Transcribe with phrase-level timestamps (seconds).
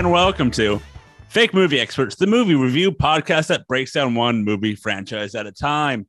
[0.00, 0.80] and welcome to
[1.28, 5.52] Fake Movie Experts, the movie review podcast that breaks down one movie franchise at a
[5.52, 6.08] time.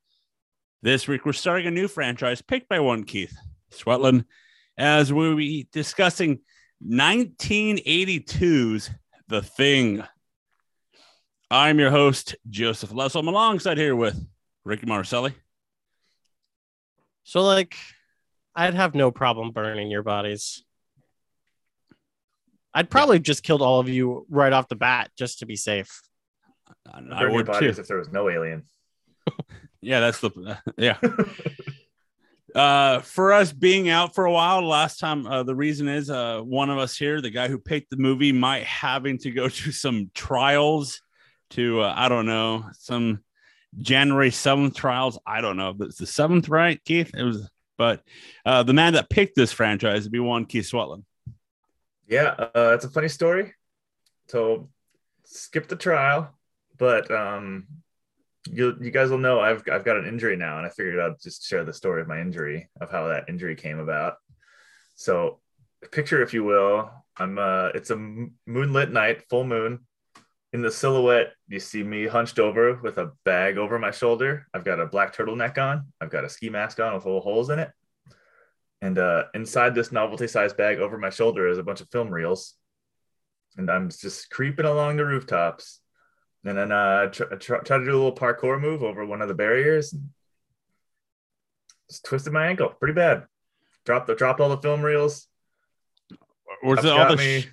[0.81, 3.35] This week, we're starting a new franchise picked by one Keith
[3.69, 4.23] Swetland,
[4.77, 6.39] as we'll be discussing
[6.81, 8.91] 1982's
[9.27, 10.01] The Thing.
[11.49, 13.19] I'm your host, Joseph Lessel.
[13.19, 14.17] I'm alongside here with
[14.63, 15.33] Ricky Marcelli.
[17.25, 17.75] So, like,
[18.55, 20.63] I'd have no problem burning your bodies.
[22.73, 26.01] I'd probably just killed all of you right off the bat just to be safe.
[26.91, 27.65] I, I would too.
[27.65, 28.63] if there was no alien.
[29.81, 30.97] Yeah, that's the yeah.
[32.55, 36.41] uh for us being out for a while last time uh the reason is uh
[36.41, 39.71] one of us here the guy who picked the movie might having to go to
[39.71, 41.01] some trials
[41.49, 43.23] to uh, i don't know some
[43.79, 48.03] january 7th trials i don't know but it's the 7th right keith it was but
[48.45, 51.05] uh the man that picked this franchise would be one keith swetland
[52.11, 53.53] Yeah, uh, it's a funny story.
[54.27, 54.69] So
[55.23, 56.29] skip the trial,
[56.77, 57.67] but um,
[58.49, 61.21] you you guys will know I've I've got an injury now, and I figured I'd
[61.21, 64.15] just share the story of my injury of how that injury came about.
[64.95, 65.39] So
[65.91, 67.95] picture, if you will, I'm uh, it's a
[68.45, 69.79] moonlit night, full moon.
[70.51, 74.47] In the silhouette, you see me hunched over with a bag over my shoulder.
[74.53, 75.85] I've got a black turtleneck on.
[76.01, 77.71] I've got a ski mask on with little holes in it.
[78.81, 82.09] And uh, inside this novelty sized bag over my shoulder is a bunch of film
[82.09, 82.55] reels.
[83.57, 85.79] And I'm just creeping along the rooftops.
[86.43, 89.27] And then uh, try, try, try to do a little parkour move over one of
[89.27, 89.93] the barriers.
[89.93, 90.09] And
[91.89, 93.25] just twisted my ankle pretty bad.
[93.85, 95.27] Dropped, the, dropped all the film reels.
[96.63, 97.47] was it all the sh-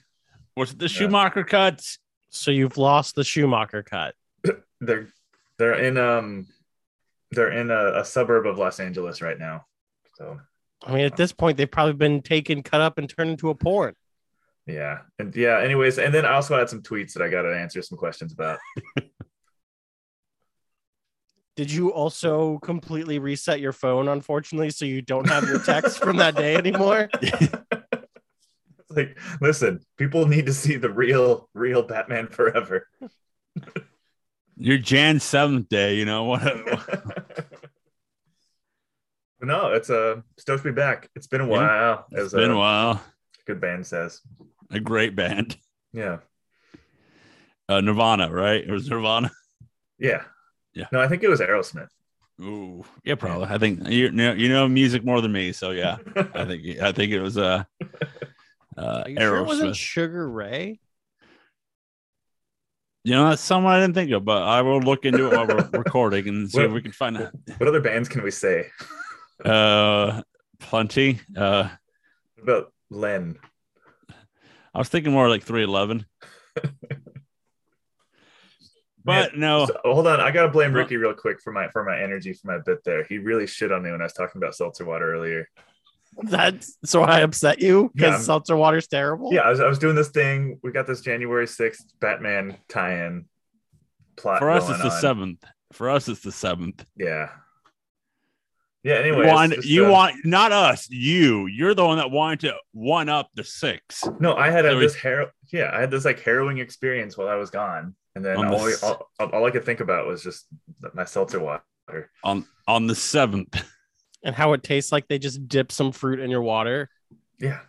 [0.57, 1.99] was it the schumacher cuts
[2.31, 4.15] So you've lost the Schumacher cut.
[4.81, 5.09] They're
[5.59, 6.47] they're in um
[7.33, 9.67] they're in a, a suburb of Los Angeles right now.
[10.17, 10.39] So
[10.85, 13.55] I mean, at this point, they've probably been taken, cut up, and turned into a
[13.55, 13.95] porn.
[14.67, 14.99] yeah.
[15.19, 17.83] And yeah, anyways, and then I also had some tweets that I got to answer
[17.83, 18.59] some questions about.
[21.57, 26.19] Did you also completely reset your phone, unfortunately, so you don't have your text from
[26.19, 27.09] that day anymore?
[28.91, 32.89] It's like, listen, people need to see the real, real Batman Forever.
[34.57, 37.48] your jan 7th day you know what but
[39.41, 41.09] no, it's uh, stoked to be back.
[41.15, 41.51] It's been a Yeah.
[41.51, 43.03] while, it's as been a a while
[43.47, 44.21] good band says.
[44.71, 45.57] a great band
[45.95, 46.19] Yeah,
[47.69, 49.31] uh nirvana right it was nirvana
[49.99, 50.23] yeah,
[50.75, 50.87] Yeah.
[50.93, 51.89] No, I think it was Aerosmith.
[52.41, 53.47] Ooh, yeah, probably.
[53.49, 55.97] I think you know you know music more than me, so yeah.
[56.35, 57.65] I think I think it was uh,
[58.77, 60.79] uh Are you sure it wasn't Sugar Ray?
[63.05, 65.47] You know, that's someone I didn't think of, but I will look into it while
[65.47, 67.33] we're recording and see if we can find out.
[67.57, 68.67] what other bands can we say?
[69.45, 70.23] Uh,
[70.61, 71.21] plenty.
[71.37, 71.69] Uh,
[72.37, 73.39] What about Len?
[74.75, 76.07] I was thinking more like three eleven,
[79.05, 79.67] but no.
[79.67, 82.49] So- hold on, I gotta blame Ricky real quick for my for my energy for
[82.49, 83.05] my bit there.
[83.05, 85.49] He really shit on me when I was talking about seltzer water earlier.
[86.23, 89.33] That's so I upset you because Yeah, I'm- seltzer water's terrible.
[89.33, 90.59] Yeah, I was, I was doing this thing.
[90.63, 93.27] We got this January sixth Batman tie-in
[94.17, 94.41] plot.
[94.41, 95.01] For us, going it's the on.
[95.01, 95.45] seventh.
[95.73, 96.85] For us, it's the seventh.
[96.97, 97.29] Yeah.
[98.89, 99.05] Yeah.
[99.05, 101.47] You Anyway, want, you uh, want not us, you.
[101.47, 104.03] You're the one that wanted to one up the six.
[104.21, 107.29] No, I had a, So this har- Yeah, I had this like harrowing experience while
[107.29, 110.23] I was gone, and then all, the s- all, all I could think about was
[110.23, 110.47] just
[110.95, 112.11] my seltzer water.
[112.25, 113.63] on on the seventh.
[114.25, 116.91] And how it tastes like they just dip some fruit in your water.
[117.39, 117.61] Yeah.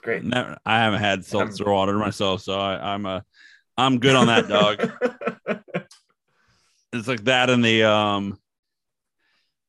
[0.00, 0.24] Great.
[0.24, 3.22] Never, I haven't had seltzer water myself, so I, I'm a
[3.76, 4.90] I'm good on that dog.
[6.94, 8.38] it's like that in the um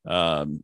[0.06, 0.62] um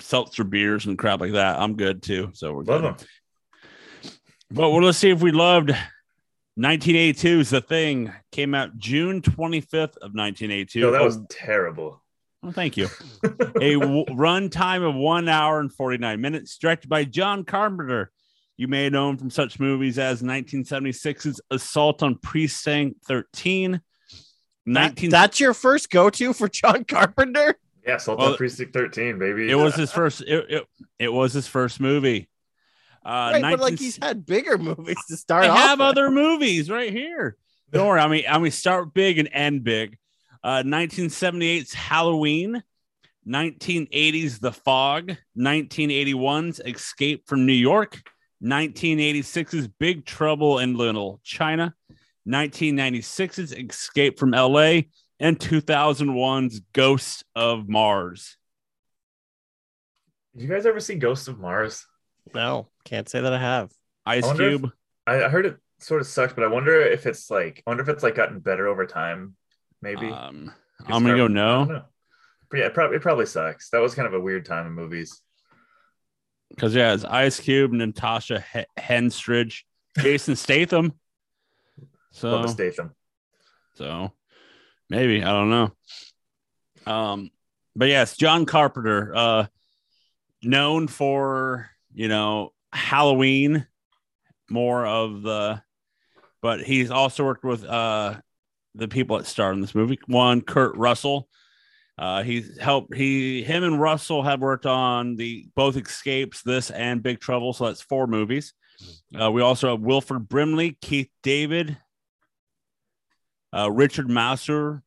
[0.00, 1.58] seltzer beers and crap like that.
[1.58, 2.30] I'm good too.
[2.34, 2.98] So we're Love good.
[2.98, 4.12] them.
[4.50, 5.70] But well, let's see if we loved
[6.58, 10.80] 1982's The Thing came out June 25th of 1982.
[10.80, 12.02] No, that Oh, was terrible.
[12.42, 12.88] oh, thank you.
[13.60, 18.10] a w- run time of one hour and 49 minutes, directed by John Carpenter.
[18.56, 23.80] You may know him from such movies as 1976's Assault on Precinct 13.
[24.66, 27.54] That- 19- that's your first go-to for John Carpenter.
[27.88, 29.50] Yeah, Salt Well, on Precinct 13, baby.
[29.50, 30.20] it was his first.
[30.20, 30.64] It, it,
[30.98, 32.28] it was his first movie.
[33.04, 35.58] Uh, right, 19 but like he's had bigger movies to start I off.
[35.58, 35.86] have with.
[35.88, 37.36] other movies right here.
[37.72, 38.00] Don't worry.
[38.00, 39.96] I mean, I mean, start big and end big.
[40.44, 42.62] Uh, 1978's Halloween,
[43.26, 48.02] 1980's The Fog, 1981's Escape from New York,
[48.44, 51.74] 1986's Big Trouble in Little China,
[52.28, 54.82] 1996's Escape from LA,
[55.20, 58.36] and 2001's Ghosts of Mars.
[60.34, 61.86] Did you guys ever see Ghosts of Mars?
[62.34, 63.72] No, can't say that I have.
[64.06, 64.72] Ice I wonder if- Cube.
[65.06, 65.56] I, I heard it.
[65.80, 68.40] sort of sucks, but I wonder if it's like I wonder if it's like gotten
[68.40, 69.34] better over time.
[69.80, 70.06] Maybe.
[70.08, 70.52] Um,
[70.86, 71.84] I'm gonna go no.
[72.50, 73.70] But yeah, it probably it probably sucks.
[73.70, 75.20] That was kind of a weird time in movies.
[76.50, 79.62] because yeah, it's Ice Cube, Natasha H- Henstridge,
[79.98, 80.92] Jason Statham.
[82.10, 82.94] So Love Statham.
[83.74, 84.12] So
[84.88, 85.72] maybe I don't know.
[86.86, 87.30] Um,
[87.76, 89.46] but yes, John Carpenter, uh,
[90.42, 93.66] known for you know Halloween,
[94.50, 95.62] more of the,
[96.42, 98.20] but he's also worked with uh
[98.74, 99.98] the people that starred in this movie.
[100.06, 101.28] One, Kurt Russell.
[101.98, 102.94] Uh, he's helped.
[102.94, 107.52] He, him, and Russell have worked on the both Escapes, this, and Big Trouble.
[107.52, 108.54] So that's four movies.
[109.20, 111.76] Uh, we also have Wilford Brimley, Keith David,
[113.54, 114.82] uh, Richard Masur,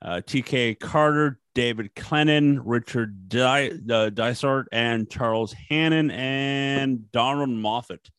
[0.00, 0.74] uh, T.K.
[0.74, 8.10] Carter, David Clennon, Richard Di- uh, Dysart, and Charles Hannon, and Donald Moffat.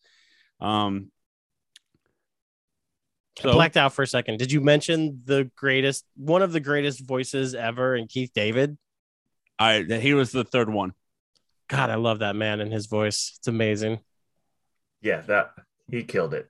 [0.59, 1.11] Um,
[3.43, 4.37] I blacked out for a second.
[4.37, 8.77] Did you mention the greatest, one of the greatest voices ever in Keith David?
[9.57, 10.93] I he was the third one.
[11.67, 13.33] God, I love that man and his voice.
[13.37, 13.99] It's amazing.
[15.01, 15.51] Yeah, that
[15.89, 16.49] he killed it.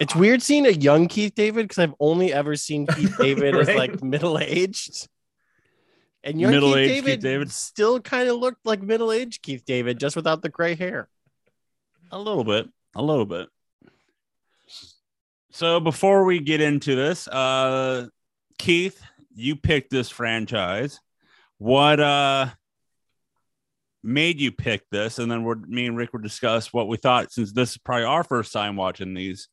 [0.00, 3.68] It's weird seeing a young Keith David because I've only ever seen Keith David as
[3.68, 5.08] like middle aged.
[6.22, 7.50] And young Middle-aged Keith Keith David, David?
[7.50, 11.08] still kind of looked like middle aged Keith David, just without the gray hair.
[12.10, 13.48] A little bit, a little bit.
[15.50, 18.06] So before we get into this, uh,
[18.58, 19.00] Keith,
[19.34, 20.98] you picked this franchise.
[21.58, 22.48] What uh
[24.02, 25.18] made you pick this?
[25.18, 28.04] And then we're me and Rick will discuss what we thought since this is probably
[28.04, 29.48] our first time watching these.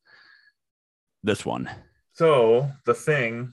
[1.22, 1.70] This one.
[2.14, 3.52] So the thing,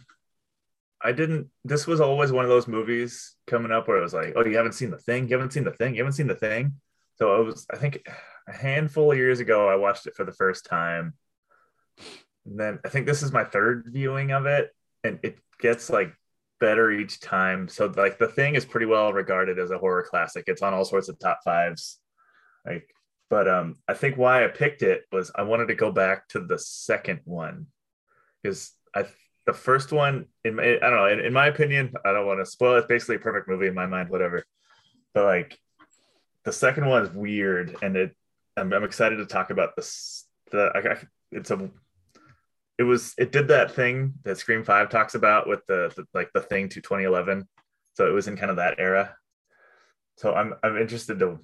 [1.01, 1.47] I didn't.
[1.63, 4.57] This was always one of those movies coming up where it was like, oh, you
[4.57, 6.73] haven't seen the thing, you haven't seen the thing, you haven't seen the thing.
[7.15, 8.07] So it was, I think,
[8.47, 11.13] a handful of years ago, I watched it for the first time.
[12.45, 14.71] And then I think this is my third viewing of it,
[15.03, 16.13] and it gets like
[16.59, 17.67] better each time.
[17.67, 20.45] So like the thing is pretty well regarded as a horror classic.
[20.47, 21.99] It's on all sorts of top fives.
[22.65, 22.93] Like,
[23.29, 26.39] but um, I think why I picked it was I wanted to go back to
[26.39, 27.67] the second one
[28.41, 29.05] because I
[29.45, 32.45] the first one in I don't know in, in my opinion I don't want to
[32.45, 32.79] spoil it.
[32.79, 34.43] It's basically a perfect movie in my mind, whatever.
[35.13, 35.59] But like
[36.43, 38.15] the second one is weird, and it
[38.57, 40.25] I'm, I'm excited to talk about this.
[40.51, 40.97] The I, I,
[41.31, 41.69] it's a
[42.79, 46.31] it was it did that thing that Scream Five talks about with the, the like
[46.33, 47.47] the thing to 2011.
[47.93, 49.15] So it was in kind of that era.
[50.17, 51.39] So I'm I'm interested to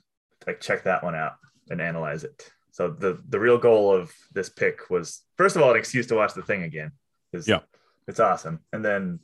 [0.48, 1.34] like check that one out
[1.70, 2.52] and analyze it.
[2.72, 6.16] So the the real goal of this pick was first of all an excuse to
[6.16, 6.92] watch the thing again.
[7.34, 7.60] 'cause Yeah.
[8.08, 9.20] it's awesome, and then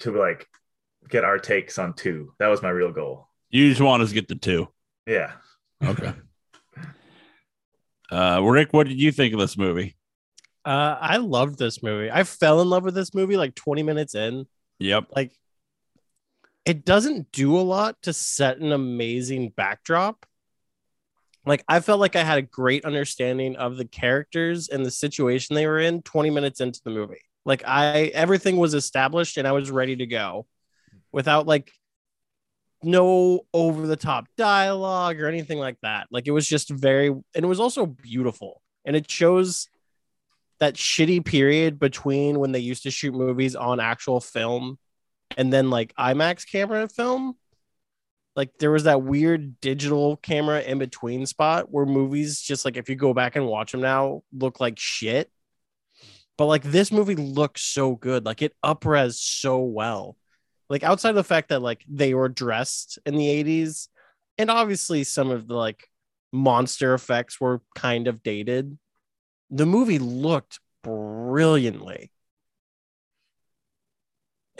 [0.00, 0.46] to like
[1.08, 2.34] get our takes on two.
[2.38, 3.28] That was my real goal.
[3.50, 4.68] You just want us to get the two.
[5.06, 5.32] Yeah.
[5.84, 6.12] Okay.
[8.10, 9.96] uh Rick, what did you think of this movie?
[10.64, 12.10] Uh, I loved this movie.
[12.10, 14.46] I fell in love with this movie like 20 minutes in.
[14.78, 15.06] Yep.
[15.16, 15.32] Like,
[16.66, 20.26] it doesn't do a lot to set an amazing backdrop.
[21.46, 25.54] Like, I felt like I had a great understanding of the characters and the situation
[25.56, 27.22] they were in 20 minutes into the movie.
[27.44, 30.46] Like, I everything was established and I was ready to go
[31.12, 31.72] without like
[32.82, 36.08] no over the top dialogue or anything like that.
[36.10, 38.60] Like, it was just very, and it was also beautiful.
[38.84, 39.68] And it shows
[40.60, 44.78] that shitty period between when they used to shoot movies on actual film
[45.36, 47.36] and then like IMAX camera film.
[48.36, 52.88] Like there was that weird digital camera in between spot where movies just like if
[52.88, 55.30] you go back and watch them now look like shit.
[56.38, 58.24] But like this movie looks so good.
[58.24, 60.16] Like it upres so well.
[60.68, 63.88] Like outside of the fact that like they were dressed in the 80s
[64.38, 65.88] and obviously some of the like
[66.32, 68.78] monster effects were kind of dated
[69.50, 72.12] the movie looked brilliantly.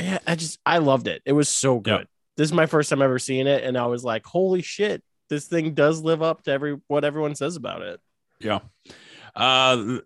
[0.00, 1.22] Yeah, I just I loved it.
[1.24, 2.08] It was so good.
[2.40, 5.02] This is my first time ever seeing it, and I was like, "Holy shit!
[5.28, 8.00] This thing does live up to every what everyone says about it."
[8.38, 8.60] Yeah.
[9.36, 9.98] Uh,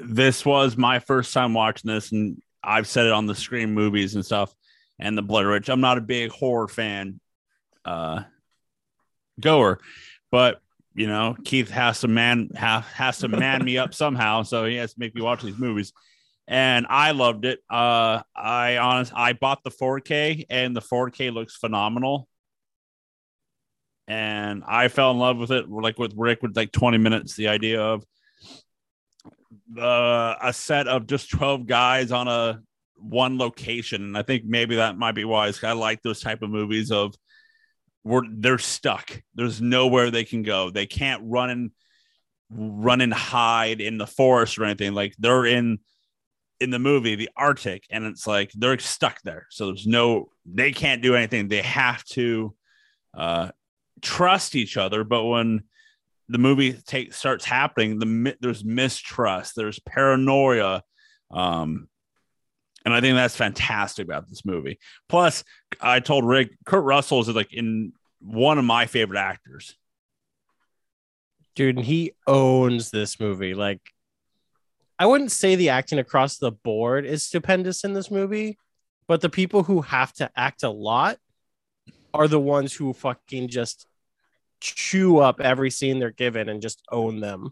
[0.00, 4.16] this was my first time watching this, and I've said it on the Scream movies
[4.16, 4.52] and stuff,
[4.98, 5.68] and the Blood Rich.
[5.68, 7.20] I'm not a big horror fan,
[7.84, 8.24] uh,
[9.38, 9.78] goer,
[10.32, 10.60] but
[10.96, 14.74] you know Keith has to man ha, has to man me up somehow, so he
[14.74, 15.92] has to make me watch these movies.
[16.48, 17.60] And I loved it.
[17.68, 22.28] Uh, I honest, I bought the 4K, and the 4K looks phenomenal.
[24.06, 27.34] And I fell in love with it, like with Rick, with like 20 minutes.
[27.34, 28.04] The idea of
[29.76, 32.60] uh, a set of just 12 guys on a
[32.98, 34.02] one location.
[34.02, 37.14] And I think maybe that might be why I like those type of movies of
[38.02, 39.20] where they're stuck.
[39.34, 40.70] There's nowhere they can go.
[40.70, 41.70] They can't run and
[42.50, 44.94] run and hide in the forest or anything.
[44.94, 45.80] Like they're in
[46.60, 49.46] in the movie the Arctic, and it's like they're stuck there.
[49.50, 51.48] So there's no they can't do anything.
[51.48, 52.54] They have to
[53.16, 53.50] uh,
[54.00, 55.04] trust each other.
[55.04, 55.64] But when
[56.28, 60.82] the movie take starts happening, the there's mistrust, there's paranoia.
[61.30, 61.88] Um,
[62.84, 64.78] and I think that's fantastic about this movie.
[65.08, 65.42] Plus,
[65.80, 69.76] I told Rick, Kurt Russell is like in one of my favorite actors.
[71.56, 73.54] dude, and he owns this movie.
[73.54, 73.80] Like,
[74.98, 78.58] I wouldn't say the acting across the board is stupendous in this movie,
[79.06, 81.18] but the people who have to act a lot
[82.14, 83.86] are the ones who fucking just
[84.60, 87.50] chew up every scene they're given and just own them.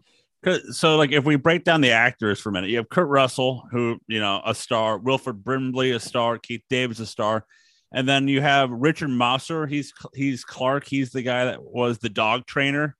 [0.71, 3.67] So, like, if we break down the actors for a minute, you have Kurt Russell,
[3.71, 7.45] who you know, a star; Wilford Brimley, a star; Keith Davis, a star,
[7.91, 9.67] and then you have Richard Masur.
[9.67, 10.85] He's he's Clark.
[10.85, 12.95] He's the guy that was the dog trainer.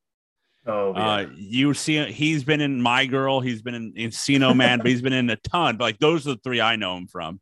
[0.68, 1.08] Oh, yeah.
[1.08, 3.40] Uh, you see, he's been in My Girl.
[3.40, 5.78] He's been in Encino Man, but he's been in a ton.
[5.78, 7.40] But like, those are the three I know him from.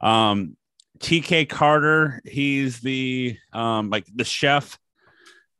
[0.00, 0.56] Um,
[1.00, 1.46] T.K.
[1.46, 2.20] Carter.
[2.24, 4.78] He's the um, like the chef.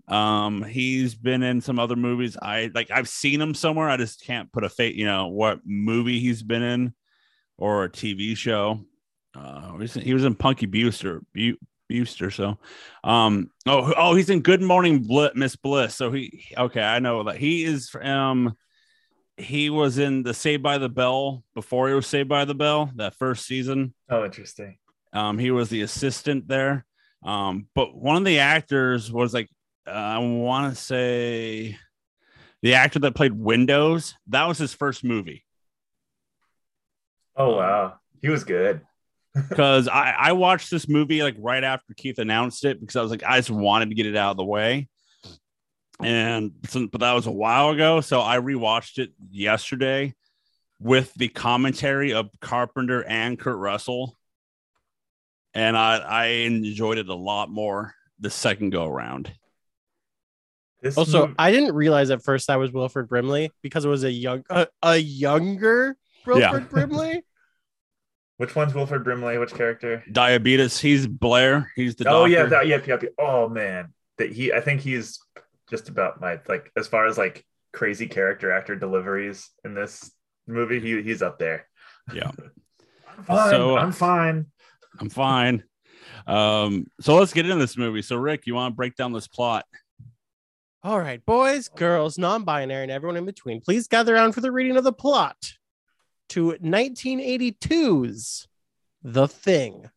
[0.07, 2.37] Um, he's been in some other movies.
[2.41, 3.89] I like I've seen him somewhere.
[3.89, 6.95] I just can't put a fate, you know, what movie he's been in
[7.57, 8.81] or a TV show.
[9.35, 11.23] Uh, he was in Punky Brewster,
[11.91, 12.31] Brewster.
[12.31, 12.59] So,
[13.03, 15.97] um, oh, oh, he's in Good Morning Bl- Miss Bliss.
[15.97, 17.91] So he, okay, I know that he is.
[18.01, 18.57] Um,
[19.37, 22.91] he was in the Saved by the Bell before he was Saved by the Bell.
[22.97, 23.95] That first season.
[24.09, 24.79] oh, interesting.
[25.13, 26.87] Um, he was the assistant there.
[27.25, 29.49] Um, but one of the actors was like,
[29.87, 31.77] uh, I want to say
[32.63, 34.15] the actor that played Windows.
[34.29, 35.45] That was his first movie.
[37.35, 37.95] Oh, wow.
[38.23, 38.83] He was good.
[39.35, 43.11] Because I, I watched this movie like right after Keith announced it because I was
[43.11, 44.89] like, I just wanted to get it out of the way.
[46.03, 46.53] And
[46.91, 48.01] but that was a while ago.
[48.01, 50.15] So I rewatched it yesterday
[50.81, 54.17] with the commentary of Carpenter and Kurt Russell.
[55.55, 59.31] And I, I enjoyed it a lot more the second go around.
[60.83, 64.05] This Also, movie- I didn't realize at first that was Wilford Brimley because it was
[64.05, 65.97] a young, a, a younger
[66.27, 67.23] Wilford Brimley.
[68.41, 69.37] Which one's Wilford Brimley?
[69.37, 70.03] Which character?
[70.11, 70.81] Diabetes.
[70.81, 71.71] He's Blair.
[71.77, 72.31] He's the oh doctor.
[72.31, 73.13] yeah, that, yep, yep, yep.
[73.19, 74.51] Oh man, that he.
[74.51, 75.21] I think he's
[75.69, 77.45] just about my like as far as like
[77.75, 80.11] crazy character actor deliveries in this
[80.47, 80.81] movie.
[80.81, 81.67] He he's up there.
[82.15, 82.31] Yeah.
[83.19, 83.51] I'm fine.
[83.51, 84.47] So- I'm fine.
[84.99, 85.63] I'm fine.
[86.27, 88.01] Um, so let's get into this movie.
[88.01, 89.67] So Rick, you want to break down this plot?
[90.83, 94.51] All right, boys, girls, non binary, and everyone in between, please gather around for the
[94.51, 95.37] reading of the plot
[96.31, 98.49] to 1982's
[99.03, 99.91] The Thing.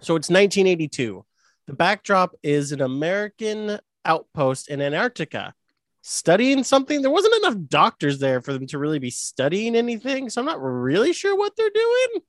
[0.00, 1.24] So it's 1982.
[1.66, 5.54] The backdrop is an American outpost in Antarctica
[6.02, 7.02] studying something.
[7.02, 10.28] There wasn't enough doctors there for them to really be studying anything.
[10.28, 12.22] So I'm not really sure what they're doing,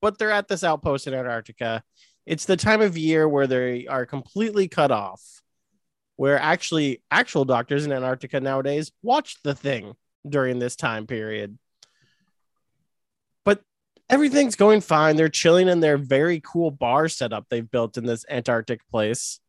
[0.00, 1.82] but they're at this outpost in Antarctica.
[2.24, 5.42] It's the time of year where they are completely cut off
[6.16, 9.94] where actually actual doctors in Antarctica nowadays watch the thing
[10.28, 11.58] during this time period.
[14.08, 15.16] Everything's going fine.
[15.16, 19.40] They're chilling in their very cool bar setup they've built in this Antarctic place.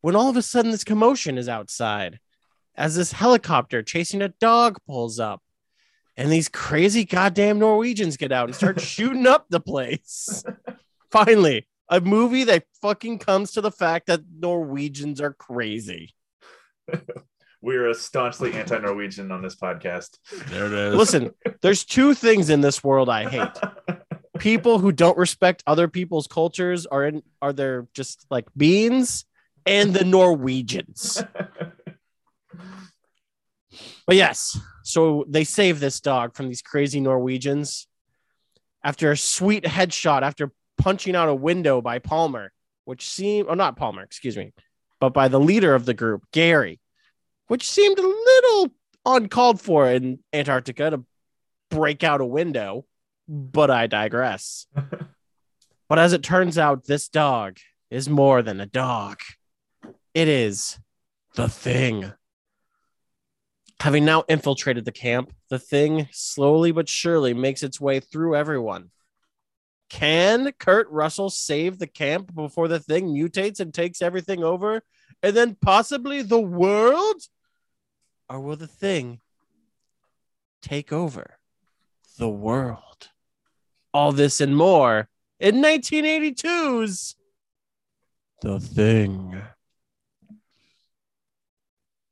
[0.00, 2.18] When all of a sudden this commotion is outside
[2.76, 5.42] as this helicopter chasing a dog pulls up.
[6.16, 10.44] And these crazy goddamn Norwegians get out and start shooting up the place.
[11.10, 16.14] Finally, a movie that fucking comes to the fact that Norwegians are crazy.
[17.66, 20.18] We're a staunchly anti-Norwegian on this podcast.
[20.50, 20.94] There it is.
[20.94, 21.32] Listen,
[21.62, 23.58] there's two things in this world I hate.
[24.38, 29.24] People who don't respect other people's cultures are in are they're just like beans
[29.66, 31.24] and the Norwegians.
[34.06, 37.88] But yes, so they save this dog from these crazy Norwegians
[38.84, 42.52] after a sweet headshot after punching out a window by Palmer,
[42.84, 44.52] which seemed, or oh, not Palmer, excuse me,
[45.00, 46.78] but by the leader of the group, Gary,
[47.48, 48.72] which seemed a little
[49.04, 51.04] uncalled for in Antarctica to
[51.70, 52.84] break out a window.
[53.28, 54.66] But I digress.
[55.88, 57.58] but as it turns out, this dog
[57.90, 59.20] is more than a dog,
[60.14, 60.78] it is
[61.34, 62.12] the thing.
[63.80, 68.90] Having now infiltrated the camp, the thing slowly but surely makes its way through everyone.
[69.90, 74.82] Can Kurt Russell save the camp before the thing mutates and takes everything over
[75.22, 77.20] and then possibly the world?
[78.28, 79.20] Or will the thing
[80.62, 81.38] take over
[82.18, 83.08] the world?
[83.94, 85.08] All this and more
[85.40, 87.16] in 1982's
[88.42, 89.40] The Thing.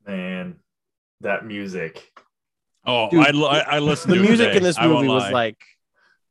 [0.07, 0.55] Man,
[1.21, 2.11] that music.
[2.85, 4.57] Oh, Dude, I, li- I listened The to it music today.
[4.57, 5.57] in this movie was like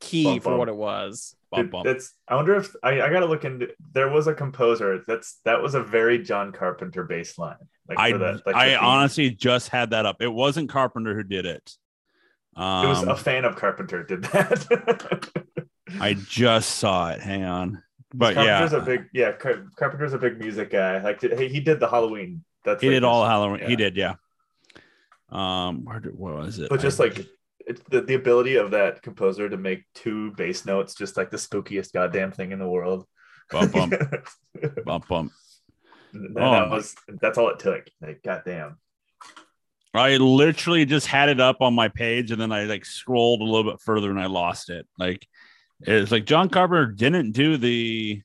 [0.00, 0.58] key Bum, for bum.
[0.58, 1.34] what it was.
[1.50, 1.82] Bum, Dude, bum.
[1.84, 2.12] That's.
[2.28, 3.68] I wonder if I, I gotta look into.
[3.92, 5.02] There was a composer.
[5.06, 7.56] That's that was a very John Carpenter bass line.
[7.88, 10.16] Like I for that, like I honestly just had that up.
[10.20, 11.72] It wasn't Carpenter who did it.
[12.56, 15.30] Um, it was a fan of Carpenter did that.
[16.00, 17.20] I just saw it.
[17.20, 19.32] Hang on, but yeah, Carpenter's a big yeah.
[19.32, 21.02] Car- Carpenter's a big music guy.
[21.02, 22.42] Like he, he did the Halloween.
[22.64, 23.68] That's he like did all Halloween.
[23.68, 24.14] He did, yeah.
[25.28, 26.70] Um, where did, what was it?
[26.70, 27.26] But just I- like
[27.66, 31.36] it's the, the ability of that composer to make two bass notes just like the
[31.36, 33.06] spookiest goddamn thing in the world.
[33.50, 33.94] bump, bump,
[34.84, 35.32] bump, bump.
[36.14, 37.86] And Oh that was that's all it took.
[38.00, 38.78] Like goddamn.
[39.92, 43.44] I literally just had it up on my page, and then I like scrolled a
[43.44, 44.86] little bit further, and I lost it.
[44.98, 45.26] Like
[45.80, 48.22] it's like John Carpenter didn't do the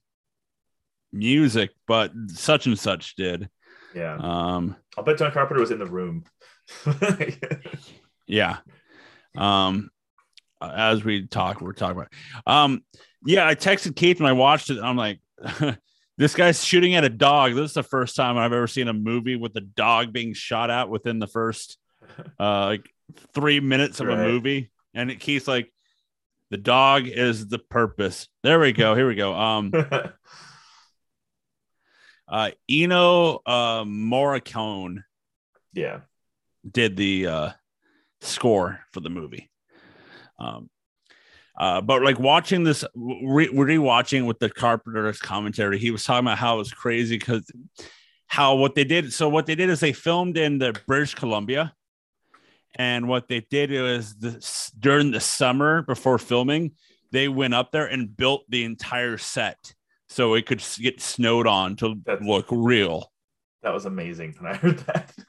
[1.12, 3.50] music, but such and such did.
[3.94, 4.18] Yeah.
[4.20, 6.26] Um, I'll bet John Carpenter was in the room.
[8.28, 8.58] yeah.
[9.38, 9.90] Um,
[10.62, 12.14] as we talk, we're talking about.
[12.46, 12.84] Um,
[13.26, 14.80] yeah, I texted Keith and I watched it.
[14.82, 15.20] I'm like,
[16.20, 17.56] this guy's shooting at a dog.
[17.56, 20.70] This is the first time I've ever seen a movie with a dog being shot
[20.70, 21.78] at within the first
[22.40, 22.90] uh like
[23.34, 24.70] three minutes of a movie.
[24.94, 25.72] And it, keeps like,
[26.52, 28.28] the dog is the purpose.
[28.44, 28.96] There we go.
[28.96, 29.34] Here we go.
[29.34, 29.72] Um,
[32.28, 35.04] uh, Ennio uh, Morricone
[35.74, 36.02] yeah.
[36.70, 37.52] did the uh,
[38.22, 39.50] score for the movie.
[40.38, 40.70] Um,
[41.60, 46.38] uh, but like watching this, re- rewatching with the Carpenter's commentary, he was talking about
[46.38, 47.50] how it was crazy because
[48.28, 49.12] how what they did.
[49.12, 51.74] So what they did is they filmed in the British Columbia,
[52.76, 56.72] and what they did was this during the summer before filming,
[57.12, 59.74] they went up there and built the entire set
[60.08, 63.12] so it could get snowed on to That's- look real.
[63.64, 65.14] That was amazing when I heard that.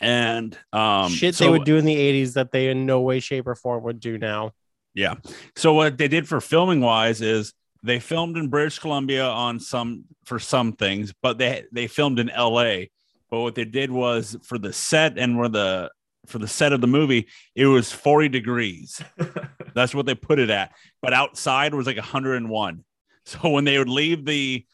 [0.00, 3.20] And um, Shit so- they would do in the 80s that they in no way,
[3.20, 4.52] shape, or form would do now.
[4.94, 5.14] Yeah.
[5.56, 7.52] So what they did for filming wise is
[7.82, 12.28] they filmed in British Columbia on some for some things, but they they filmed in
[12.28, 12.86] LA.
[13.30, 15.90] But what they did was for the set and where the
[16.26, 19.02] for the set of the movie, it was 40 degrees.
[19.74, 20.72] That's what they put it at.
[21.02, 22.84] But outside was like 101.
[23.26, 24.64] So when they would leave the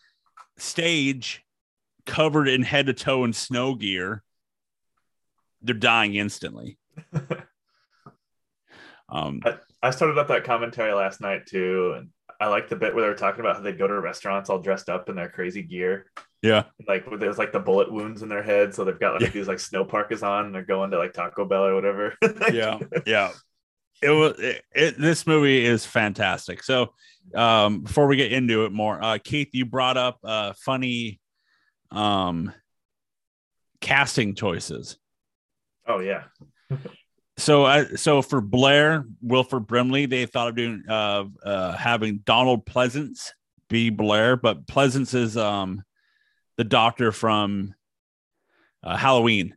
[0.58, 1.44] stage
[2.06, 4.22] covered in head to toe in snow gear,
[5.62, 6.78] they're dying instantly.
[9.10, 9.40] Um,
[9.82, 12.08] I started up that commentary last night too, and
[12.40, 14.60] I like the bit where they were talking about how they go to restaurants all
[14.60, 16.06] dressed up in their crazy gear.
[16.42, 16.64] yeah.
[16.86, 19.28] Like there's like the bullet wounds in their head, so they've got like Yeah.
[19.30, 22.14] these like snow parkas on, and they're going to like Taco Bell or whatever.
[22.52, 23.32] yeah yeah
[24.02, 26.94] it was it, it- this movie is fantastic so
[27.34, 31.20] um before we get into it more uh keith you brought up uh funny
[31.90, 32.50] um
[33.82, 34.96] casting choices
[35.86, 36.24] oh yeah,
[37.40, 42.66] so uh, so for blair wilford brimley they thought of doing uh uh having donald
[42.66, 43.30] pleasence
[43.68, 45.82] be blair but pleasence is um
[46.56, 47.74] the doctor from
[48.82, 49.56] uh, halloween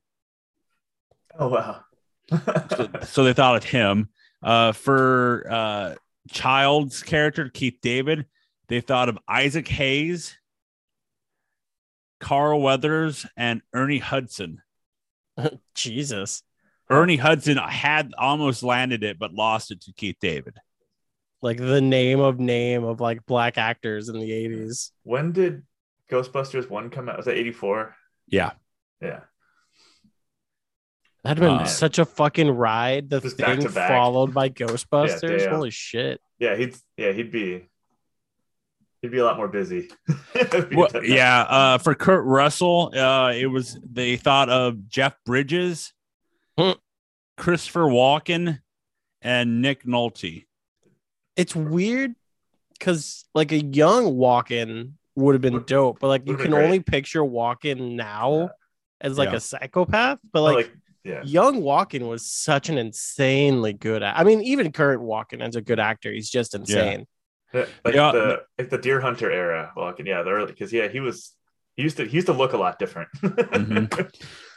[1.40, 1.84] oh wow.
[2.30, 4.10] so, so they thought of him.
[4.42, 5.96] Uh, for uh,
[6.30, 8.26] Childs character, Keith David,
[8.68, 10.36] they thought of Isaac Hayes,
[12.20, 14.62] Carl Weathers, and Ernie Hudson.
[15.76, 16.44] Jesus.
[16.94, 20.58] Ernie Hudson had almost landed it, but lost it to Keith David.
[21.42, 24.92] Like the name of name of like black actors in the 80s.
[25.04, 25.64] when did
[26.10, 27.18] Ghostbusters one come out?
[27.18, 27.96] Was that '84?
[28.28, 28.52] Yeah.
[29.02, 29.22] Yeah.
[31.24, 33.10] That'd have been Uh, such a fucking ride.
[33.10, 35.40] The thing followed by Ghostbusters.
[35.40, 35.54] damn.
[35.54, 36.22] Holy shit.
[36.40, 37.66] Yeah, he'd yeah he'd be
[39.02, 39.90] he'd be a lot more busy.
[40.74, 41.42] Well, yeah.
[41.42, 45.94] Uh, for Kurt Russell, uh, it was they thought of Jeff Bridges,
[46.58, 46.72] Hmm.
[47.48, 48.60] Christopher Walken,
[49.22, 50.46] and Nick Nolte.
[51.36, 52.16] It's weird
[52.80, 56.64] because like a young Walken would have been dope, but like you can great.
[56.64, 58.48] only picture Walken now Yeah.
[59.02, 59.36] as like Yeah.
[59.36, 60.20] a psychopath.
[60.32, 60.72] But Oh, like, like
[61.04, 61.22] yeah.
[61.26, 65.82] young Walken was such an insanely good i mean, even current Walken as a good
[65.82, 67.08] actor, he's just insane.
[67.54, 68.12] Yeah, like Yeah.
[68.14, 69.74] the like the Deer Hunter era.
[69.76, 71.34] Walken, yeah, the early because yeah, he was
[71.76, 73.10] he used to he used to look a lot different.
[73.22, 74.10] Mhm.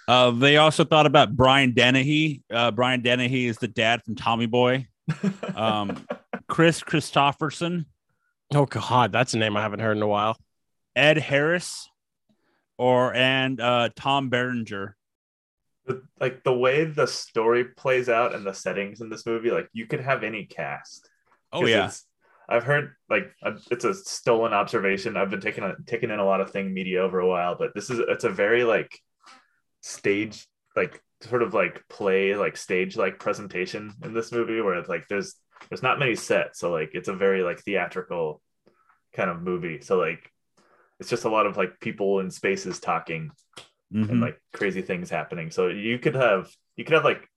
[0.08, 2.42] Uh, they also thought about Brian Dennehy.
[2.50, 4.86] Uh, Brian Dennehy is the dad from Tommy Boy.
[5.54, 6.06] Um,
[6.48, 7.86] Kris Kristofferson,
[8.54, 10.38] Oh god, that's a name I haven't heard in a while.
[10.94, 11.88] Ed Harris,
[12.78, 14.96] or and uh, Tom Berenger.
[16.20, 19.86] Like the way the story plays out and the settings in this movie, like you
[19.86, 21.08] could have any cast.
[21.52, 21.90] Oh yeah,
[22.48, 23.32] I've heard like
[23.70, 25.16] it's a stolen observation.
[25.16, 27.74] I've been taking a, taking in a lot of thing media over a while, but
[27.74, 29.00] this is it's a very like
[29.86, 34.88] stage like sort of like play like stage like presentation in this movie where it's
[34.88, 35.36] like there's
[35.68, 38.42] there's not many sets so like it's a very like theatrical
[39.14, 40.30] kind of movie so like
[40.98, 43.30] it's just a lot of like people in spaces talking
[43.94, 44.10] Mhm.
[44.10, 47.28] and like crazy things happening so you could have you could have like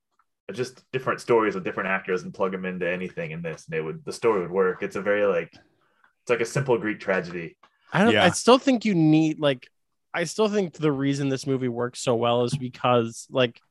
[0.51, 3.83] just different stories with different actors and plug them into anything in this and it
[3.83, 7.55] would the story would work it's a very like it's like a simple greek tragedy
[7.93, 8.13] I don't.
[8.13, 8.23] Yeah.
[8.25, 9.67] I still think you need like.
[10.13, 13.61] I still think the reason this movie works so well is because like,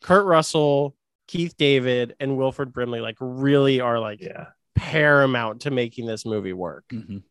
[0.00, 0.96] Kurt Russell,
[1.28, 6.52] Keith David, and Wilford Brimley like really are like yeah paramount to making this movie
[6.52, 6.84] work.
[6.90, 7.22] Mhm.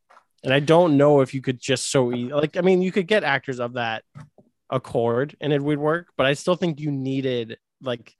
[0.43, 2.57] And I don't know if you could just so e- like.
[2.57, 4.03] I mean, you could get actors of that
[4.69, 8.15] accord and it would work, but I still think you needed like.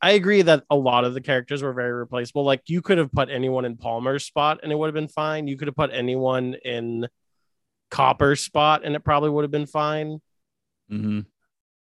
[0.00, 2.44] I agree that a lot of the characters were very replaceable.
[2.44, 5.48] Like you could have put anyone in Palmer's spot and it would have been fine.
[5.48, 7.08] You could have put anyone in
[7.90, 10.20] Copper's spot and it probably would have been fine.
[10.90, 11.26] Mhm.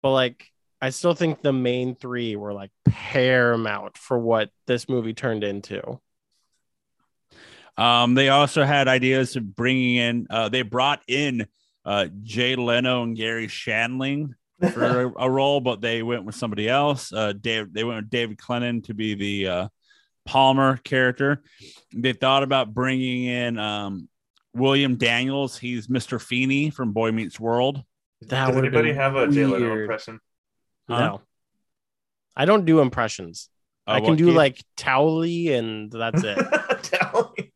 [0.02, 5.14] But like I still think the main three were like paramount for what this movie
[5.14, 6.00] turned into.
[7.78, 10.28] Um, they also had ideas of bringing in.
[10.30, 11.48] Uh, they brought in
[11.86, 14.34] uh, Jay Leno and Garry Shandling
[14.74, 17.14] for a, a role, but they went with somebody else.
[17.14, 19.68] Uh, Dave, they went with David Clennon to be the uh,
[20.26, 21.44] Palmer character.
[21.96, 24.10] They thought about bringing in um,
[24.54, 25.58] William Daniels.
[25.58, 26.22] He's Mr.
[26.22, 27.84] Feeney from Boy Meets World.
[28.22, 29.82] That does anybody have a jay leno weird.
[29.82, 30.20] impression
[30.90, 31.00] Huh?
[31.00, 31.22] No.
[32.36, 33.50] I don't do impressions.
[33.88, 34.36] Uh, I can do Keith?
[34.36, 36.38] like Towley and that's it.
[36.84, 37.52] Tell me.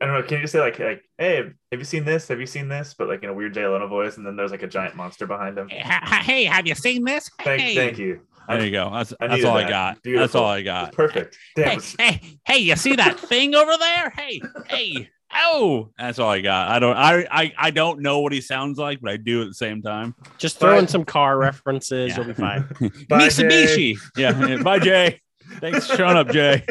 [0.00, 0.22] I don't know.
[0.22, 2.28] Can you just say like, like, hey, have you seen this?
[2.28, 2.94] Have you seen this?
[2.94, 5.26] But like in a weird Jay Leno voice, and then there's like a giant monster
[5.26, 5.68] behind him.
[5.68, 7.30] Hey, have you seen this?
[7.42, 7.74] Thank, Hey.
[7.74, 8.20] thank you.
[8.48, 8.90] There you go.
[8.92, 9.70] That's, I that's needed all I that.
[9.70, 9.98] got.
[10.04, 10.88] That's all I got.
[10.88, 11.38] It's perfect.
[11.56, 11.80] Damn.
[11.80, 14.10] hey, hey, hey, you see that thing over there?
[14.10, 16.68] Hey, hey, oh, that's all I got.
[16.70, 19.48] I don't, I, I, I don't know what he sounds like, but I do at
[19.48, 20.14] the same time.
[20.38, 22.16] Just throw in some car references, Yeah.
[22.16, 22.62] you'll be fine.
[23.08, 23.96] Bye, Mitsubishi.
[24.16, 24.46] Yeah.
[24.46, 24.62] yeah.
[24.62, 25.20] Bye, Jay.
[25.60, 26.64] Thanks for showing up, Jay.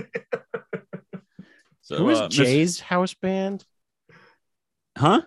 [1.81, 3.65] So, Who is uh, Miss- Jay's house band?
[4.97, 5.21] Huh?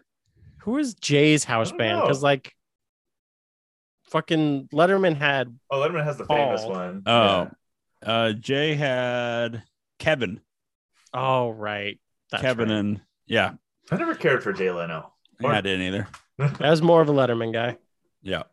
[0.61, 2.01] Who is Jay's house band?
[2.03, 2.53] Because like
[4.05, 6.71] fucking Letterman had Oh, Letterman has the famous Paul.
[6.71, 7.03] one.
[7.07, 7.49] Oh,
[8.05, 9.63] uh, Jay had
[9.99, 10.41] Kevin,
[11.15, 11.99] oh right.
[12.31, 12.79] That's Kevin, right.
[12.79, 13.53] and yeah,
[13.91, 15.13] I never cared for Jay Leno.
[15.43, 16.09] Or- I didn't either.
[16.39, 17.77] that was more of a Letterman guy.
[18.23, 18.45] Yeah.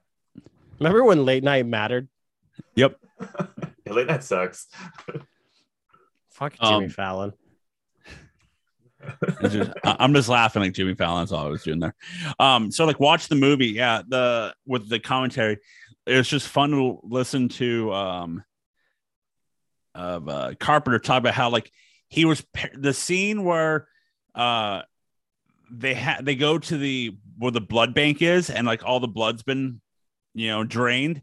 [0.79, 2.07] Remember when late night mattered?
[2.75, 2.97] Yep.
[3.85, 4.67] Yeah, late night sucks.
[6.31, 7.33] Fuck Jimmy Um, Fallon.
[9.49, 11.21] Just- I- I'm just laughing like Jimmy Fallon.
[11.23, 11.93] That's all I was doing there.
[12.39, 15.57] Um, so like watch the movie, yeah, the with the commentary.
[16.07, 18.43] it's just fun to listen to um
[19.95, 21.71] of uh Carpenter talk about how like
[22.07, 23.87] he was the scene where
[24.35, 24.81] uh
[25.71, 29.07] they had they go to the where the blood bank is and like all the
[29.07, 29.81] blood's been
[30.33, 31.21] you know drained.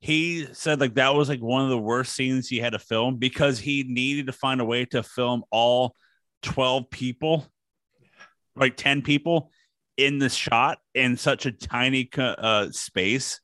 [0.00, 3.16] He said like that was like one of the worst scenes he had to film
[3.16, 5.94] because he needed to find a way to film all
[6.42, 7.46] 12 people
[8.56, 9.50] like 10 people
[9.96, 13.40] in the shot in such a tiny uh space.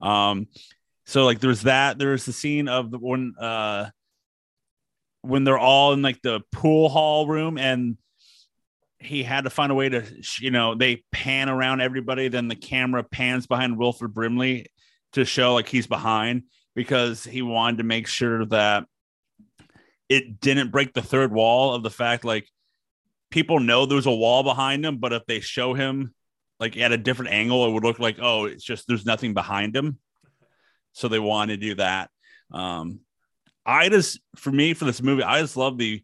[0.00, 0.46] Um
[1.04, 1.98] so like there's that.
[1.98, 3.90] There's the scene of the one uh
[5.26, 7.96] when they're all in like the pool hall room and
[8.98, 10.04] he had to find a way to
[10.40, 14.66] you know they pan around everybody then the camera pans behind wilford brimley
[15.12, 18.84] to show like he's behind because he wanted to make sure that
[20.08, 22.48] it didn't break the third wall of the fact like
[23.30, 26.14] people know there's a wall behind him but if they show him
[26.58, 29.76] like at a different angle it would look like oh it's just there's nothing behind
[29.76, 29.98] him.
[30.92, 32.10] So they wanted to do that.
[32.52, 33.00] Um
[33.66, 36.02] i just for me for this movie i just love the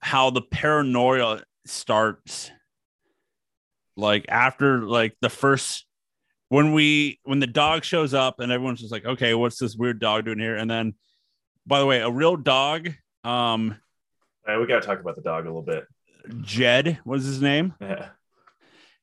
[0.00, 2.50] how the paranoia starts
[3.96, 5.86] like after like the first
[6.48, 9.98] when we when the dog shows up and everyone's just like okay what's this weird
[10.00, 10.92] dog doing here and then
[11.66, 12.90] by the way a real dog
[13.24, 13.76] um
[14.46, 15.84] right, we got to talk about the dog a little bit.
[16.42, 18.08] jed was his name Yeah.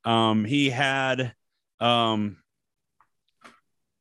[0.06, 1.34] um he had
[1.80, 2.38] um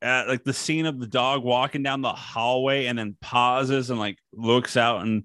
[0.03, 3.99] at like the scene of the dog walking down the hallway and then pauses and
[3.99, 5.23] like looks out and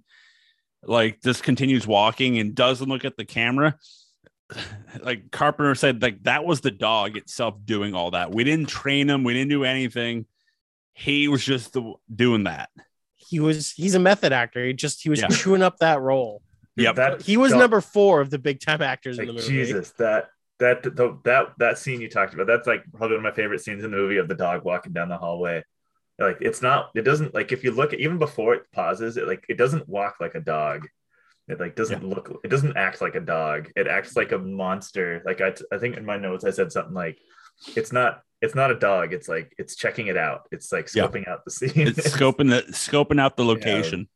[0.85, 3.77] like just continues walking and doesn't look at the camera
[5.03, 9.09] like carpenter said like that was the dog itself doing all that we didn't train
[9.11, 10.25] him we didn't do anything
[10.95, 12.71] he was just the, doing that
[13.17, 14.65] He was he's a method actor.
[14.65, 15.29] He just he was Yeah.
[15.29, 16.43] chewing up that role.
[16.77, 16.95] Yep.
[16.97, 19.53] That He was dog- number four of the big time actors like in the movie.
[19.53, 23.31] Jesus, that that the, that that scene you talked about, that's like probably one of
[23.31, 25.63] my favorite scenes in the movie of the dog walking down the hallway.
[26.19, 29.27] Like it's not, it doesn't like if you look at even before it pauses, it
[29.29, 30.89] like it doesn't walk like a dog.
[31.47, 33.71] It like doesn't look, it doesn't act like a dog.
[33.77, 35.23] It acts like a monster.
[35.25, 37.19] Like I, I think in my notes I said something like
[37.77, 39.13] it's not it's not a dog.
[39.13, 40.43] It's like it's checking it out.
[40.51, 41.07] It's like Yeah.
[41.07, 41.73] scoping out the scene.
[41.89, 44.09] it's scoping the scoping out the location.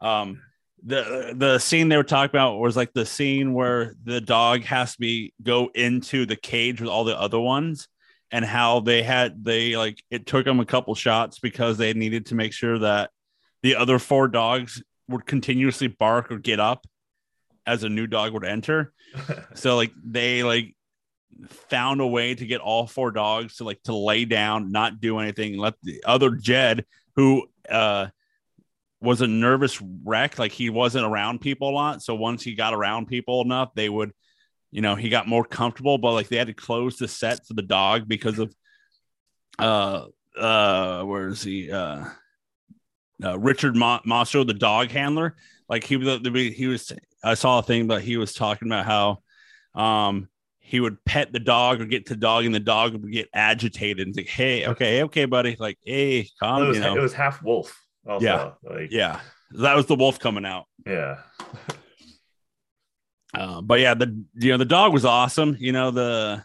[0.00, 0.40] Um,
[0.84, 4.92] the the scene they were talking about was like the scene where the dog has
[4.94, 7.88] to be go into the cage with all the other ones,
[8.30, 12.26] and how they had they like it took them a couple shots because they needed
[12.26, 13.10] to make sure that
[13.62, 16.86] the other four dogs would continuously bark or get up
[17.66, 18.92] as a new dog would enter.
[19.54, 20.74] So like they like
[21.68, 25.18] found a way to get all four dogs to like to lay down, not do
[25.18, 28.06] anything, let the other Jed, who uh
[29.02, 32.02] was a nervous wreck, like he wasn't around people a lot.
[32.02, 34.12] So once he got around people enough, they would,
[34.70, 37.54] you know, he got more comfortable, but like they had to close the set for
[37.54, 38.54] the dog because of
[39.58, 40.06] uh
[40.38, 41.70] uh where is he?
[41.70, 42.06] Uh
[43.22, 45.36] uh, Richard Mo- Mostro, the dog handler,
[45.68, 46.92] like he was, he was.
[47.24, 51.38] I saw a thing, but he was talking about how, um, he would pet the
[51.38, 54.66] dog or get to the dog, and the dog would get agitated and say, "Hey,
[54.66, 57.78] okay, okay, buddy, like, hey, calm, it was you know, it was half wolf.
[58.06, 58.24] Also.
[58.24, 58.52] Yeah.
[58.62, 59.20] like yeah."
[59.52, 60.66] That was the wolf coming out.
[60.86, 61.18] yeah.
[63.34, 65.56] Uh, but yeah, the you know the dog was awesome.
[65.58, 66.44] You know the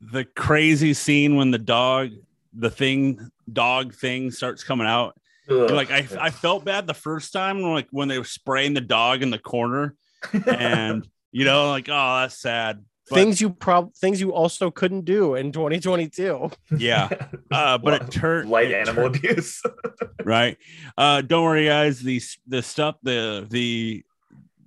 [0.00, 2.10] the crazy scene when the dog,
[2.52, 5.18] the thing, dog thing starts coming out.
[5.48, 5.70] Ugh.
[5.70, 9.22] like I, I felt bad the first time like when they were spraying the dog
[9.22, 9.94] in the corner
[10.46, 15.04] and you know like oh that's sad But- things you prob things you also couldn't
[15.04, 16.50] do in 2022.
[16.76, 17.08] yeah.
[17.52, 19.62] Uh but it turned light it animal turned- abuse.
[20.24, 20.56] right.
[20.98, 22.00] Uh don't worry guys.
[22.02, 24.04] The the stuff the the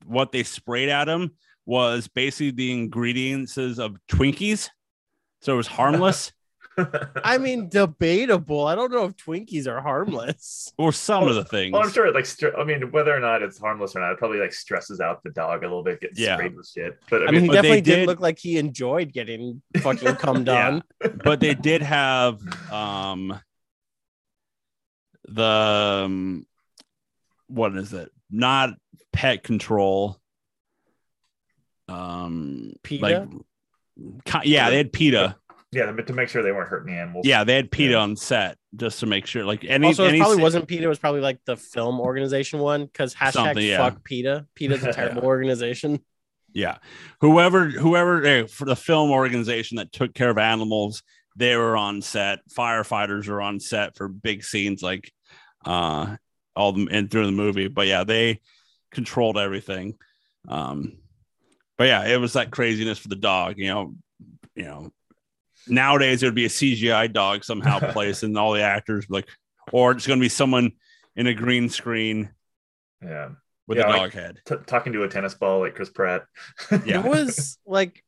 [0.06, 1.32] what they sprayed at him
[1.66, 4.70] was basically the ingredients of twinkies.
[5.42, 6.32] So it was harmless
[7.24, 8.66] I mean, debatable.
[8.68, 10.74] I don't know if Twinkies are harmless.
[10.78, 13.20] or some of the things Well, I'm sure it like str- I mean whether or
[13.20, 16.02] not it's harmless or not, it probably like stresses out the dog a little bit,
[16.02, 16.36] getting Yeah.
[16.38, 17.00] sprayed with shit.
[17.10, 20.48] But I, I mean, he definitely did did- look like he enjoyed getting fucking cummed
[20.50, 20.68] Yeah.
[20.68, 20.84] on.
[21.24, 22.40] but they did have
[22.72, 23.40] um
[25.28, 25.44] the
[26.06, 26.46] um,
[27.48, 28.72] what is it not
[29.14, 30.18] pet control
[31.88, 33.02] um PETA?
[34.32, 35.36] like yeah they had PETA
[35.72, 37.26] yeah, but to make sure they weren't hurting the animals.
[37.28, 38.00] yeah they had PETA Yeah.
[38.00, 40.84] on set just to make sure like any also, it any probably si- wasn't PETA.
[40.84, 43.78] It was probably like the film organization one because hashtag Something, yeah.
[43.78, 44.48] fuck PETA.
[44.56, 46.00] PETA's a terrible organization.
[46.54, 46.78] yeah
[47.22, 51.04] whoever whoever eh, for the film organization that took care of animals
[51.36, 55.12] they were on set firefighters were on set for big scenes like
[55.66, 56.16] uh
[56.56, 58.40] all them and through the movie but yeah they
[58.92, 59.94] controlled everything
[60.48, 60.98] um
[61.78, 63.94] but yeah it was that craziness for the dog you know
[64.56, 64.92] you know
[65.70, 69.28] nowadays it would be a cgi dog somehow placed and all the actors like
[69.72, 70.72] or it's going to be someone
[71.16, 72.30] in a green screen
[73.04, 73.30] yeah.
[73.68, 76.24] with Yeah, a like- dog head T- talking to a tennis ball like Chris Pratt.
[76.86, 77.00] Yeah.
[77.00, 78.04] It was like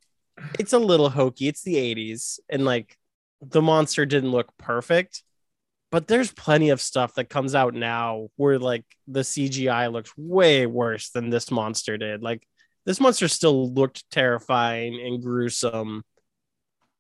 [0.58, 1.47] it's a little hokey.
[1.47, 2.97] It's the 80s, and like
[3.41, 5.21] the monster didn't look perfect,
[5.91, 10.65] but there's plenty of stuff that comes out now where like the CGI looks way
[10.65, 12.24] worse than this monster did.
[12.24, 12.47] Like
[12.86, 16.04] this monster still looked terrifying and gruesome.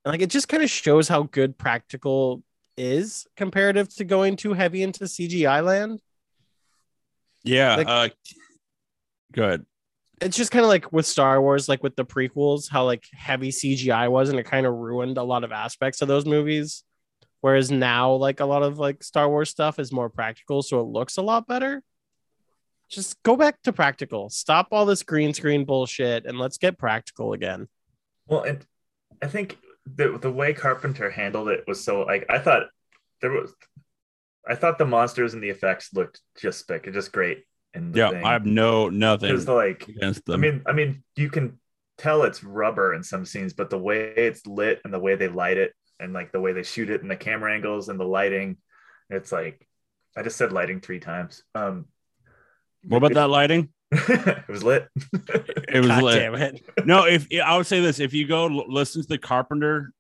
[0.05, 2.43] And, like it just kind of shows how good practical
[2.77, 5.99] is comparative to going too heavy into CGI land.
[7.43, 8.09] yeah Like- uh
[9.31, 9.65] good
[10.21, 13.49] it's just kind of like with Star Wars, like with the prequels, how like heavy
[13.49, 16.83] CGI was, and it kind of ruined a lot of aspects of those movies.
[17.41, 20.83] Whereas now, like a lot of like Star Wars stuff is more practical, so it
[20.83, 21.81] looks a lot better.
[22.87, 24.29] Just go back to practical.
[24.29, 27.67] Stop all this green screen bullshit, and let's get practical again.
[28.27, 28.63] Well, and
[29.23, 32.63] I think the the way Carpenter handled it was so like I thought
[33.21, 33.53] there was
[34.47, 38.09] I thought the monsters and the effects looked just like just great in the Yeah,
[38.09, 38.23] thing.
[38.23, 41.59] I have no nothing because like against I mean I mean you can
[41.97, 45.27] tell it's rubber in some scenes, but the way it's lit and the way they
[45.29, 48.05] light it and like the way they shoot it and the camera angles and the
[48.05, 48.57] lighting,
[49.09, 49.67] it's like
[50.17, 51.43] I just said lighting three times.
[51.55, 51.85] Um
[52.87, 53.69] what about that lighting?
[54.09, 54.87] it was lit.
[54.95, 56.19] It was God lit.
[56.19, 56.63] damn it!
[56.85, 59.91] No, if I would say this, if you go l- listen to the Carpenter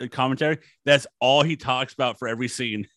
[0.00, 2.88] uh, commentary, that's all he talks about for every scene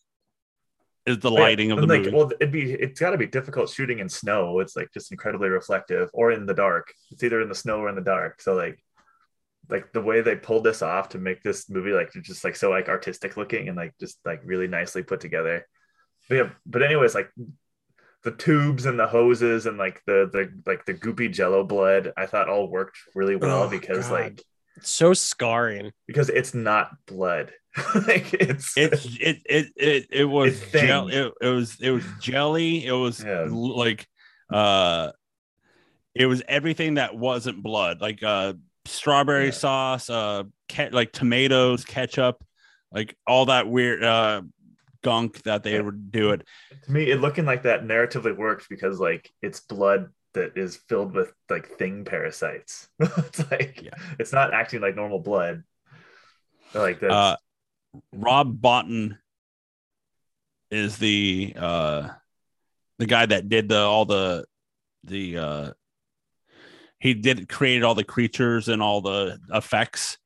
[1.05, 2.15] is the lighting of the like, movie.
[2.15, 4.59] Well, it'd be it's got to be difficult shooting in snow.
[4.59, 6.93] It's like just incredibly reflective, or in the dark.
[7.11, 8.41] It's either in the snow or in the dark.
[8.41, 8.79] So like,
[9.69, 12.71] like the way they pulled this off to make this movie like just like so
[12.71, 15.67] like artistic looking and like just like really nicely put together.
[16.27, 17.29] But yeah, but anyways, like
[18.23, 22.25] the tubes and the hoses and like the the like the goopy Jello blood, I
[22.25, 24.13] thought all worked really well Oh, because God.
[24.19, 24.43] like
[24.77, 25.91] It's so scarring.
[26.07, 27.53] because it's not blood.
[28.07, 32.85] like it's it's it it it it was gel, it, it was it was jelly.
[32.85, 33.47] It was Yeah.
[33.49, 34.07] like
[34.51, 35.11] uh
[36.15, 38.01] it was everything that wasn't blood.
[38.01, 38.53] Like uh
[38.85, 39.51] strawberry Yeah.
[39.51, 42.43] sauce, uh, ke- like tomatoes, ketchup,
[42.91, 44.41] like all that weird uh
[45.03, 46.45] gunk that they would do it.
[46.83, 51.13] to me, it looking like that narratively works because like it's blood that is filled
[51.13, 52.89] with like thing parasites.
[52.99, 53.95] it's like Yeah.
[54.19, 55.63] it's not acting like normal blood.
[56.73, 57.35] Like that's Uh,
[58.13, 59.17] Rob Bottin
[60.71, 62.09] is the uh
[62.99, 64.45] the guy that did the all the
[65.03, 65.71] the uh
[66.99, 70.17] he did created all the creatures and all the effects.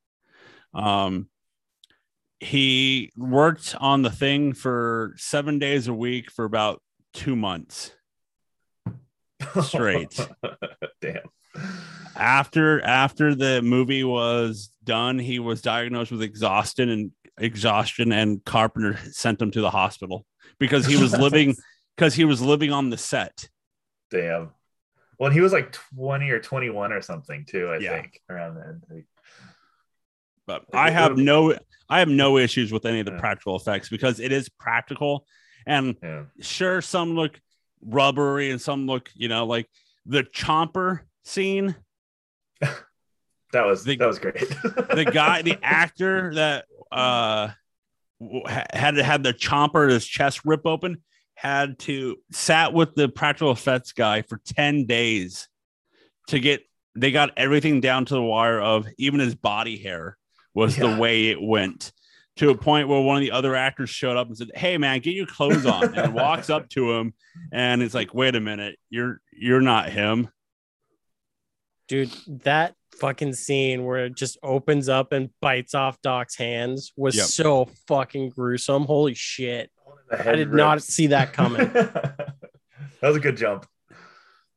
[0.73, 1.29] Um
[2.43, 6.81] he worked on the thing for seven days a week for about
[7.13, 7.91] two months.
[9.63, 10.19] straight.
[11.01, 11.23] Damn.
[12.15, 18.97] after after the movie was done, he was diagnosed with exhaustion and exhaustion, and Carpenter
[19.11, 20.25] sent him to the hospital
[20.59, 21.55] because he was living
[21.97, 23.49] because he was living on the set.
[24.11, 24.51] Damn.
[25.19, 28.01] Well, he was like 20 or 21 or something too, I Yeah.
[28.01, 29.05] think, around then.
[30.47, 31.57] But I have no
[31.89, 33.19] I have no issues with any of the Yeah.
[33.19, 35.25] practical effects because it is practical.
[35.65, 36.23] And yeah.
[36.41, 37.39] sure, some look
[37.85, 39.69] rubbery and some look, you know, like
[40.05, 41.75] the chomper scene.
[43.51, 44.39] That was The- that was great.
[44.39, 47.49] the guy, the actor that uh
[48.49, 51.03] had had the chomper his chest rip open,
[51.35, 55.47] had to sat with the practical effects guy for 10 days
[56.29, 56.63] to get
[56.95, 60.17] they got everything down to the wire of even his body hair
[60.53, 60.93] was Yeah.
[60.93, 61.91] the way it went
[62.37, 64.99] to a point where one of the other actors showed up and said, Hey man,
[64.99, 67.13] get your clothes on and walks up to him
[67.51, 70.29] and it's like, wait a minute, you're you're not him.
[71.87, 72.11] Dude,
[72.43, 77.25] that fucking scene where it just opens up and bites off Doc's hands was Yep.
[77.25, 78.85] so fucking gruesome.
[78.85, 79.69] Holy shit.
[80.11, 81.67] I head did not see that coming.
[81.73, 82.35] that
[83.01, 83.65] was a good jump.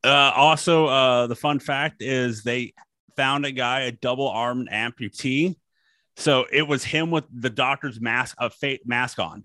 [0.05, 2.75] Uh, also, uh, the fun fact is they
[3.17, 5.57] found a guy, a double armed amputee.
[6.17, 9.45] So it was him with the doctor's mask, a fake mask on.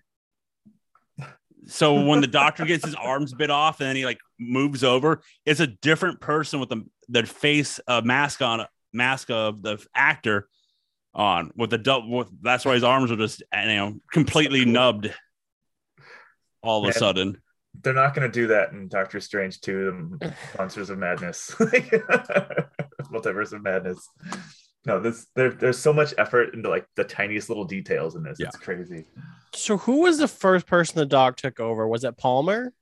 [1.67, 5.21] So when the doctor gets his arms bit off and then he like moves over,
[5.45, 10.47] it's a different person with the the face uh, mask on, mask of the actor
[11.13, 12.09] on with the double.
[12.09, 14.73] With, that's why his arms are just you know completely cool.
[14.73, 15.13] nubbed
[16.63, 17.41] all of a sudden.
[17.83, 21.51] They're not going to do that in Doctor Strange 2, the Monsters of Madness,
[23.11, 24.07] Multiverse of Madness.
[24.85, 28.37] No, this there, there's so much effort into like the tiniest little details in this.
[28.39, 28.47] Yeah.
[28.47, 29.05] It's crazy.
[29.53, 31.87] So who was the first person the dog took over?
[31.87, 32.73] Was it Palmer?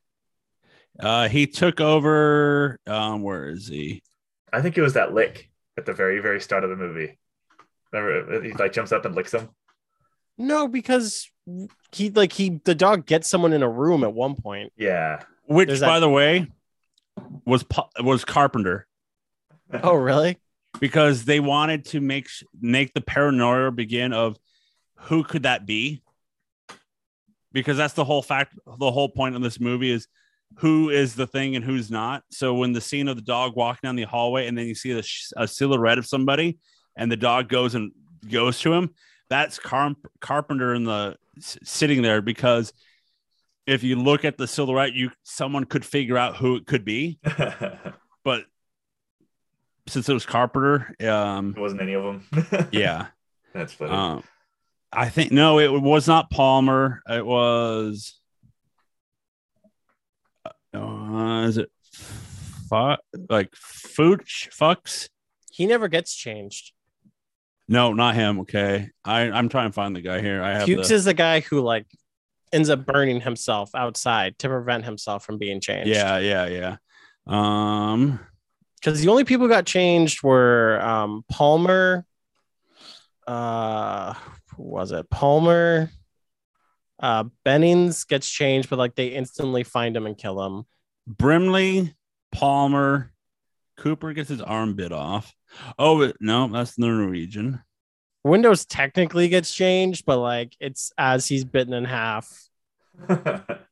[1.00, 2.80] Uh, he took over.
[2.88, 4.02] Um, where is he?
[4.54, 7.18] I think it was that lick at the very, very start of the movie.
[7.92, 9.50] Remember, he like jumps up and licks him.
[10.38, 11.30] No, because
[11.92, 14.72] he like he the dog gets someone in a room at one point.
[14.78, 15.24] Yeah.
[15.46, 16.48] Which, There's by that- the way,
[17.46, 17.66] was
[18.02, 18.88] was Carpenter
[19.84, 20.38] Oh, really?
[20.80, 22.28] Because they wanted to make
[22.60, 24.38] make the paranoia begin of
[24.96, 26.02] who could that be?
[27.52, 28.56] Because that's the whole fact.
[28.66, 30.08] The whole point of this movie is
[30.58, 32.24] who is the thing and who's not.
[32.32, 35.00] So when the scene of the dog walking down the hallway and then you see
[35.02, 36.60] sh- a silhouette of somebody
[36.96, 37.92] and the dog goes and
[38.30, 38.94] goes to him,
[39.30, 42.74] that's Car- Carpenter in the sitting there because
[43.66, 47.20] if you look at the silhouette, you someone could figure out who it could be,
[48.24, 48.46] but
[49.90, 52.70] since it was Carpenter, um, it wasn't any of them.
[52.72, 53.08] yeah,
[53.54, 53.92] That's funny.
[53.92, 54.24] um,
[54.92, 57.02] I think no, it was not Palmer.
[57.08, 58.20] It was,
[60.74, 62.96] uh, is it fu-
[63.30, 65.10] like Fooch Fucks?
[65.52, 66.72] He never gets changed.
[67.68, 68.40] No, not him.
[68.42, 70.42] Okay, I I'm trying to find the guy here.
[70.42, 71.86] I have Fuchs the, is the guy who like
[72.52, 75.90] ends up burning himself outside to prevent himself from being changed.
[75.90, 76.78] yeah, yeah, yeah.
[77.28, 78.20] Um,
[78.80, 82.06] because the only people who got changed were um, Palmer.
[83.28, 84.14] Uh,
[84.56, 85.92] who was it Palmer?
[87.00, 90.64] Uh, Bennings gets changed, but like they instantly find him and kill him.
[91.08, 91.96] Brimley,
[92.32, 93.12] Palmer,
[93.78, 95.34] Copper gets his arm bit off.
[95.78, 97.62] Oh but- no, that's the Norwegian.
[98.24, 102.30] Windows technically gets changed, but like it's as he's bitten in half.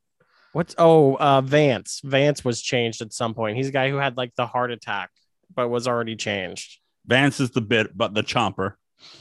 [0.53, 2.01] What's oh uh Vance?
[2.03, 3.57] Vance was changed at some point.
[3.57, 5.11] He's a guy who had like the heart attack,
[5.53, 6.79] but was already changed.
[7.05, 8.73] Vance is the bit, but the chomper.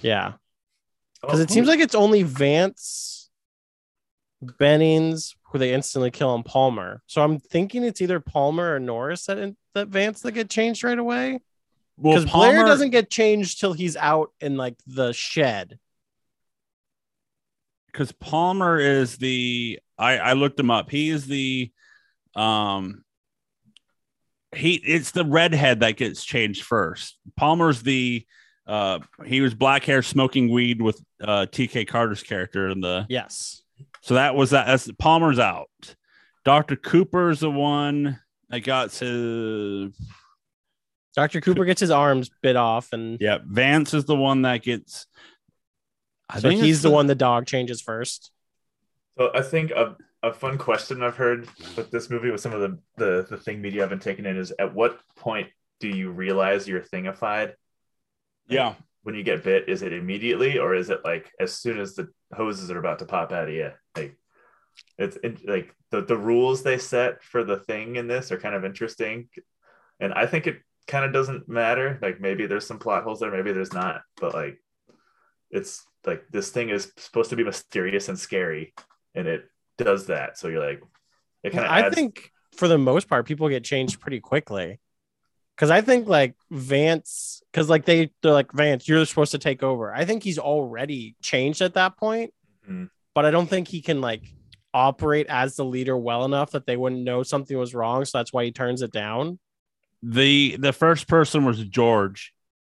[0.02, 0.34] Yeah.
[1.22, 3.30] Oh, Because it seems like it's only Vance,
[4.58, 7.02] Bennings, who they instantly kill on Palmer.
[7.06, 10.98] So I'm thinking it's either Palmer or Norris that that Vance that get changed right
[10.98, 11.40] away.
[11.98, 15.78] Well, Because Blair doesn't get changed till he's out in like the shed.
[17.86, 20.90] because Palmer is the I I looked him up.
[20.90, 21.70] He is the
[22.34, 23.04] um
[24.54, 27.18] he it's the redhead that gets changed first.
[27.36, 28.26] Palmer's the
[28.66, 33.06] Uh, he was black hair smoking weed with uh, TK Carter's character in the.
[33.08, 33.62] Yes.
[34.00, 34.66] So that was that.
[34.66, 35.68] That's Palmer's out.
[36.44, 36.74] Dr.
[36.76, 39.92] Copper's the one that got to.
[41.14, 41.40] Dr.
[41.40, 45.06] Copper gets his arms bit off, and Yeah, Vance is the one that gets.
[46.28, 48.32] I so think he's it's the one the dog changes first.
[49.18, 52.60] So I think a, a fun question I've heard with this movie with some of
[52.60, 55.48] the, the the thing media I've been taking in is at what point
[55.80, 57.54] do you realize you're thingified?
[58.48, 61.94] Yeah, When you get bit, is it immediately or is it like as soon as
[61.94, 63.70] the hoses are about to pop out of you?
[63.96, 64.16] Like
[64.98, 68.54] it's it, like the, the rules they set for the thing in this are kind
[68.54, 69.28] of interesting.
[70.00, 71.98] And I think it kind of doesn't matter.
[72.02, 74.58] Like maybe there's some plot holes there, maybe there's not, but like
[75.50, 78.74] it's like this thing is supposed to be mysterious and scary
[79.16, 80.38] and it does that.
[80.38, 80.80] So you're like,
[81.42, 81.94] it kind of I adds.
[81.96, 84.78] think for the most part, people get changed pretty quickly.
[85.56, 89.62] Cause I think like Vance, cause like they they're like Vance, you're supposed to take
[89.62, 89.92] over.
[89.92, 92.34] I think he's already changed at that point,
[92.68, 92.90] Mhm.
[93.14, 94.22] but I don't think he can like
[94.74, 98.04] operate as the leader well enough that they wouldn't know something was wrong.
[98.04, 99.38] So that's why he turns it down.
[100.02, 102.34] the the first person was George.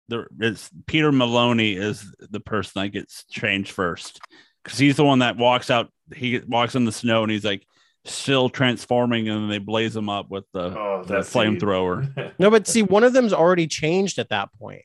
[0.08, 4.22] The it's Peter Maloney is the person that gets changed first
[4.64, 5.92] because he's the one that walks out.
[6.16, 7.66] He walks in the snow and he's like
[8.06, 12.34] still transforming, and then they blaze him up with the oh, the flamethrower.
[12.40, 14.84] No, but see, one of them's already changed at that point.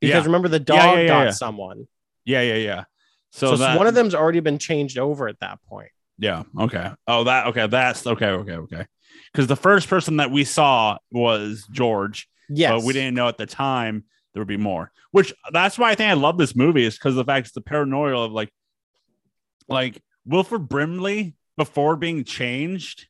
[0.00, 0.26] Because Yeah.
[0.26, 1.30] remember, the dog Yeah, yeah, yeah, got yeah.
[1.30, 1.86] someone.
[2.24, 2.84] Yeah, yeah, yeah.
[3.32, 5.90] So, So, that one of them's already been changed over at that point.
[6.18, 6.44] Yeah.
[6.58, 6.90] Okay.
[7.06, 7.48] Oh, that.
[7.48, 7.66] Okay.
[7.66, 8.28] That's okay.
[8.28, 8.52] Okay.
[8.54, 8.86] Okay.
[9.32, 12.72] Because the first person that we saw was George, Yes.
[12.72, 14.04] but we didn't know at the time
[14.36, 14.92] there would be more.
[15.12, 17.62] Which that's why I think I love this movie is because the fact it's the
[17.62, 18.50] paranoia of like,
[19.66, 23.06] like Wilford Brimley before being changed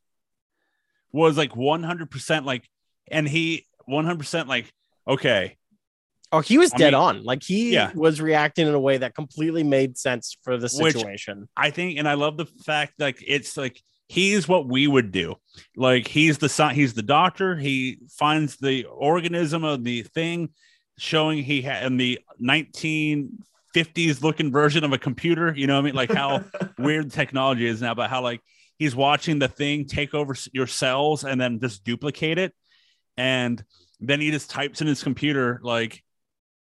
[1.11, 2.69] was like one hundred percent like,
[3.11, 4.73] and he one hundred percent like,
[5.09, 5.57] okay,
[6.33, 7.23] Oh, he was I dead mean- on.
[7.25, 7.91] Like he Yeah.
[7.95, 11.49] was reacting in a way that completely made sense for the Which- situation.
[11.57, 15.35] I think, and I love the fact like it's like he's what we would do.
[15.77, 17.57] Like he's the sci- he's the doctor.
[17.57, 20.51] He finds the organism of the thing,
[20.99, 25.53] showing he had in the 1950s looking version of a computer.
[25.55, 25.95] You know what I mean?
[25.95, 26.45] Like how
[26.79, 28.41] weird technology is now, but how like
[28.79, 32.55] he's watching the thing take over your cells and then just duplicate it,
[33.17, 33.63] and
[34.01, 36.03] then he just types in his computer like,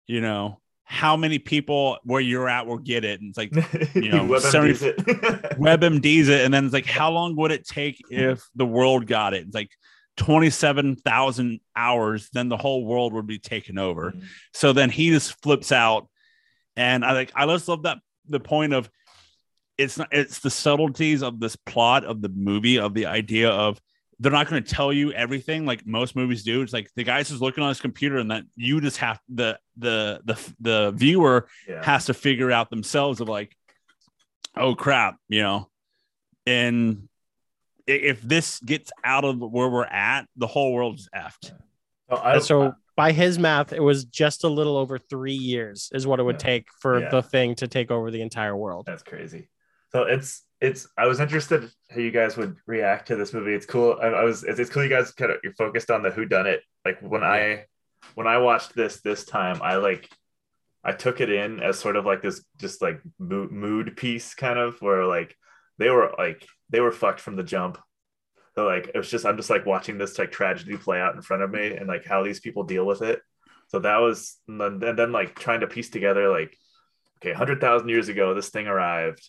[0.08, 0.58] you know.
[0.84, 3.22] How many people where you're at will get it?
[3.22, 3.56] And it's like
[3.96, 4.98] you know, WebMDs it.
[5.58, 9.34] WebMDs it, and then it's like, how long would it take if the world got
[9.34, 9.46] it?
[9.46, 9.70] It's like
[10.18, 12.30] twenty-seven thousand hours.
[12.34, 14.14] Then the whole world would be taken over.
[14.54, 16.08] So then he just flips out,
[16.76, 18.90] and I like I just love that the point of
[19.78, 23.82] it's not it's the subtleties of this plot of the movie of the idea of
[24.20, 26.62] they're not going to tell you everything like most movies do.
[26.62, 29.58] It's like the guy's just looking on his computer, and that you just have the
[29.78, 31.84] the the the viewer yeah.
[31.84, 33.56] has to figure out themselves of like,
[34.56, 35.70] oh crap, you know,
[36.46, 37.11] and i-
[37.96, 41.52] if this gets out of where we're at, the whole world's effed.
[42.10, 46.06] Oh, I, so by his math, it was just a little over three years is
[46.06, 46.48] what it would Yeah.
[46.48, 47.10] take for Yeah.
[47.10, 48.86] the thing to take over the entire world.
[48.86, 49.50] That's crazy.
[49.92, 50.88] So it's it's.
[50.98, 53.54] I was interested how you guys would react to this movie.
[53.54, 53.98] It's cool.
[54.02, 54.44] I, I was.
[54.44, 54.84] It's, it's cool.
[54.84, 56.62] You guys kind of you're focused on the who done it.
[56.86, 57.66] Like when I
[58.16, 60.10] when I watched this this time, I like
[60.84, 64.58] I took it in as sort of like this just like mood, mood piece kind
[64.60, 65.36] of where like
[65.78, 67.78] they were like they were fucked from the jump.
[68.56, 71.22] So like it was just I'm just like watching this like tragedy play out in
[71.22, 73.22] front of me and like how these people deal with it.
[73.68, 76.58] So that was and then, and then like trying to piece together like
[77.20, 79.28] okay, hundred thousand years ago this thing arrived,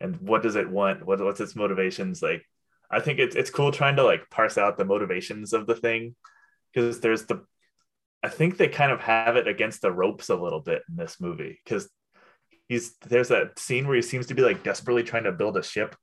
[0.00, 1.04] and what does it want?
[1.04, 2.22] What what's its motivations?
[2.22, 2.42] Like
[2.90, 6.14] I think it's it's cool trying to like parse out the motivations of the thing
[6.72, 7.44] because there's the
[8.22, 11.20] I think they kind of have it against the ropes a little bit in this
[11.20, 11.90] movie because
[12.68, 15.62] he's there's that scene where he seems to be like desperately trying to build a
[15.62, 15.94] ship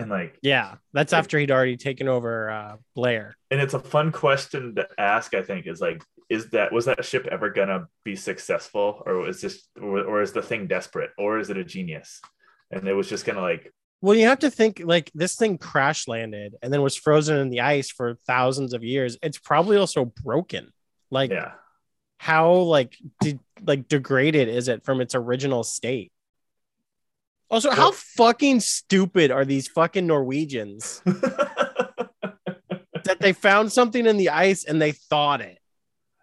[0.00, 3.36] and like Yeah, that's after he'd already taken over uh, Blair.
[3.50, 7.04] and it's a fun question to ask i think is like is that was that
[7.04, 11.38] ship ever gonna be successful or was this or, or is the thing desperate or
[11.38, 12.20] is it a genius
[12.70, 16.08] and it was just gonna like Well, you have to think like this thing crash
[16.08, 19.18] landed and then was frozen in the ice for thousands of years.
[19.22, 20.72] It's probably also broken.
[21.10, 21.52] Like yeah
[22.16, 26.12] how like de- like degraded is it from its original state?
[27.50, 31.02] Also, how fucking stupid are these fucking Norwegians
[33.04, 35.58] that they found something in the ice and they thought it?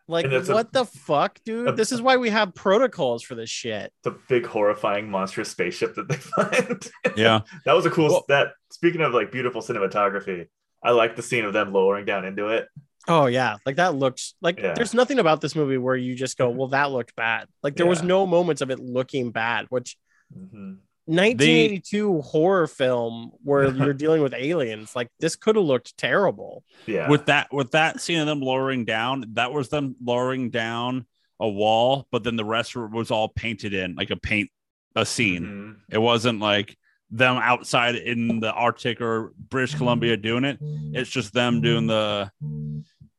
[0.09, 1.67] Like, And it's a- what the fuck, dude?
[1.67, 3.91] a- this is why we have protocols for this shit.
[3.99, 7.41] it's a big horrifying monstrous spaceship that they find Yeah.
[7.65, 10.47] that was a cool Well- that speaking of like beautiful cinematography
[10.83, 12.67] i like the scene of them lowering down into it
[13.09, 14.73] Oh yeah, like that looks like Yeah.
[14.73, 17.47] there's nothing about this movie where you just go, well, that looked bad.
[17.63, 19.95] Like there was no moments of it looking bad, which
[20.37, 20.79] Mhm.
[21.07, 26.63] 1982 horror film where you're dealing with aliens, like this could have looked terrible.
[26.85, 27.09] Yeah.
[27.09, 31.05] with that with that scene of them lowering down that was them lowering down
[31.39, 34.49] a wall but then the rest was all painted in like a paint
[34.95, 35.75] a scene Mhm.
[35.93, 36.77] it wasn't like
[37.11, 40.57] them outside in the arctic or british columbia doing it
[40.93, 42.31] it's just them doing the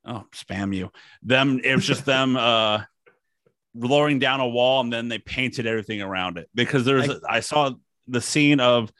[0.05, 0.91] oh spam you
[1.23, 2.83] them it was just them uh
[3.79, 7.41] lowering down a wall and then they painted everything around it because there's I- I
[7.41, 7.73] saw
[8.07, 8.93] the scene of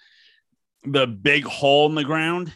[0.85, 2.53] the big hole in the ground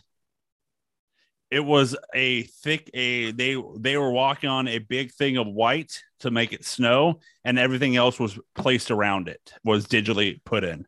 [1.50, 6.00] it was a thick a they they were walking on a big thing of white
[6.20, 10.86] to make it snow and everything else was placed around it was digitally put in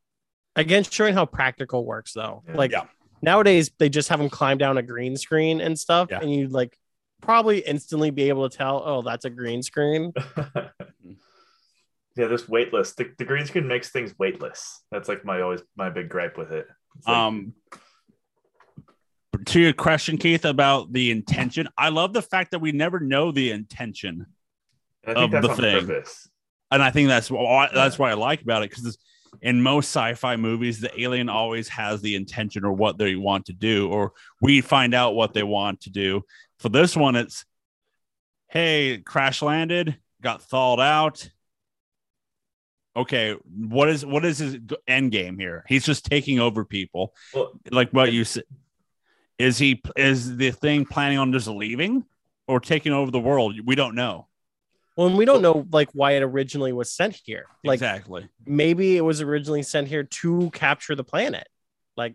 [0.56, 2.44] Again, showing how practical works though.
[2.54, 2.84] Like Yeah.
[3.20, 6.20] nowadays, they just have them climb down a green screen and stuff, Yeah.
[6.20, 6.78] and you'd like
[7.20, 10.12] probably instantly be able to tell, oh, that's a green screen.
[12.16, 12.94] yeah, this weightless.
[12.94, 14.82] The, the green screen makes things weightless.
[14.90, 16.66] That's like my always my big gripe with it.
[17.06, 17.54] Like- um
[19.46, 23.32] to your question keith about the intention i love the fact that we never know
[23.32, 24.26] the intention
[25.06, 25.86] I think of that's the thing.
[25.86, 26.28] purpose.
[26.70, 28.96] and I think that's why that's what I like about it because
[29.42, 33.52] in most sci-fi movies, the alien always has the intention or what they want to
[33.52, 36.22] do, or we find out what they want to do.
[36.60, 37.44] For this one, it's
[38.48, 41.28] hey, crash landed, got thawed out.
[42.96, 45.64] Okay, what is what is his end game here?
[45.68, 48.44] He's just taking over people, Well, like what you said.
[49.36, 52.04] Is he is the thing planning on just leaving
[52.46, 53.58] or taking over the world?
[53.64, 54.28] We don't know
[54.96, 57.46] Well, and we don't know like why it originally was sent here.
[57.64, 58.28] Like exactly.
[58.46, 61.48] maybe it was originally sent here to capture the planet.
[61.96, 62.14] Like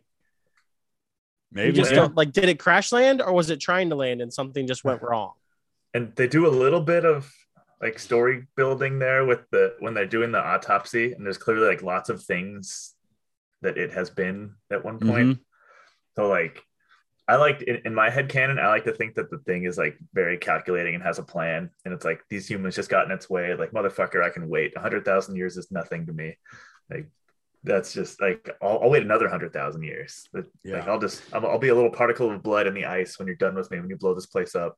[1.52, 2.08] Maybe just yeah.
[2.16, 5.02] like did it crash land or was it trying to land and something just went
[5.10, 5.34] wrong?
[5.94, 7.34] and they do a little bit of
[7.82, 11.82] like story building there with the when they're doing the autopsy, and there's clearly like
[11.82, 12.94] lots of things
[13.62, 15.38] that it has been at one point.
[15.38, 15.40] Mhm.
[16.16, 16.64] So like
[17.28, 19.78] I like in, in my head canon, I like to think that the thing is
[19.78, 21.70] like very calculating and has a plan.
[21.86, 23.54] And it's like these humans just got in its way.
[23.54, 24.74] Like, motherfucker, I can wait.
[24.76, 26.38] A hundred thousand years is nothing to me.
[26.90, 27.08] Like
[27.64, 30.28] that's just like I'll, I'll wait another hundred thousand years.
[30.34, 30.92] But, Like Yeah.
[30.92, 33.36] I'll just I'll, I'll be a little particle of blood in the ice when you're
[33.36, 34.76] done with me when you blow this place up.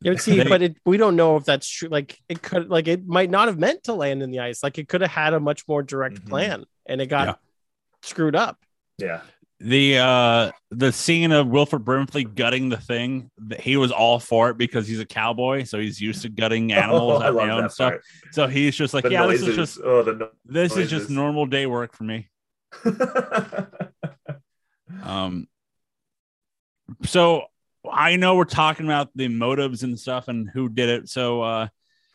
[0.00, 1.88] Yeah, but see, They- but it, we don't know if that's true.
[1.88, 4.62] Like it could, like it might not have meant to land in the ice.
[4.62, 6.28] Like it could have had a much more direct Mhm.
[6.28, 7.34] plan, and it got Yeah.
[8.02, 8.58] screwed up.
[8.98, 9.20] Yeah.
[9.60, 13.28] the uh the scene of Wilford Brimley gutting the thing
[13.58, 17.20] he was all for it because he's a cowboy so he's used to gutting animals
[17.20, 18.04] Oh, I at love the own that stuff part.
[18.30, 21.10] so he's just like The yeah this is just oh the no- this is just
[21.10, 22.28] normal day work for me
[25.02, 25.48] um
[27.04, 27.42] so
[27.92, 31.68] I know we're talking about the motives and stuff and who did it so uh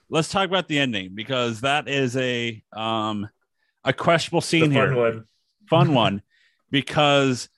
[0.10, 3.28] let's talk about the ending because that is a um
[3.84, 5.26] a questionable the scene fun here one.
[5.68, 6.22] fun one
[6.72, 7.50] because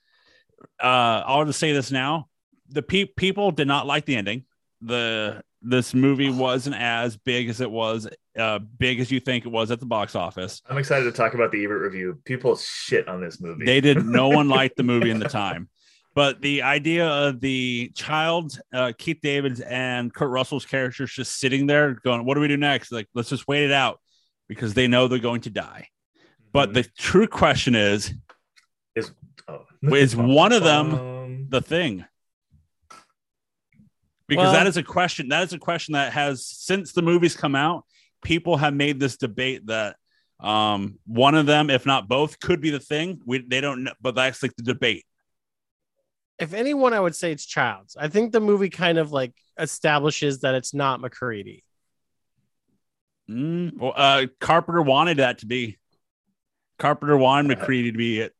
[0.80, 2.28] uh I'll just say this now.
[2.68, 4.44] The pe- people did not like the ending.
[4.80, 8.08] The this movie wasn't as big as it was
[8.38, 10.62] uh big as you think it was at the box office.
[10.68, 12.20] I'm excited to talk about the Ebert review.
[12.24, 13.64] People shit on this movie.
[13.64, 15.68] They did no one liked the movie in the time.
[16.16, 21.66] But the idea of the child, uh, Keith David's and Kurt Russell's characters just sitting
[21.66, 22.90] there going, What do we do next?
[22.90, 24.00] Like, let's just wait it out
[24.48, 25.88] because they know they're going to die.
[26.52, 28.14] But the true question is
[29.48, 29.64] Oh.
[29.82, 32.04] is one of them Um, the thing
[34.26, 37.36] because Well- that is a question that is a question that has since the movies
[37.36, 37.84] come out
[38.24, 39.94] people have made this debate that
[40.40, 43.92] um one of them if not both could be the thing we they don't know
[44.00, 45.04] but that's like the debate
[46.38, 47.96] If anyone, I would say it's Childs.
[47.98, 51.64] I think the movie kind of like establishes that it's not MacReady.
[53.30, 55.78] Mm, well, uh carpenter wanted that to be
[56.78, 58.32] carpenter wanted macready to be it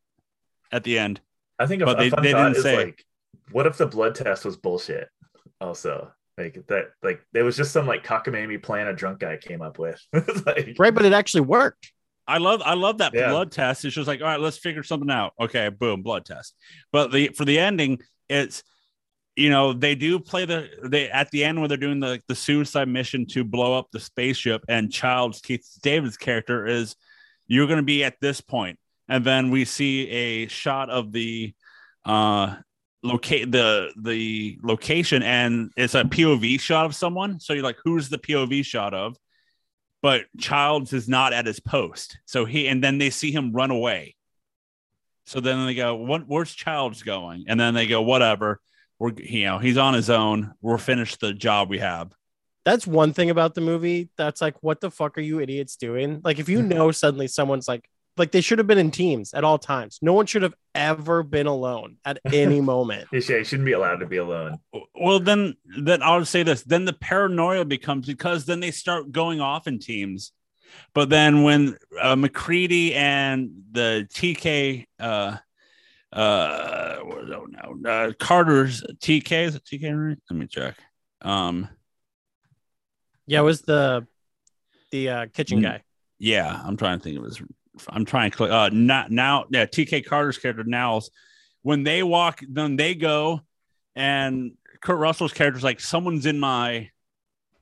[0.70, 1.20] at the end
[1.58, 2.76] I think But a they- fun they didn't say.
[2.76, 3.04] like,
[3.50, 5.08] what if the blood test was bullshit?
[5.60, 9.62] Also, like that, like there was just some like cockamamie plan a drunk guy came
[9.62, 9.98] up with.
[10.46, 11.92] Like, Right, but it actually worked.
[12.28, 13.30] I love I love that Yeah.
[13.30, 13.84] blood test.
[13.84, 15.32] It's just like, all right, let's figure something out.
[15.40, 16.54] Okay, boom, blood test.
[16.92, 18.62] But the for the ending, it's
[19.36, 22.34] you know, they do play the they at the end when they're doing the the
[22.34, 26.96] suicide mission to blow up the spaceship, and Childs Keith David's character is
[27.46, 28.42] you're gonna be at this.
[29.08, 31.54] And then we see a shot of the
[32.04, 32.56] uh
[33.02, 37.38] locate the the location and it's a POV shot of someone.
[37.38, 39.16] So you're like, who's the POV shot of?
[40.06, 42.16] But Childs is not at his post.
[42.26, 44.14] So he and then they see him run away.
[45.24, 46.28] So then they go, "What?
[46.28, 48.60] Where's Childs going?" And then they go, "Whatever."
[49.00, 50.54] we're you know he's on his own.
[50.60, 52.12] We're finished the job we have.
[52.64, 54.10] That's one thing about the movie.
[54.16, 56.20] That's like, what the fuck are you idiots doing?
[56.22, 59.44] Like, if you know suddenly someone's like, like they should have been in teams at
[59.44, 59.98] all times.
[60.02, 63.08] No one should have ever been alone at any moment.
[63.12, 64.58] Yeah, he shouldn't be allowed to be alone.
[64.94, 66.62] Well, then then I'll say this.
[66.62, 70.32] Then the paranoia becomes because then they start going off in teams.
[70.94, 75.36] But then when uh, MacReady and the TK uh
[76.12, 80.18] uh oh no uh, Carter's TK is it TK right?
[80.30, 80.76] Let me check.
[81.22, 81.68] Um
[83.26, 84.06] Yeah, it was the
[84.92, 85.62] the uh, kitchen Mm.
[85.62, 85.82] guy.
[86.18, 87.40] yeah, I'm trying to think of his
[87.88, 91.10] I'm trying to click uh not now yeah, TK Carter's character Now's
[91.62, 93.40] when they walk then they go
[93.94, 96.90] and Kurt Russell's character's like someone's in my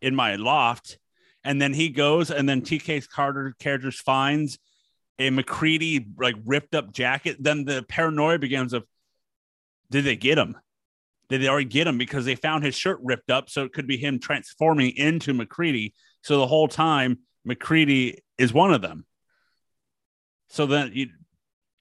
[0.01, 0.99] in my loft
[1.45, 4.59] and then he goes and then TK's Carter characters finds
[5.19, 7.37] a MacReady like ripped up jacket.
[7.39, 8.85] Then the paranoia begins of
[9.91, 10.57] did they get him?
[11.29, 11.99] Did they already get him?
[11.99, 15.95] Because they found his shirt ripped up so it could be him transforming into MacReady.
[16.23, 19.05] So the whole time MacReady is one of them
[20.49, 21.09] so then you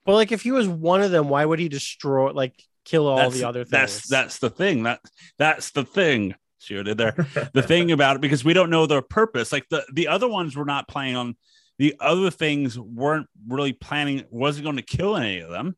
[0.05, 3.29] But like, if he was one of them, why would he destroy, like, kill all
[3.29, 3.71] the other things?
[3.71, 4.83] That's that's the thing.
[4.83, 4.99] That
[5.37, 6.35] that's the thing.
[6.59, 7.27] See what I did there?
[7.53, 9.51] the thing about it because we don't know their purpose.
[9.51, 11.35] Like the the other ones were not planning on.
[11.79, 14.23] The other things weren't really planning.
[14.29, 15.75] Wasn't going to kill any of them.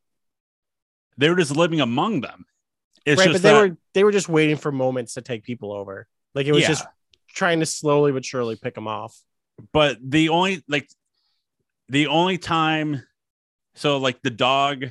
[1.18, 2.46] They were just living among them.
[3.06, 5.44] It's right, but just they that, were they were just waiting for moments to take
[5.44, 6.08] people over.
[6.34, 6.70] Like it was Yeah.
[6.70, 6.86] just
[7.30, 9.18] trying to slowly but surely pick them off.
[9.72, 10.90] but the only like
[11.90, 13.04] the only time
[13.76, 14.86] so like the dog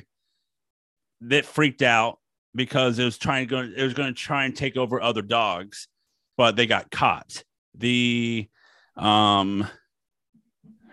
[1.21, 2.19] that freaked out
[2.53, 5.21] because it was trying to go it was going to try and take over other
[5.21, 5.87] dogs
[6.37, 7.43] but they got caught
[7.77, 8.47] the
[8.95, 9.67] um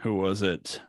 [0.00, 0.80] who was it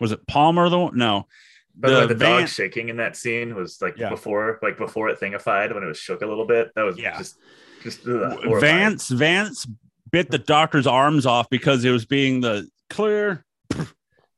[0.00, 1.26] was it palmer the one no
[1.74, 4.10] By the, way, the van- dog shaking in that scene was like Yeah.
[4.10, 6.70] before, like before it thingified when it was shook a little bit.
[6.74, 7.16] That was Yeah.
[7.16, 7.36] just,
[7.82, 8.38] just ugh.
[8.60, 9.66] Vance Vance
[10.10, 13.44] bit the doctor's arms off because it was being the clear,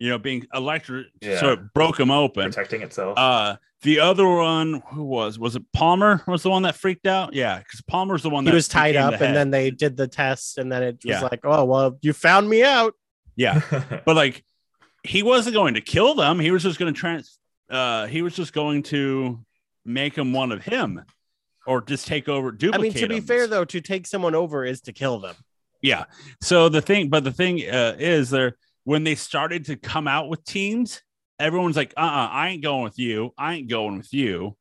[0.01, 1.38] you know, being electric, Yeah.
[1.38, 2.46] so it broke him open.
[2.46, 3.16] protecting itself.
[3.16, 6.22] Uh, the other one, who was was it Palmer?
[6.26, 7.32] Was the one that freaked out?
[7.34, 9.36] Yeah, because Palmer's the one He that was tied up, the and head.
[9.36, 11.20] then they did the test, and then it was Yeah.
[11.22, 12.94] like, oh well, you found me out.
[13.36, 13.61] yeah,
[14.05, 14.42] but like
[15.05, 16.38] he wasn't going to kill them.
[16.40, 17.38] He was just going to trans.
[17.70, 19.38] Uh, he was just going to
[19.86, 21.03] make him one of him,
[21.66, 22.51] or just take over.
[22.53, 22.80] Duplicate.
[22.80, 23.22] I mean, to be him.
[23.24, 25.36] fair though, to take someone over is to kill them.
[25.82, 26.05] Yeah.
[26.42, 30.28] So the thing, but the thing uh, is, there when they started to come out
[30.28, 31.03] with teams,
[31.39, 33.33] everyone's like, "Uh, uh I ain't going with you.
[33.37, 34.57] I ain't going with you."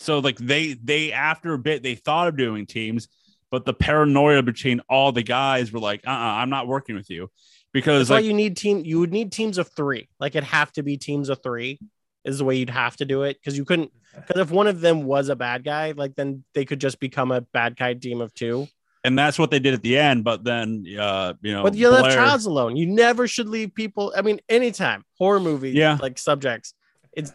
[0.00, 3.08] So like they they after a bit they thought of doing teams,
[3.50, 7.10] but the paranoia between all the guys were like, "Uh, uh I'm not working with
[7.10, 7.30] you,"
[7.72, 8.84] because That's why like you need team.
[8.84, 10.08] You would need teams of three.
[10.18, 11.78] Like it'd have to be teams of three
[12.24, 13.92] is the way you'd have to do it because you couldn't.
[14.14, 17.32] Because if one of them was a bad guy, like then they could just become
[17.32, 18.66] a bad guy team of two.
[19.04, 20.24] And that's what they did at the end.
[20.24, 22.74] But then, uh, you know, But you left childs alone.
[22.76, 24.14] You never should leave people.
[24.16, 25.98] I mean, anytime horror movie, Yeah.
[26.00, 26.72] like subjects.
[27.12, 27.32] It's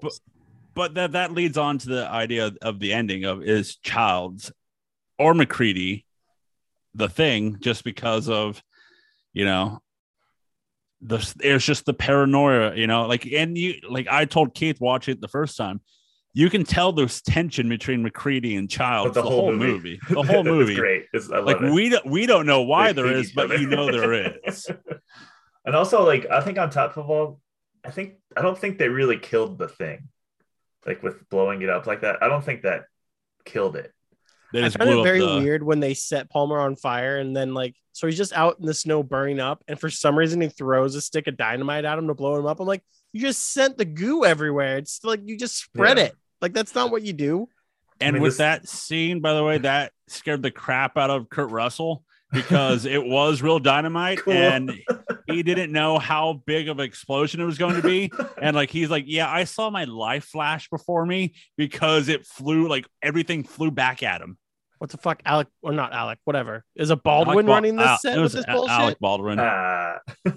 [0.00, 0.18] but
[0.74, 4.50] but that that leads on to the idea of the ending of is Childs
[5.18, 6.04] or MacReady
[6.94, 8.62] the thing just because of
[9.32, 9.80] you know
[11.00, 15.08] the it's just the paranoia you know like and you like I told Keith watch
[15.08, 15.80] it the first time
[16.34, 19.98] you can tell there's tension between MacReady and Child But the, whole, movie.
[20.08, 21.06] the whole It's movie great.
[21.12, 21.72] It's, I love like it.
[21.72, 23.56] we don't we don't know why They there hate is each but other.
[23.58, 24.12] you know there
[24.44, 24.66] is
[25.64, 27.40] and also, like, I think on top of all,
[27.84, 30.08] I think I don't think they really killed the thing,
[30.86, 32.22] like with blowing it up like that.
[32.22, 32.84] I don't think that
[33.44, 33.92] killed it.
[34.52, 37.36] they I just found it very the- weird when they set Palmer on fire and
[37.36, 40.40] then like so he's just out in the snow burning up and for some reason
[40.40, 42.60] he throws a stick of dynamite at him to blow him up.
[42.60, 42.84] I'm like,
[43.18, 44.78] you just sent the goo everywhere.
[44.78, 46.04] It's like you just spread Yeah.
[46.04, 46.14] it.
[46.40, 47.48] Like that's not what you do.
[48.00, 51.28] And mean, with this- that scene, by the way, that scared the crap out of
[51.28, 54.34] Kurt Russell because it was real dynamite Cool.
[54.34, 54.70] and
[55.26, 58.12] he didn't know how big of an explosion it was going to be.
[58.40, 62.68] And like he's like, Yeah, I saw my life flash before me because it flew
[62.68, 64.38] like everything flew back at him.
[64.78, 66.64] What the fuck, Alec or not Alec, whatever.
[66.76, 68.70] Is a Baldwin Alec Bal- running this Al- set it with was this A- bullshit?
[68.70, 69.38] Alec Baldwin.
[69.40, 69.98] Ah.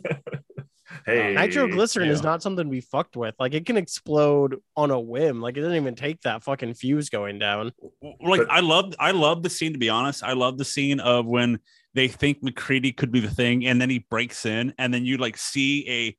[1.06, 3.36] hey, Nitroglycerin is not something we fucked with.
[3.40, 5.42] Like it can explode on a whim.
[5.42, 7.72] Like it doesn't even take that fucking fuse going down.
[8.02, 10.24] like But- I love I love the scene to be honest.
[10.24, 11.60] I love the scene of when
[11.94, 15.18] they think MacReady could be the thing, and then he breaks in, and then you
[15.18, 16.18] like see a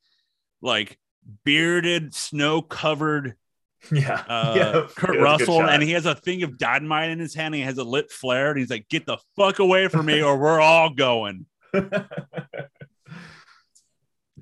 [0.61, 0.99] like
[1.45, 3.35] bearded, snow covered
[3.91, 4.87] Yeah, uh yeah.
[4.95, 7.35] Kurt It was a good Russell, and he has a thing of dynamite in his
[7.35, 7.55] hand.
[7.55, 10.23] And he has a lit flare, and he's like, "Get the fuck away from me,
[10.23, 11.47] or we're all going."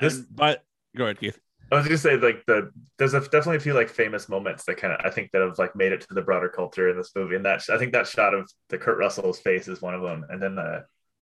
[0.01, 0.62] this And- but
[0.96, 1.38] go ahead, Keith.
[1.72, 4.76] I was gonna say like the there's a, definitely a few like famous moments that
[4.76, 7.12] kind of I think that have like made it to the broader culture in this
[7.14, 10.03] movie, and that I think that shot of the Kurt Russell's face is one of
[10.03, 10.84] them, and then the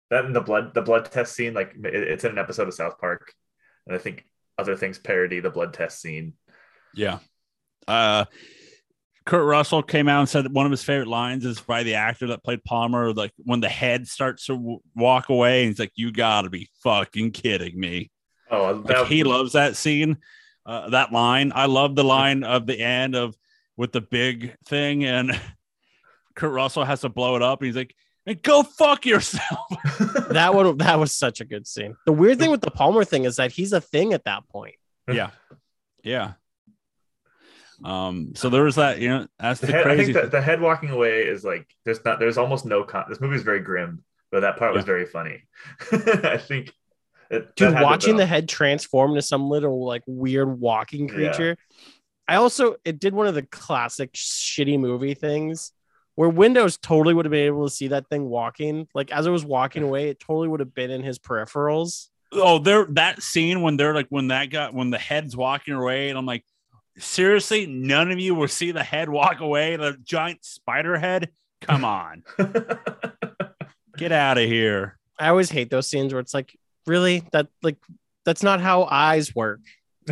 [0.09, 2.73] that and the blood the blood test scene like it, it's in an episode of
[2.73, 3.33] South Park,
[3.87, 4.25] and I think
[4.57, 6.33] other things parody the blood test scene.
[6.93, 7.19] Yeah.
[7.87, 8.25] Uh,
[9.25, 11.95] Kurt Russell came out and said that one of his favorite lines is by the
[11.95, 13.13] actor that played Palmer.
[13.13, 16.69] Like when the head starts to w- walk away, and he's like, "You gotta be
[16.83, 18.11] fucking kidding me!"
[18.53, 20.17] Oh, Like he loves that scene,
[20.65, 21.51] uh, that line.
[21.55, 23.35] I love the line of the end of
[23.75, 25.31] with the big thing, and
[26.35, 27.61] Kurt Russell has to blow it up.
[27.61, 27.95] And he's like,
[28.25, 29.67] "And go fuck yourself."
[30.29, 31.95] That one that was such a good scene.
[32.05, 34.75] The weird thing with the Palmer thing is that he's a thing at that point.
[35.07, 35.29] yeah,
[36.03, 36.33] yeah.
[37.83, 38.33] Um.
[38.35, 38.99] So there was that.
[38.99, 41.67] You know, that's the the head, I think that the head walking away is like
[41.85, 43.05] there's not there's almost no con.
[43.09, 45.43] This movie is very grim, but that part was very funny.
[45.91, 46.73] I think.
[47.33, 51.07] It, Dude, that had to watching the head transform into some little like weird walking
[51.07, 51.13] Yeah.
[51.15, 51.57] creature.
[52.27, 55.71] I also it did one of the classic shitty movie things
[56.15, 58.87] where Windows totally would have been able to see that thing walking.
[58.93, 62.07] Like as it was walking away, it totally would have been in his peripherals.
[62.31, 66.09] oh there that scene when they're like when that got when the head's walking away
[66.09, 66.43] and i'm like
[66.97, 71.29] seriously none of you will see the head walk away the giant spider head
[71.61, 72.23] come on
[73.97, 76.57] get out of here I always hate those scenes where it's like,
[76.87, 77.23] really?
[77.31, 77.77] That like
[78.25, 79.61] that's not how eyes work.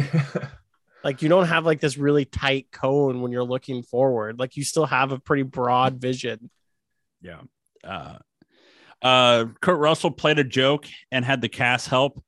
[1.03, 4.38] Like you don't have like this really tight cone when you're looking forward.
[4.38, 6.51] Like you still have a pretty broad vision.
[7.22, 7.41] yeah
[7.84, 8.17] uh
[9.01, 12.24] uh kurt russell played a joke and had the cast help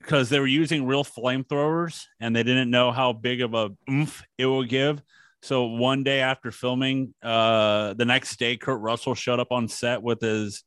[0.00, 4.22] because they were using real flamethrowers and they didn't know how big of a oomph
[4.36, 5.00] it will give
[5.40, 10.02] so one day after filming uh the next day kurt russell showed up on set
[10.02, 10.62] with his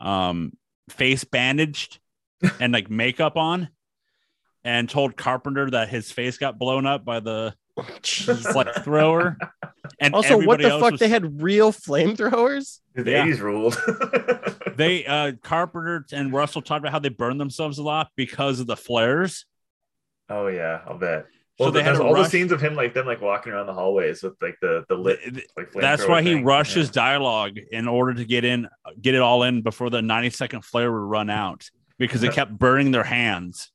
[0.00, 0.52] um
[0.90, 2.00] face bandaged
[2.60, 3.68] and like makeup on
[4.64, 8.42] and told carpenter that his face got blown up by the Jeez.
[8.52, 9.36] flamethrower
[10.00, 10.92] and Also, what the fuck?
[10.92, 12.80] was- They had real flamethrowers.
[12.94, 13.24] the Yeah.
[13.26, 13.76] 80s ruled.
[14.76, 18.66] they uh carpenter and russell talked about how they burned themselves a lot because of
[18.66, 19.46] the flares
[20.30, 21.26] oh yeah, I'll bet.
[21.56, 23.20] So Well, they had there's to all rush- the scenes of him like them like
[23.20, 25.18] walking around the hallways with like the the lit
[25.56, 26.92] like that's flamethrower why he rushes Yeah.
[26.94, 28.68] dialogue in order to get in
[29.00, 31.68] get it all in before the 90 second flare would run out
[31.98, 33.70] because they kept burning their hands.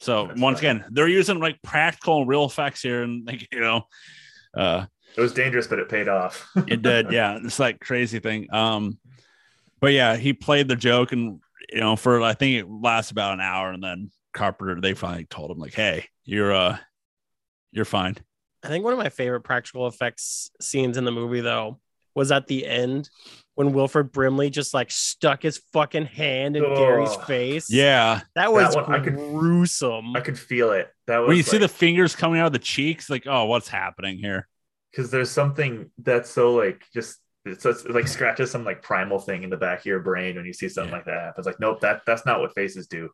[0.00, 0.78] So That's once funny.
[0.80, 3.86] again they're using like practical and real effects here and like you know
[4.56, 4.86] uh
[5.16, 6.50] It was dangerous, but it paid off.
[6.66, 7.38] it did yeah.
[7.42, 8.52] It's like crazy thing.
[8.52, 8.98] Um
[9.80, 11.40] but yeah he played the joke and
[11.72, 15.24] you know for i think it lasts about an hour and then carpenter they finally
[15.26, 16.76] told him like hey you're uh
[17.72, 18.16] you're fine.
[18.62, 21.80] I think one of my favorite practical effects scenes in the movie, though,
[22.14, 23.10] was at the end
[23.56, 26.74] when Wilford Brimley just like stuck his fucking hand in Oh.
[26.76, 27.70] Garry's face.
[27.70, 30.14] yeah that was one I could- gruesome.
[30.16, 30.88] I could feel it.
[31.06, 33.68] That was when you see the fingers coming out of the cheeks like oh what's
[33.68, 34.48] happening here
[34.90, 39.42] because there's something that's so like just it's, it's like scratches some like primal thing
[39.42, 40.96] in the back of your brain when you see something Yeah.
[40.96, 41.34] like that happen.
[41.38, 43.10] It's like nope, that that's not what faces do.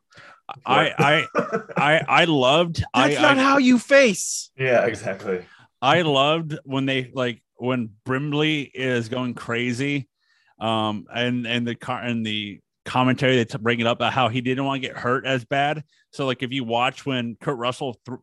[0.65, 4.51] I I I I loved That's I, not I, how you face.
[4.57, 5.43] yeah, exactly.
[5.81, 10.07] I loved when they like when Brimley is going crazy,
[10.61, 14.29] um, and and the car and the commentary they t- bring it up about how
[14.29, 15.83] he didn't want to get hurt as bad.
[16.11, 18.19] So like if you watch when Kurt Russell th-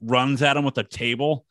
[0.00, 1.44] runs at him with a table,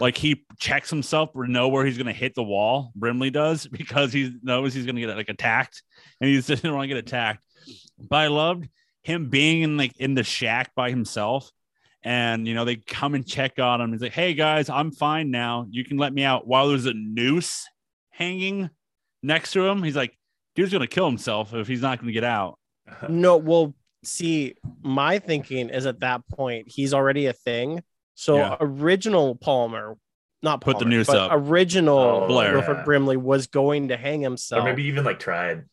[0.00, 2.92] like he checks himself to know where he's going to hit the wall.
[2.94, 5.82] Brimley does because he knows he's going to get like attacked,
[6.20, 7.40] and he just didn't want to get attacked.
[7.98, 8.68] But I loved
[9.02, 11.50] him being in like in the shack by himself
[12.02, 13.92] and you know they come and check on him.
[13.92, 15.66] He's like, "Hey guys, I'm fine now.
[15.70, 17.66] You can let me out." While there's a noose
[18.10, 18.68] hanging
[19.24, 20.16] next to him, he's like,
[20.54, 22.58] "Dude's gonna kill himself if he's not gonna get out."
[23.08, 27.82] No, well, see, my thinking is at that point he's already a thing.
[28.14, 28.56] So Yeah.
[28.60, 29.96] original Palmer,
[30.42, 31.30] not Put the Palmer, noose up.
[31.32, 32.52] Original Oh, Blair.
[32.52, 32.84] Wilford yeah.
[32.84, 34.60] Brimley was going to hang himself.
[34.62, 35.64] Or maybe even like tried.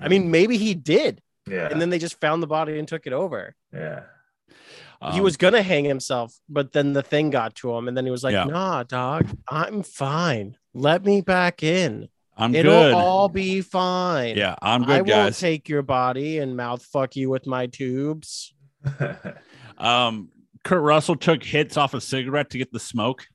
[0.00, 1.68] I mean, maybe he did, Yeah.
[1.70, 3.54] and then they just found the body and took it over.
[3.72, 4.02] yeah.
[5.12, 8.06] he Um, was gonna hang himself, but then the thing got to him, and then
[8.06, 8.44] he was like, Yeah.
[8.44, 10.56] "Nah, dog, I'm fine.
[10.76, 12.08] Let me back in.
[12.36, 12.92] I'm It'll good.
[12.92, 14.36] all be fine.
[14.36, 17.66] yeah, I'm good, I good, won't take your body and mouth fuck you with my
[17.66, 18.52] tubes."
[19.78, 20.28] um,
[20.64, 23.26] Kurt Russell took hits off a cigarette to get the smoke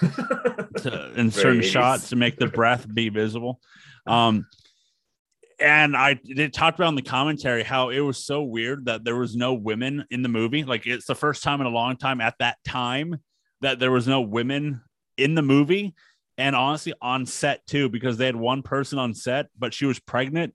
[0.00, 1.70] to, in Very certain 80s.
[1.70, 3.60] shots to make the breath be visible.
[4.06, 4.46] Um,
[5.60, 9.14] and I did talked about in the commentary how it was so weird that there
[9.14, 10.64] was no women in the movie.
[10.64, 13.20] Like it's the first time in a long time at that time
[13.60, 14.80] that there was no women
[15.16, 15.94] in the movie,
[16.38, 19.98] and honestly on set too, because they had one person on set, but she was
[20.00, 20.54] pregnant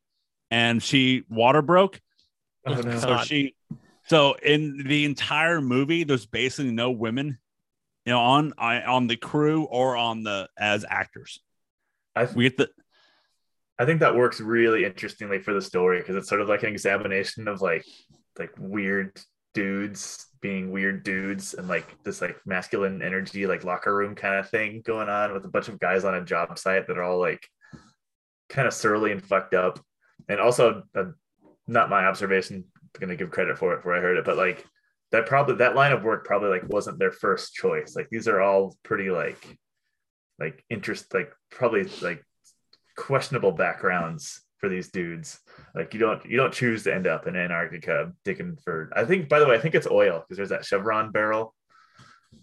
[0.49, 1.99] and she water broke,
[2.65, 2.97] oh, no.
[2.99, 3.55] so she
[4.07, 7.37] So in the entire movie, there's basically no women,
[8.05, 11.39] you know, on on the crew or on the as actors.
[12.15, 12.69] I We get the
[13.79, 16.69] I think that works really interestingly for the story because it's sort of like an
[16.69, 17.85] examination of like
[18.39, 19.19] like weird
[19.53, 24.49] dudes being weird dudes and like this like masculine energy like locker room kind of
[24.49, 27.19] thing going on with a bunch of guys on a job site that are all
[27.19, 27.47] like
[28.49, 29.79] kind of surly and fucked up.
[30.29, 31.05] And also uh,
[31.67, 34.65] not my observation I'm gonna give credit for it before I heard it but like
[35.11, 37.95] that probably that line of work probably like wasn't their first choice.
[37.95, 39.57] Like these are all pretty like
[40.39, 42.23] like interest like probably like
[42.97, 45.39] questionable backgrounds for these dudes.
[45.75, 48.91] Like you don't you don't choose to end up in Antarctica digging for.
[48.95, 51.53] I think by the way, I think it's oil because there's that Chevron barrel,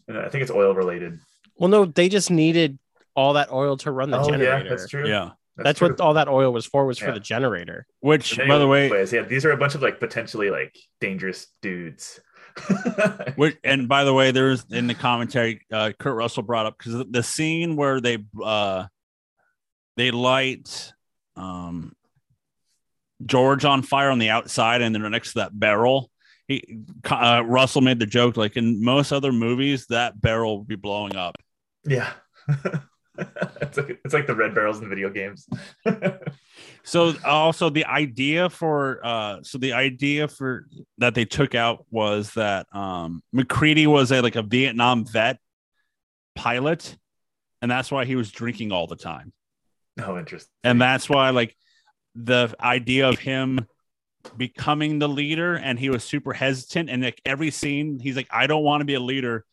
[0.08, 1.18] and I think it's oil related.
[1.56, 2.78] Well, no, they just needed
[3.14, 4.64] all that oil to run the oh generator.
[4.64, 5.08] yeah, that's true.
[5.08, 5.30] yeah.
[5.56, 5.90] That's, true.
[5.90, 7.86] what all that oil was for was for the generator.
[8.00, 10.76] Which, But by the way, anyways, yeah, these are a bunch of like potentially like
[11.00, 12.18] dangerous dudes.
[13.36, 17.04] Which, and by the way, there's in the commentary, uh, Kurt Russell brought up because
[17.08, 18.86] the scene where they uh,
[19.96, 20.92] they light
[21.36, 21.94] um,
[23.24, 26.10] George on fire on the outside, and they're next to that barrel.
[26.48, 26.78] He
[27.10, 31.16] uh, Russell made the joke like in most other movies that barrel would be blowing
[31.16, 31.36] up.
[31.86, 32.12] yeah.
[33.16, 35.46] it's like it's like the red barrels in video games.
[36.86, 40.66] So also the idea for uh so the idea for
[40.98, 45.38] that they took out was that um MacReady was a like a Vietnam vet
[46.34, 46.96] pilot
[47.62, 49.32] and that's why he was drinking all the time.
[49.98, 50.52] oh, interesting.
[50.62, 51.56] And that's why like
[52.14, 53.66] the idea of him
[54.36, 58.46] becoming the leader and he was super hesitant and like every scene he's like I
[58.46, 59.44] don't want to be a leader.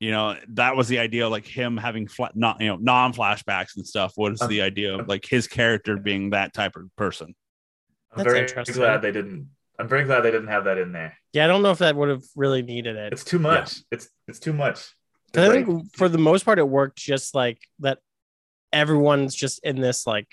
[0.00, 3.86] You know, that was the idea like him having flat not you know non-flashbacks and
[3.86, 7.34] stuff was Um, the idea of like his character being that type of person.
[8.10, 8.74] I'm That's very interesting.
[8.76, 9.48] glad they didn't.
[9.78, 11.16] I'm very glad they didn't have that in there.
[11.32, 13.12] Yeah, I don't know if that would have really needed it.
[13.12, 13.76] It's too much.
[13.90, 14.92] It's it's too much.
[15.32, 17.98] 'Cause I like- think for the most part, it worked just like that.
[18.72, 20.28] Everyone's just in this like,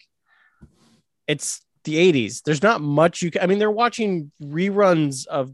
[1.29, 2.41] it's the '80s.
[2.43, 3.31] There's not much you.
[3.31, 5.53] Can, I mean, they're watching reruns of,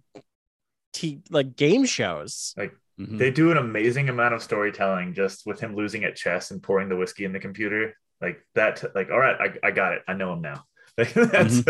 [0.94, 2.56] t like game shows.
[2.98, 3.18] Mhm.
[3.18, 6.88] they do an amazing amount of storytelling just with him losing at chess and pouring
[6.88, 10.14] the whiskey in the computer like that like all right i, I got it i
[10.14, 10.64] know him now
[10.98, 11.62] like that's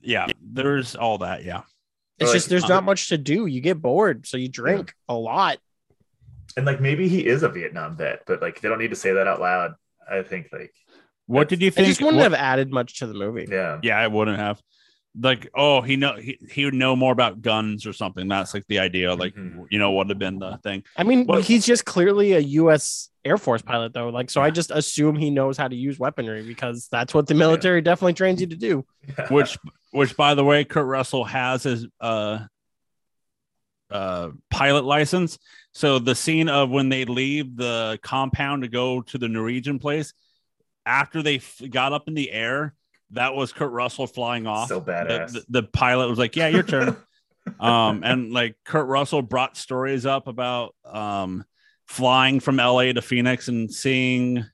[0.00, 1.44] yeah, there's all that.
[1.44, 1.62] Yeah.
[2.18, 3.46] It's Like, just there's um, not much to do.
[3.46, 5.58] You get bored, so you drink a lot.
[6.56, 9.12] and like maybe he is a vietnam vet but like they don't need to say
[9.12, 9.74] that out loud
[10.10, 10.74] i think like
[11.26, 11.86] What did you It think?
[11.88, 13.46] just wouldn't what- have added much to the movie.
[13.50, 14.60] yeah yeah, I wouldn't have.
[15.14, 18.28] Like, oh, he know he, he would know more about guns or something.
[18.28, 19.14] That's like the idea.
[19.14, 19.66] Like, Mhm.
[19.70, 20.84] you know, would have been the thing.
[20.96, 23.10] I mean, What- he's just clearly a U.S.
[23.24, 24.08] Air Force pilot, though.
[24.08, 27.34] Like, so I just assume he knows how to use weaponry because that's what the
[27.34, 28.86] military definitely trains you to do.
[29.30, 29.58] Which,
[29.90, 32.38] which, by the way, Kurt Russell has his uh,
[33.90, 35.38] uh, pilot license.
[35.72, 40.14] So the scene of when they leave the compound to go to the Norwegian place,
[40.86, 42.74] after they f- got up in the air,
[43.10, 44.68] that was Kurt Russell flying off.
[44.68, 46.96] so the, badass the, the pilot was like, "Yeah, your turn."
[47.60, 51.44] um, and like Kurt Russell brought stories up about um,
[51.86, 54.44] flying from LA to Phoenix and seeing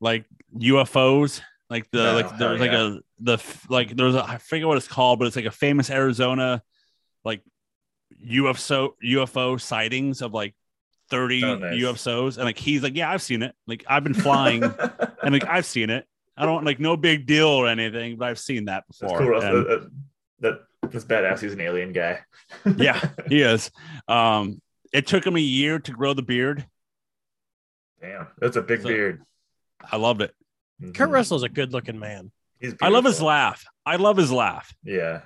[0.00, 0.24] like
[0.58, 1.40] UFOs.
[1.68, 4.76] Like the Oh, like there was like a the like there's a I forget what
[4.76, 6.62] it's called, but it's like a famous Arizona
[7.26, 7.42] like
[8.24, 10.54] UFO UFO sightings of like
[11.10, 11.74] 30 Oh, nice.
[11.80, 13.54] UFOs, and like he's like, yeah, I've seen it.
[13.66, 16.06] Like I've been flying, and like I've seen it.
[16.36, 19.08] I don't like no big deal or anything, but I've seen that before.
[19.08, 19.40] that's before.
[19.40, 19.44] cool Russ.
[19.44, 19.88] And- Uh, uh,
[20.40, 20.60] that
[20.92, 22.20] that's badass he's an alien guy
[22.76, 23.70] yeah, he is.
[24.06, 24.60] Um,
[24.92, 26.66] it took him a year to grow the beard.
[28.00, 29.22] damn that's a big So- beard
[29.90, 30.34] I loved it.
[30.94, 31.12] Kurt Mhm.
[31.12, 32.30] Russell's a good-looking man.
[32.60, 33.64] he's I love his laugh.
[33.86, 34.74] I love his laugh.
[34.84, 35.22] yeah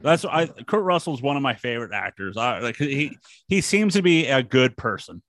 [0.00, 0.46] That's I.
[0.46, 2.36] Kurt Russell's one of my favorite actors.
[2.36, 3.16] I like he.
[3.48, 5.22] He seems to be a good person.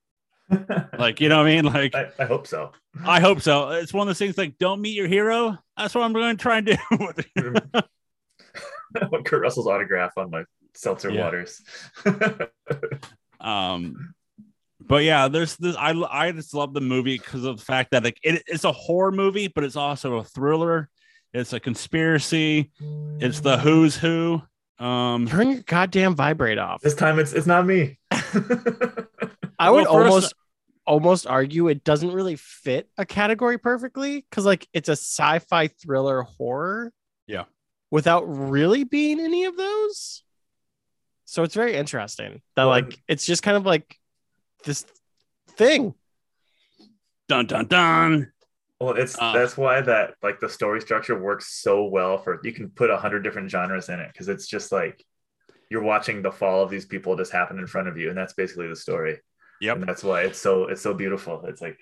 [0.98, 1.64] Like you know what I mean.
[1.64, 2.72] Like I, I hope so
[3.04, 3.70] I hope so.
[3.70, 5.56] It's one of those things like don't meet your hero.
[5.78, 6.76] That's what I'm going to try and do.
[9.00, 10.44] I want Kurt Russell's autograph on my
[10.74, 11.24] seltzer Yeah.
[11.24, 11.62] waters.
[13.40, 14.14] um
[14.80, 18.04] but yeah there's this i i just love the movie because of the fact that
[18.04, 20.88] like it, it's a horror movie but it's also a thriller
[21.32, 22.70] it's a conspiracy
[23.18, 24.40] it's the who's who
[24.82, 26.80] um Turn your goddamn vibrate off.
[26.82, 27.98] this time it's it's not me.
[28.10, 28.20] I
[29.70, 30.34] would Well, first- almost
[30.84, 36.22] almost argue it doesn't really fit a category perfectly because like it's a sci-fi thriller
[36.22, 36.92] horror.
[37.28, 37.44] Yeah.
[37.92, 40.24] Without really being any of those.
[41.24, 43.96] So it's very interesting that Well, like it's just kind of like
[44.64, 44.84] this
[45.50, 45.94] thing.
[47.28, 48.31] dun dun dun
[48.82, 52.52] well, it's Uh, that's why that like the story structure works so well for you
[52.52, 55.04] can put a hundred different genres in it because it's just like
[55.70, 58.34] you're watching the fall of these people just happen in front of you, and that's
[58.34, 59.18] basically the story.
[59.60, 59.76] Yep.
[59.76, 61.44] And that's why it's so it's so beautiful.
[61.46, 61.78] It's like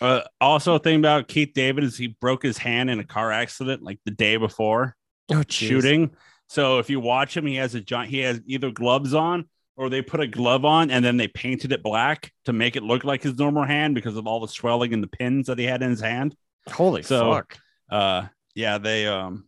[0.00, 3.32] Uh, also, a thing about Keith David is he broke his hand in a car
[3.32, 4.96] accident like the day before
[5.30, 6.10] Oh, shooting.
[6.48, 8.10] So if you watch him, he has a giant.
[8.10, 9.48] He has either gloves on
[9.78, 12.82] or they put a glove on and then they painted it black to make it
[12.82, 15.64] look like his normal hand because of all the swelling and the pins that he
[15.64, 16.36] had in his hand.
[16.68, 17.56] Holy So- fuck.
[17.90, 19.46] Uh, yeah, they um,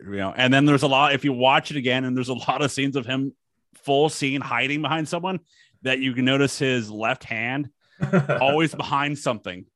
[0.00, 1.14] you know, and then there's a lot.
[1.14, 3.34] If you watch it again, and there's a lot of scenes of him
[3.74, 5.40] full scene hiding behind someone
[5.82, 7.68] that you can notice his left hand
[8.40, 9.66] always behind something.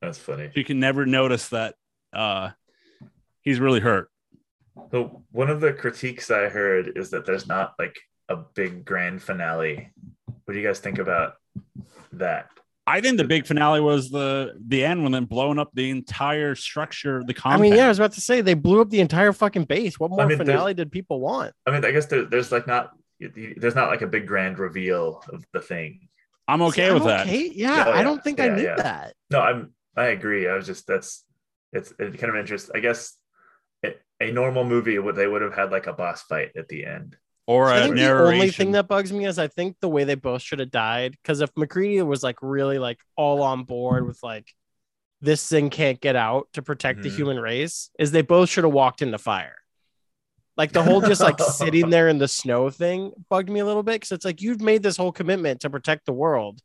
[0.00, 0.50] that's funny.
[0.54, 1.74] You can never notice that
[2.12, 2.50] uh,
[3.42, 4.10] he's really hurt.
[4.92, 7.96] So one of the critiques I heard is that there's not like
[8.30, 9.90] a big grand finale.
[10.44, 11.34] What do you guys think about
[12.12, 12.48] that?
[12.86, 16.54] I think the big finale was the the end when then blowing up the entire
[16.54, 19.32] structure, the I mean, yeah, I was about to say they blew up the entire
[19.32, 20.00] fucking base.
[20.00, 21.52] What more mean, finale did people want?
[21.66, 25.22] I mean, I guess there, there's like not there's not like a big grand reveal
[25.28, 26.08] of the thing.
[26.48, 27.26] I'm okay See, with I'm that.
[27.26, 27.52] Okay.
[27.54, 28.76] Yeah, Oh, I don't think I need yeah.
[28.76, 29.14] that.
[29.30, 30.48] No, I'm I agree.
[30.48, 31.24] I was just that's
[31.72, 32.70] it's, it's kind of interest.
[32.74, 33.14] I guess
[33.84, 36.86] it, a normal movie would they would have had like a boss fight at the
[36.86, 37.16] end.
[37.50, 40.04] Or I a think the only thing that bugs me is I think the way
[40.04, 41.12] they both should have died.
[41.20, 44.54] Because if MacReady was like really like all on board with like
[45.20, 47.16] this thing can't get out to protect the Mhm.
[47.16, 49.56] human race, is they both should have walked into fire.
[50.56, 53.82] Like the whole just like sitting there in the snow thing bugged me a little
[53.82, 56.60] bit because it's like you've made this whole commitment to protect the world.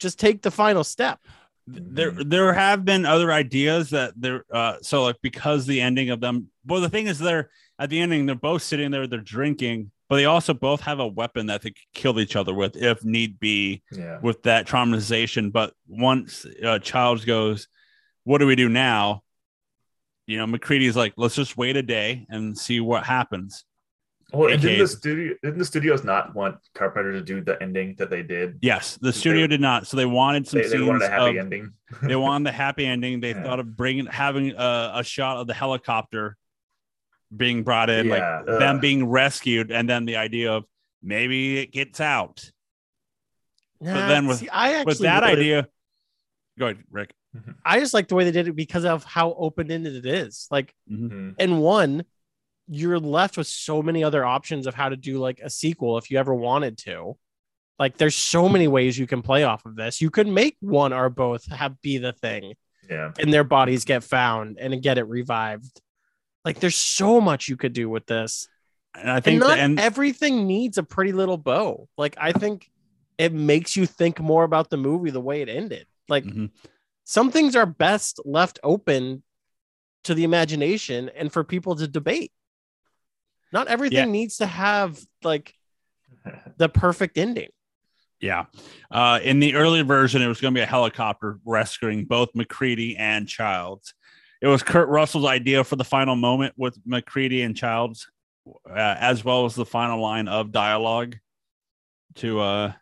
[0.00, 1.20] Just take the final step.
[1.66, 6.20] there there have been other ideas that they're uh so like because the ending of
[6.20, 9.90] them well the thing is they're at the ending they're both sitting there they're drinking
[10.08, 13.04] but they also both have a weapon that they could kill each other with if
[13.04, 14.18] need be Yeah.
[14.22, 17.68] with that traumatization but once uh childs goes
[18.24, 19.22] what do we do now
[20.26, 23.64] you know macready's like let's just wait a day and see what happens
[24.32, 27.94] Well, and didn't the studio didn't the studios not want Carpenter to do the ending
[27.98, 28.58] that they did?
[28.62, 31.08] yes the They- studio did not so they wanted some They, they scenes wanted a
[31.10, 31.72] happy of- ending.
[32.02, 33.20] they wanted the happy ending.
[33.20, 33.42] They Yeah.
[33.44, 36.36] thought of bringing having a, a shot of the helicopter
[37.34, 38.58] being brought in, Yeah, like ugh.
[38.60, 38.80] them uh.
[38.80, 40.64] being rescued, and then the idea of
[41.02, 42.50] maybe it gets out.
[43.80, 45.68] Nah, then with- see, I actually With that would've- idea,
[46.58, 47.12] go ahead, Rick.
[47.36, 47.50] Mm-hmm.
[47.64, 50.46] I just like the way they did it because of how open ended it is.
[50.50, 51.06] Like mm-hmm.
[51.08, 51.34] Mhm.
[51.38, 52.04] and one
[52.68, 56.10] you're left with so many other options of how to do like a sequel if
[56.10, 57.16] you ever wanted to
[57.78, 60.92] like there's so many ways you can play off of this you could make one
[60.92, 62.54] or both have be the thing
[62.90, 63.12] Yeah.
[63.20, 65.80] and their bodies get found and get it revived
[66.46, 68.48] like there's so much you could do with this
[68.94, 69.78] And I and think the not end.
[69.80, 72.70] everything needs a pretty little bow like i think
[73.18, 76.50] it makes you think more about the movie the way it ended like Mhm.
[77.04, 79.22] some things are best left open
[80.04, 82.30] to the imagination and for people to debate.
[83.52, 84.04] Not everything Yeah.
[84.04, 85.52] needs to have like
[86.58, 87.48] the perfect ending.
[88.20, 88.44] Yeah.
[88.88, 92.96] Uh, in the early version, it was going to be a helicopter rescuing both MacReady
[92.96, 93.94] and Childs.
[94.42, 98.08] It was Kurt Russell's idea for the final moment with MacReady and Childs,
[98.68, 101.16] uh, as well as the final line of dialogue
[102.16, 102.72] to uh,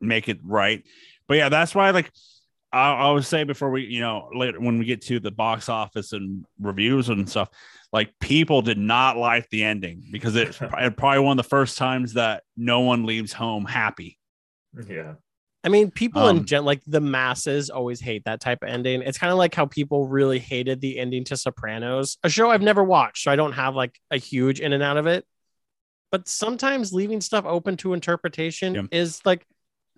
[0.00, 0.82] make it right.
[1.28, 2.10] But yeah, that's why, like,
[2.72, 5.68] I, I would say before we, you know, later when we get to the box
[5.68, 7.50] office and reviews and stuff,
[7.92, 10.58] like people did not like the ending because it's
[10.96, 14.18] probably one of the first times that no one leaves home happy.
[14.88, 15.14] Yeah.
[15.64, 19.02] I mean, people Um, in gen like the masses always hate that type of ending.
[19.02, 22.62] It's kind of like how people really hated the ending to Sopranos, a show I've
[22.62, 25.24] never watched, so I don't have like a huge in and out of it.
[26.10, 28.82] But sometimes leaving stuff open to interpretation Yeah.
[28.90, 29.46] is like,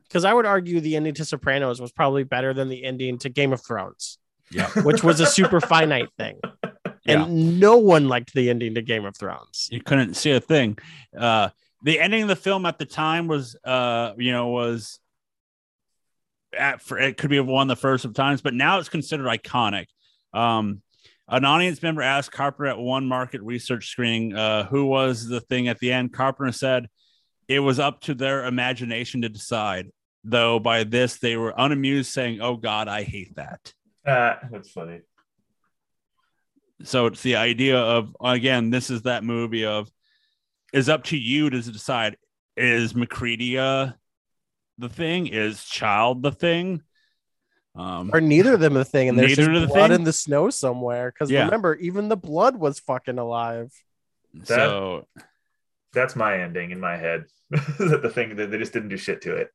[0.03, 3.29] because I would argue the ending to Sopranos was probably better than the ending to
[3.31, 4.19] Game of Thrones,
[4.51, 4.69] Yeah.
[4.85, 6.41] which was a super finite thing.
[7.07, 7.25] Yeah.
[7.25, 9.69] And no one liked the ending to Game of Thrones.
[9.71, 10.79] you couldn't see a thing.
[11.15, 11.51] Uh,
[11.83, 15.01] the ending of the film at the time was, uh, you know, was
[16.55, 19.27] at for it could be one of the first of times, but now it's considered
[19.27, 19.87] iconic.
[20.33, 20.83] Um,
[21.29, 25.69] an audience member asked Carpenter at one market research screening, uh, who was the thing
[25.69, 26.13] at the end.
[26.13, 26.89] Carpenter said
[27.49, 29.91] it was up to their imagination to decide.
[30.23, 33.73] Though by this they were unamused, saying, "Oh God, I hate that."
[34.07, 35.01] Ah, that's funny.
[36.83, 39.91] so it's the idea of again this is that movie of
[40.73, 42.17] is up to you to decide
[42.57, 43.91] is macready uh
[44.79, 46.83] the thing is child the thing
[47.77, 49.97] um Or neither of them a thing, and there's Neither just the blood thing?
[50.01, 51.11] in the snow somewhere.
[51.11, 51.45] Because Yeah.
[51.45, 53.73] remember, even the blood was fucking alive.
[54.45, 55.07] so
[55.93, 57.25] That's my ending in my head.
[57.51, 59.51] that the thing that they just didn't do shit to it.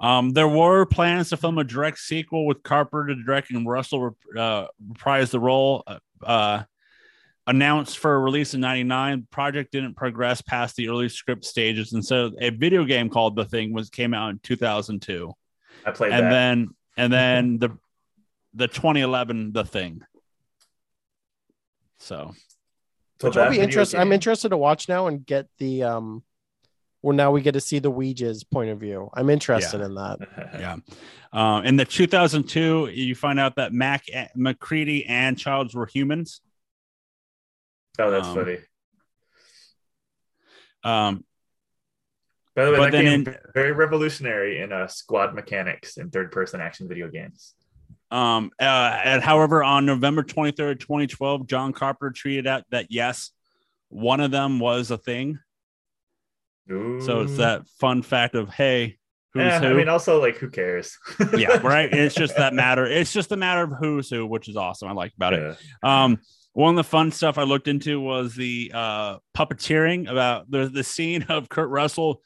[0.00, 4.66] um there were plans to film a direct sequel with carpenter directing and russell uh
[4.88, 5.82] reprise the role
[6.22, 6.62] uh
[7.48, 12.04] announced for a release in 99 project didn't progress past the early script stages and
[12.04, 15.32] so a video game called the thing was came out in 2002
[15.84, 16.30] I played and that.
[16.30, 17.70] then and then the
[18.54, 20.02] the 2011 the thing
[21.98, 22.34] so
[23.20, 24.00] So Which will be video interesting.
[24.00, 26.22] I'm interested to watch now and get the um.
[27.02, 29.08] Well, now we get to see the Ouija's point of view.
[29.14, 30.18] I'm interested in that.
[30.58, 30.76] yeah
[31.32, 36.40] um in the 2002 you find out that mac macready and childs were humans
[37.98, 38.58] oh, that's Um, funny.
[40.84, 41.24] um
[42.54, 46.88] By the way, but that game very revolutionary in uh, squad mechanics in third-person action
[46.88, 47.54] video games.
[48.10, 48.64] Um, uh,
[49.04, 53.32] and however, on November 23rd, 2012, John Carpenter tweeted out that yes,
[53.90, 55.38] one of them was a thing.
[56.68, 58.98] So it's that fun fact of hey,
[59.32, 59.66] who's Eh, who?
[59.68, 60.98] I mean, also like, who cares?
[61.34, 61.90] yeah, right.
[61.92, 62.84] It's just that matter.
[62.86, 64.86] It's just a matter of who's who, which is awesome.
[64.88, 65.56] I like about it.
[65.82, 66.18] Um,
[66.52, 70.84] one of the fun stuff I looked into was the uh, puppeteering about the the
[70.84, 72.22] scene of Kurt Russell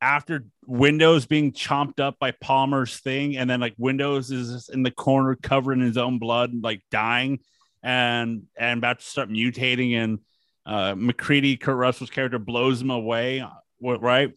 [0.00, 4.90] after Windows being chomped up by Palmer's thing, and then like Windows is in the
[4.90, 7.40] corner covered in his own blood, like dying,
[7.82, 10.18] and and about to start mutating, and
[10.66, 13.40] uh, MacReady, Kurt Russell's character, blows him away.
[13.40, 13.50] uh,
[13.80, 14.32] Right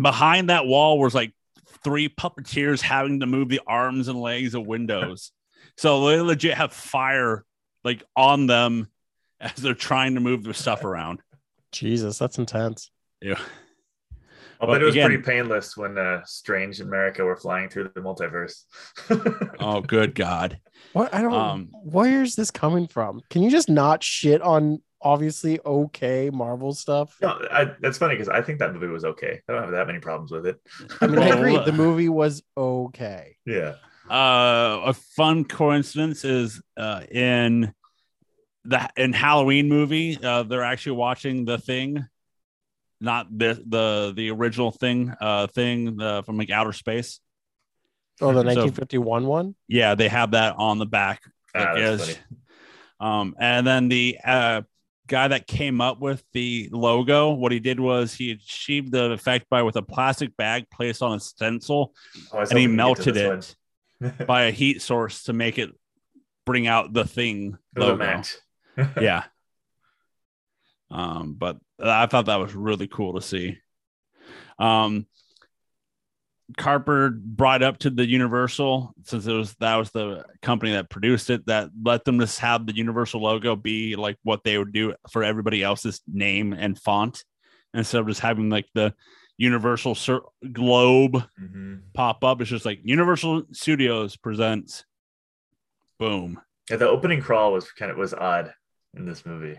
[0.00, 1.32] behind that wall was like
[1.82, 5.32] three puppeteers having to move the arms and legs of Windows.
[5.76, 7.44] so they legit have fire
[7.84, 8.88] like on them
[9.40, 11.20] as they're trying to move their stuff around.
[11.72, 12.90] Jesus, that's intense.
[13.22, 13.38] Yeah.
[14.60, 17.90] I'll But bet it was again- pretty painless when uh, Strange America were flying through
[17.94, 18.64] the multiverse.
[19.62, 20.58] Oh, good God.
[20.94, 21.32] What I don't.
[21.34, 23.20] Um, where is this coming from?
[23.30, 27.16] Can you just not shit on obviously okay Marvel stuff?
[27.22, 29.40] no, I, that's funny because I think that movie was okay.
[29.48, 30.58] I don't have that many problems with it.
[31.00, 31.58] I mean, I agree.
[31.64, 33.36] The movie was okay.
[33.46, 33.74] Yeah.
[34.10, 37.72] Uh, a fun coincidence is uh, in
[38.64, 42.04] the in Halloween movie, uh, they're actually watching the thing,
[43.00, 47.20] not the the the original thing, uh, thing uh, from like outer space.
[48.20, 49.54] Oh, the So- 1951 one.
[49.68, 51.22] Yeah, they have that on the back
[51.54, 52.18] Ah, Like, that's funny.
[53.00, 54.62] Um, and then the uh,
[55.06, 59.46] guy that came up with the logo, what he did was he achieved the effect
[59.48, 61.94] by with a plastic bag placed on a stencil,
[62.32, 63.42] Oh, and he hoping to get to melted it one.
[64.26, 65.70] by a heat source to make it
[66.46, 67.96] bring out the thing logo.
[67.96, 68.36] match.
[69.00, 69.24] yeah.
[70.90, 73.58] Um, but I thought that was really cool to see.
[74.58, 75.06] Um,
[76.56, 81.30] Carper brought up to the Universal since it was that was the company that produced
[81.30, 84.94] it that let them just have the Universal logo be like what they would do
[85.10, 87.24] for everybody else's name and font
[87.72, 88.92] instead of just having like the
[89.40, 90.20] Universal cir-
[90.52, 91.80] globe Mhm.
[91.94, 92.42] pop up.
[92.42, 94.84] It's just like Universal Studios presents.
[95.98, 96.38] Boom.
[96.68, 98.52] Yeah, the opening crawl was kind of was odd
[98.94, 99.58] in this movie.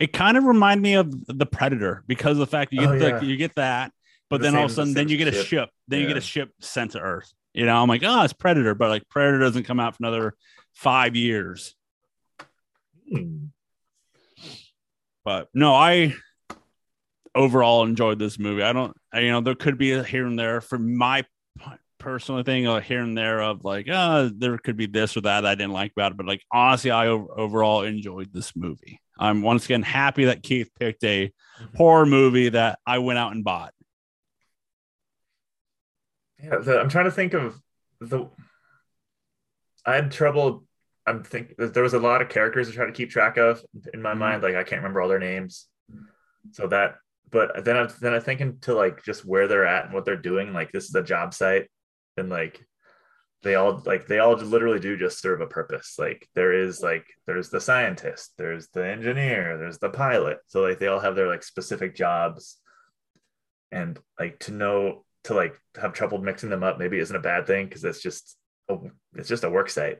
[0.00, 2.98] It kind of reminded me of the Predator because of the fact you get Oh,
[2.98, 3.20] the, yeah.
[3.20, 3.92] you get that,
[4.30, 5.46] but The then all of a sudden the then you same get a ship.
[5.46, 7.30] ship, then you get a ship sent to Earth.
[7.52, 10.34] You know, I'm like, oh, it's Predator, but like Predator doesn't come out for another
[10.72, 11.74] five years.
[13.12, 13.46] Hmm.
[15.22, 16.14] But no, I
[17.38, 18.62] overall enjoyed this movie.
[18.62, 21.24] I don't, I, you know, there could be a here and there for my
[21.98, 25.46] personal thing, a here and there of like, uh, there could be this or that
[25.46, 26.16] I didn't like about it.
[26.16, 29.00] But like, honestly, I o- overall enjoyed this movie.
[29.18, 31.32] I'm once again happy that Keith picked a
[31.76, 33.72] horror movie that I went out and bought.
[36.42, 37.60] Yeah, the, I'm trying to think of
[38.00, 38.28] the.
[39.84, 40.64] I had trouble.
[41.06, 44.02] I'm think there was a lot of characters to try to keep track of in
[44.02, 44.18] my Mhm.
[44.18, 44.42] mind.
[44.42, 45.66] Like I can't remember all their names,
[46.52, 46.96] so that.
[47.30, 50.16] But then I'm then I'm thinking to like just where they're at and what they're
[50.16, 50.52] doing.
[50.52, 51.68] Like this is a job site,
[52.16, 52.64] and like
[53.42, 55.96] they all like they all literally do just serve a purpose.
[55.98, 60.38] Like there is like there's the scientist, there's the engineer, there's the pilot.
[60.46, 62.58] So like they all have their like specific jobs,
[63.70, 67.46] and like to know to like have trouble mixing them up maybe isn't a bad
[67.46, 68.36] thing because it's just
[68.68, 68.76] a,
[69.14, 69.98] it's just a work site,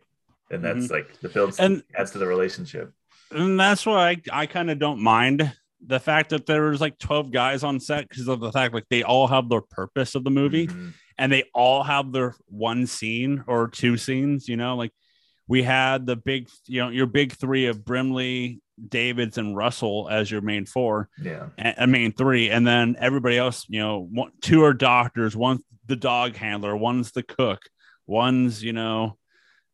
[0.50, 0.94] and that's mm-hmm.
[0.94, 2.92] like the builds And- adds to the relationship.
[3.30, 5.52] And that's why I, I kind of don't mind
[5.86, 8.88] the fact that there was like 12 guys on set because of the fact like
[8.90, 10.66] they all have their purpose of the movie.
[10.66, 10.92] Mhm.
[11.20, 14.92] and they all have their one scene or two scenes, you know, like
[15.48, 20.30] we had the big, you know, your big three of Brimley, Davids, and Russell as
[20.30, 21.48] your main four, Yeah.
[21.58, 25.62] and I mean three, and then everybody else, you know, one, two are doctors, one's
[25.86, 27.62] the dog handler, one's the cook,
[28.06, 29.18] one's, you know,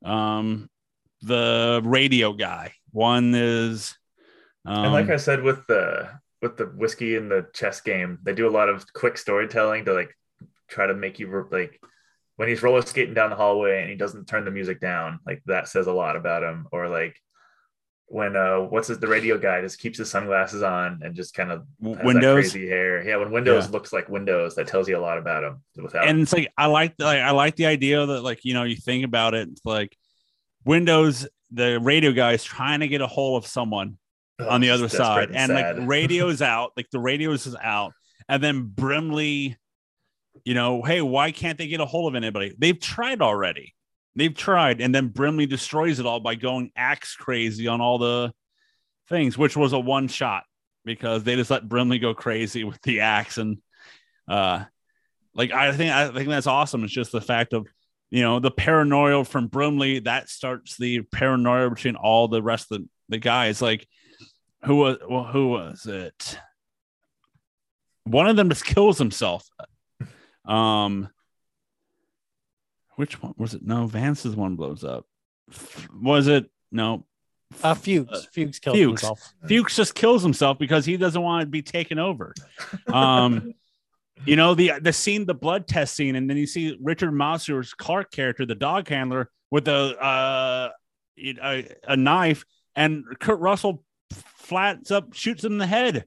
[0.03, 0.71] um,
[1.21, 3.99] the radio guy, one is,
[4.67, 6.09] um, and like I said with the
[6.43, 9.95] with the whiskey and the chess game, they do a lot of quick storytelling to
[9.95, 10.15] like
[10.69, 11.81] try to make you like
[12.37, 15.43] when he's roller skating down the hallway and he doesn't turn the music down, like
[15.47, 16.67] that says a lot about him.
[16.73, 17.17] Or like
[18.07, 21.51] when uh what's it, the radio guy just keeps his sunglasses on and just kind
[21.51, 22.35] of W- has that Windows.
[22.53, 23.03] crazy hair.
[23.07, 23.71] Yeah, when Windows Yeah.
[23.71, 25.63] looks like Windows, that tells you a lot about him.
[25.81, 28.65] Without and it's like I like like I like the idea that like you know
[28.65, 29.97] you think about it it's like
[30.65, 33.97] Windows the radio guy is trying to get a hold of someone
[34.39, 35.31] Oh, on the other side.
[35.33, 37.93] And like radio's out like the radios is out.
[38.29, 39.57] And then Brimley
[40.45, 42.55] you know hey why can't they get a hold of anybody?
[42.59, 43.75] They've tried already.
[44.17, 44.81] They've tried.
[44.81, 48.33] And then Brimley destroys it all by going axe crazy on all the
[49.09, 50.45] things which was a one shot
[50.85, 53.39] because they just let Brimley go crazy with the axe.
[53.39, 53.59] And
[54.27, 54.65] uh
[55.35, 56.83] like I think I think that's awesome.
[56.83, 57.69] It's just the fact of
[58.11, 62.79] you know the paranoia from Brimley that starts the paranoia between all the rest of
[62.79, 63.63] the, the guys.
[63.63, 63.87] Like
[64.65, 66.39] who was well, who was it?
[68.05, 69.49] One of them just kills himself.
[70.45, 71.09] Um,
[72.97, 73.63] which one was it?
[73.65, 75.07] No, Vance's one blows up.
[76.01, 76.51] Was it?
[76.71, 77.07] No,
[77.63, 78.27] Uh, Fuchs.
[78.33, 79.01] Fuchs killed Fuchs.
[79.03, 79.35] himself.
[79.49, 82.35] Fuchs just kills himself because he doesn't want to be taken over.
[82.87, 83.55] Um,
[84.27, 87.73] you know the the scene, the blood test scene, and then you see Richard Masur's
[87.75, 90.71] Clark character, the dog handler, with a uh,
[91.19, 92.45] a, a knife,
[92.77, 93.83] and Kurt Russell
[94.45, 96.05] flats up, shoots him in the head,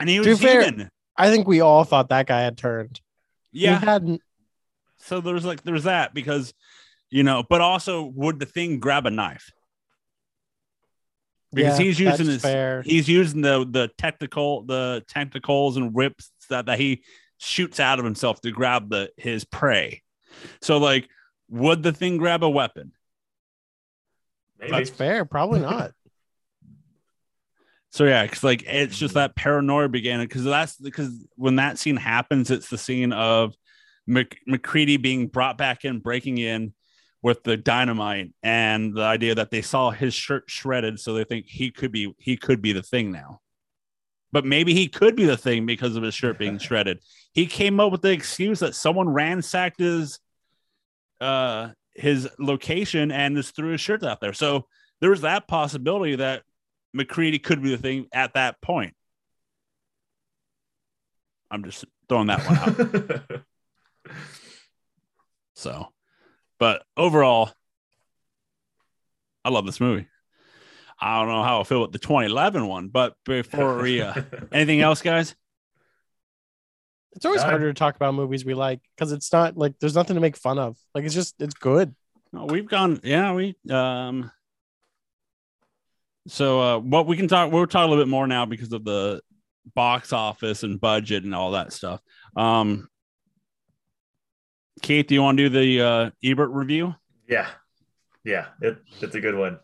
[0.00, 0.88] and he was be fair- even.
[1.16, 3.00] I think we all thought that guy had turned.
[3.52, 4.20] Yeah, He hadn't.
[4.96, 6.52] so there's like there's that because
[7.10, 9.52] you know, but also would the thing grab a knife?
[11.52, 12.82] Because Yeah, he's using that's his fair.
[12.82, 17.04] he's using the the technical the tentacles and whips that, that he
[17.38, 20.02] shoots out of himself to grab the his prey.
[20.62, 21.08] So like
[21.48, 22.90] would the thing grab a weapon?
[24.58, 24.72] Maybe.
[24.72, 25.24] That's fair.
[25.24, 25.92] Probably not.
[27.94, 31.96] So yeah, because like it's just that paranoia began because that's because when that scene
[31.96, 33.54] happens, it's the scene of
[34.08, 36.74] Mc, MacReady being brought back in, breaking in
[37.22, 41.46] with the dynamite, and the idea that they saw his shirt shredded, so they think
[41.46, 43.40] he could be he could be the thing now.
[44.32, 46.98] But maybe he could be the thing because of his shirt being shredded.
[47.32, 50.18] He came up with the excuse that someone ransacked his
[51.20, 54.32] uh his location and just threw his shirt out there.
[54.32, 54.66] So
[55.00, 56.42] there was that possibility that
[56.94, 58.94] MacReady could be the thing at that point.
[61.50, 63.40] I'm just throwing that one out.
[65.56, 65.86] So,
[66.58, 67.50] but overall,
[69.44, 70.08] I love this movie.
[71.00, 74.14] I don't know how I feel with the 2011 one, but before we, uh,
[74.52, 75.34] anything else, guys?
[77.12, 80.14] It's always harder to talk about movies we like because it's not like there's nothing
[80.14, 80.76] to make fun of.
[80.94, 81.94] Like it's just it's good.
[82.32, 84.32] No, we've gone, yeah, we, um,
[86.26, 88.84] so, uh, what we can talk, we'll talk a little bit more now because of
[88.84, 89.20] the
[89.74, 92.00] box office and budget and all that stuff.
[92.36, 92.88] Um,
[94.82, 96.94] Keith, do you want to do the uh, Ebert review?
[97.28, 97.48] Yeah,
[98.24, 99.58] yeah, it, it's a good one.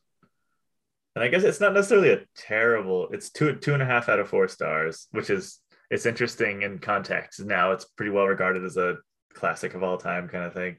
[1.14, 3.08] And I guess it's not necessarily a terrible.
[3.10, 5.58] It's two two and a half out of four stars, which is
[5.90, 7.40] it's interesting in context.
[7.40, 8.98] Now it's pretty well regarded as a
[9.34, 10.76] classic of all time kind of thing.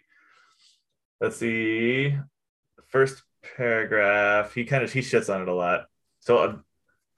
[1.20, 2.18] Let's see.
[2.88, 3.22] First
[3.58, 5.86] paragraph, he kind of he shits on it a lot.
[6.20, 6.58] So uh,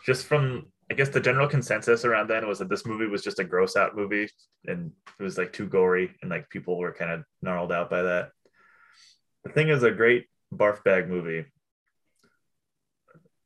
[0.06, 3.40] just from I guess the general consensus around then was that this movie was just
[3.40, 4.30] a gross out movie
[4.66, 8.04] and it was like too gory and like people were kind of gnarled out by
[8.04, 8.32] that.
[9.44, 11.46] The thing is a great barf bag movie.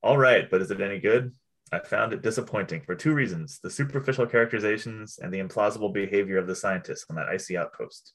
[0.04, 1.34] All right, but is it any good?
[1.72, 6.48] I found it disappointing for two reasons the superficial characterizations and the implausible behavior of
[6.48, 8.14] the scientists on that icy outpost.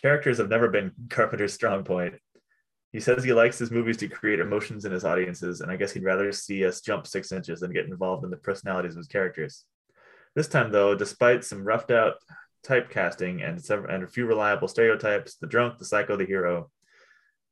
[0.00, 2.14] Characters have never been Carpenter's strong point.
[2.92, 5.92] He says he likes his movies to create emotions in his audiences, and I guess
[5.92, 9.06] he'd rather see us jump six inches than get involved in the personalities of his
[9.08, 9.64] characters.
[10.34, 12.14] This time, though, despite some roughed out
[12.66, 16.70] typecasting and, several, and a few reliable stereotypes the drunk, the psycho, the hero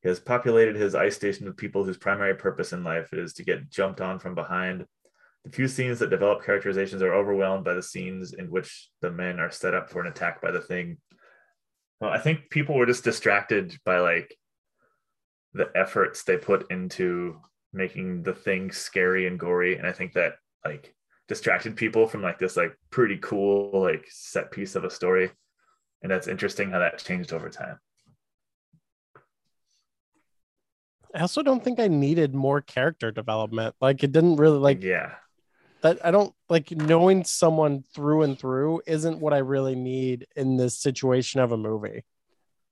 [0.02, 3.44] he has populated his ice station with people whose primary purpose in life is to
[3.44, 4.86] get jumped on from behind.
[5.44, 9.38] The few scenes that develop characterizations are overwhelmed by the scenes in which the men
[9.38, 10.98] are set up for an attack by the thing.
[12.00, 14.34] Well, I think people were just distracted by like
[15.52, 17.40] the efforts they put into
[17.72, 19.76] making the thing scary and gory.
[19.76, 20.94] And I think that like
[21.28, 25.30] distracted people from like this like pretty cool like set piece of a story.
[26.02, 27.78] And that's interesting how that changed over time.
[31.14, 33.74] I also don't think I needed more character development.
[33.80, 35.14] Like it didn't really like yeah.
[35.82, 36.04] that.
[36.04, 40.78] I don't like knowing someone through and through isn't what I really need in this
[40.78, 42.04] situation of a movie.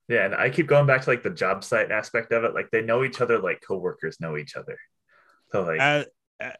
[0.09, 2.55] Yeah, and I keep going back to like the job site aspect of it.
[2.55, 4.77] Like they know each other, like coworkers know each other.
[5.51, 6.05] So like, As,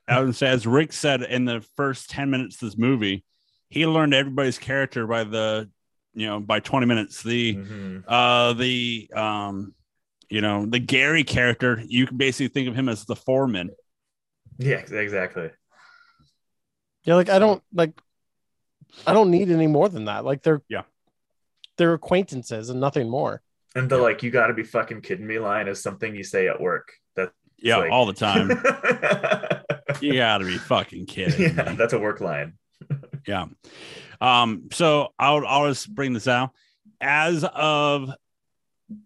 [0.07, 3.25] I would say, as Rick said in the first 10 minutes of this movie,
[3.69, 5.67] he learned everybody's character by the,
[6.13, 7.23] you know, by 20 minutes.
[7.23, 8.03] The, mhm.
[8.07, 9.73] uh, the, um,
[10.29, 13.71] you know, the Garry character, you can basically think of him as the foreman.
[14.59, 15.49] Yeah, exactly.
[17.03, 17.99] Yeah, like I don't like
[19.07, 20.25] I don't need any more than that.
[20.25, 20.83] Like they're Yeah.
[21.79, 23.41] They're acquaintances and nothing more.
[23.75, 26.47] And the like, you got to be fucking kidding me line is something you say
[26.47, 26.91] at work.
[27.15, 28.49] That's Yeah, like- all the time.
[30.01, 31.55] you gotta be fucking kidding.
[31.55, 31.75] yeah, me.
[31.75, 32.53] that's a work line.
[33.27, 33.45] Yeah.
[34.21, 36.51] Um, so I'll I'll just bring this out.
[37.01, 38.09] As of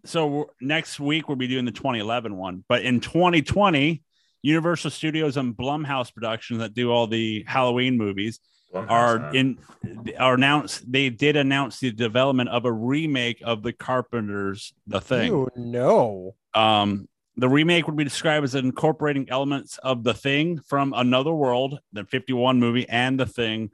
[0.04, 4.02] so next week we'll be doing the 2011 one, but in 2020,
[4.42, 8.40] Universal Studios and Blumhouse Productions that do all the Halloween movies
[8.74, 9.30] Blumhouse, are huh?
[9.34, 9.58] in
[10.18, 15.32] are announced they did announce the development of a remake of the Carpenters The Thing.
[15.32, 16.34] Ew, no.
[16.54, 21.78] Um, the remake would be described as incorporating elements of The Thing from Another World,
[21.92, 23.70] the 51 movie, and The Thing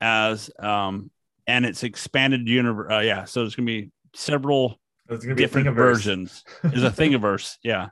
[0.00, 1.10] as um,
[1.46, 2.92] and its expanded universe.
[2.92, 4.78] Uh, yeah, so there's gonna be several
[5.08, 6.44] It's gonna be different versions.
[6.64, 7.88] Is a Thingiverse, yeah.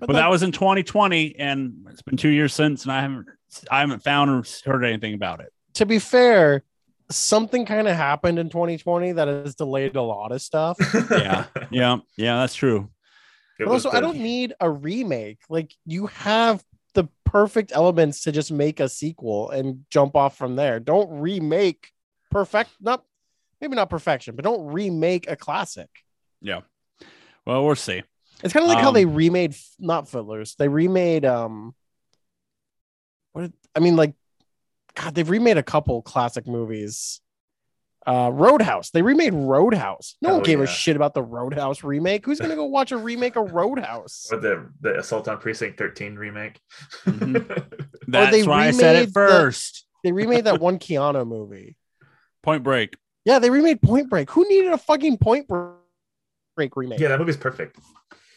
[0.00, 3.26] But that was in 2020, and it's been two years since, and I haven't
[3.70, 5.52] I haven't found or heard anything about it.
[5.78, 6.64] To be fair,
[7.10, 10.76] something kind of happened in 2020 that has delayed a lot of stuff.
[11.10, 12.36] Yeah, yeah, yeah.
[12.40, 12.90] That's true.
[13.58, 15.38] It But was also, I don't need a remake.
[15.48, 16.62] Like you have
[16.94, 20.80] the perfect elements to just make a sequel and jump off from there.
[20.80, 21.88] Don't remake
[22.30, 23.04] perfect, not
[23.60, 25.88] maybe not perfection, but don't remake a classic.
[26.40, 26.60] Yeah.
[27.46, 28.02] Well, we'll see.
[28.42, 30.54] It's kind of like how Um, they remade not Footloose.
[30.56, 31.74] They remade um
[33.32, 34.14] what did, I mean like
[35.00, 37.20] god, they've remade a couple classic movies.
[38.06, 38.90] Uh Roadhouse.
[38.90, 40.16] They remade Roadhouse.
[40.22, 42.24] No one Oh, gave a shit about the Roadhouse remake.
[42.24, 44.28] Who's going to go watch a remake of Roadhouse?
[44.32, 46.58] Or the the Assault on Precinct 13 remake.
[47.04, 47.44] Mhm.
[48.08, 49.86] That's they why I said it remade the- first.
[50.04, 51.76] They remade that one Keanu movie.
[52.42, 52.96] Point Break.
[53.24, 54.30] Yeah, they remade Point Break.
[54.30, 55.46] Who needed a fucking Point
[56.56, 57.00] Break remake?
[57.00, 57.76] yeah, that movie's perfect.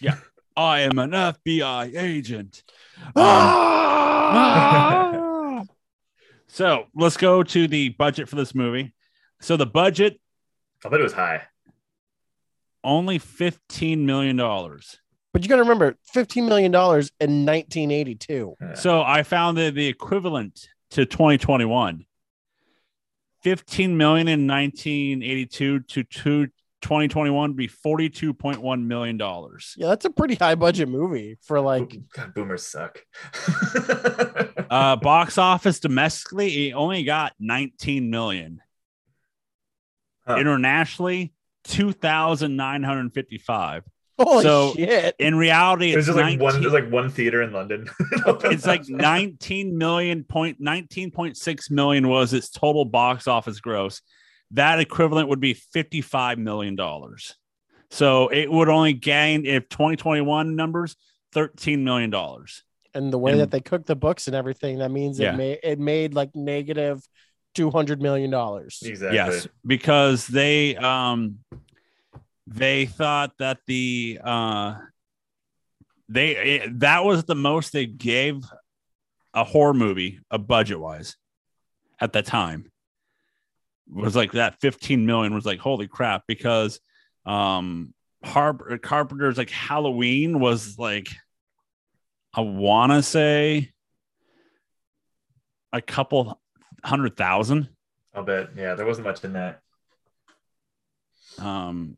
[0.02, 0.18] Yeah,
[0.58, 2.64] I am an FBI agent.
[3.04, 5.08] Um, Ah!
[6.52, 8.94] so let's go to the budget for this movie.
[9.40, 10.20] So the budget
[10.86, 11.44] I bet it was high.
[12.84, 14.98] only fifteen million dollars.
[15.34, 18.56] but you got to remember, fifteen million dollars in 1982.
[18.60, 18.74] Yeah.
[18.74, 22.06] So I found that the equivalent to 2021,
[23.44, 26.48] 15 million in 1982 to two,
[26.82, 29.74] 2021 be 42.1 million dollars.
[29.78, 31.98] Yeah, that's a pretty high budget movie for like.
[32.14, 33.00] God, boomers suck.
[34.72, 38.62] Uh, box office domestically, it only got 19 million.
[40.26, 40.38] Huh.
[40.38, 41.34] Internationally,
[41.66, 43.84] 2,955.
[44.18, 45.16] Holy So, shit!
[45.20, 46.62] In reality, There's it's just like one.
[46.62, 47.90] There's like one theater in London.
[48.00, 54.02] it's like 19 million point 19.6 million was its total box office gross.
[54.52, 57.36] That equivalent would be 55 million dollars.
[57.90, 60.96] So it would only gain if 2021 numbers
[61.34, 62.64] 13 million dollars.
[62.94, 65.34] And the way and- that they cooked the books and everything, that means Yeah.
[65.34, 67.02] it made it made like negative
[67.56, 68.82] two hundred million dollars.
[68.86, 69.16] exactly.
[69.16, 71.40] Yes, because they um
[72.48, 74.76] they thought that the uh
[76.10, 78.44] they it, that was the most they gave
[79.34, 81.16] a horror movie a budget wise
[82.02, 82.70] at that time
[83.90, 86.80] was like that 15 million was like holy crap because
[87.26, 87.94] um
[88.24, 91.08] Har- Carpenter's like Halloween was like
[92.34, 93.72] I want to say
[95.74, 96.40] a couple
[96.84, 97.70] hundred thousand
[98.14, 98.50] I'll bet.
[98.58, 99.62] Yeah, there wasn't much in that.
[101.40, 101.98] um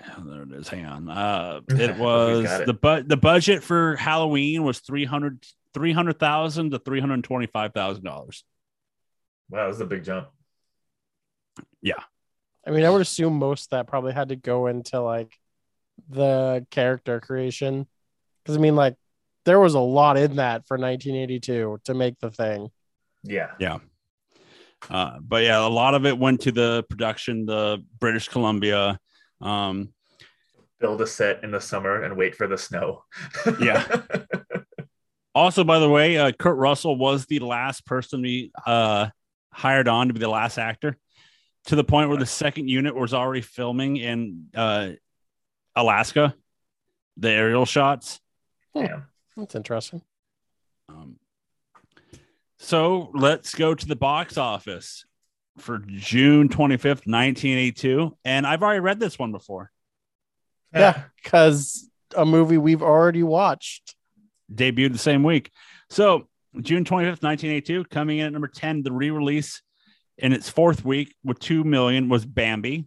[0.00, 2.66] oh, there it is hang on uh it was it.
[2.66, 5.44] the but the budget for halloween was 300
[5.74, 8.44] 300000 to 325000 dollars
[9.48, 10.26] Wow, this is a big jump.
[11.80, 12.02] Yeah,
[12.66, 15.38] I mean, I would assume most of that probably had to go into like
[16.08, 17.86] the character creation.
[18.46, 18.94] Because I mean, like,
[19.44, 22.68] there was a lot in that for 1982 to make the thing.
[23.24, 23.52] Yeah.
[23.58, 23.78] Yeah.
[24.90, 29.00] Uh but yeah a lot of it went to the production the british columbia
[29.40, 29.88] um
[30.78, 33.02] Build a set in the summer and wait for the snow.
[33.60, 33.84] Yeah.
[35.34, 39.08] also by the way uh kurt russell was the last person to be uh
[39.50, 40.96] hired on to be the last actor
[41.66, 44.90] to the point where the second unit was already filming in uh
[45.74, 46.34] alaska
[47.16, 48.20] the aerial shots
[48.84, 49.06] Damn.
[49.36, 50.02] That's interesting.
[50.88, 51.16] Um,
[52.58, 55.04] so let's go to the box office
[55.58, 58.16] for June 25th, 1982.
[58.24, 59.70] And I've already read this one before.
[60.74, 63.94] Yeah, because a movie we've already watched.
[64.52, 65.50] Debuted the same week.
[65.90, 66.28] So
[66.60, 69.62] June 25th, 1982, coming in at number 10, the re release
[70.18, 72.86] in its fourth week with 2 million was Bambi.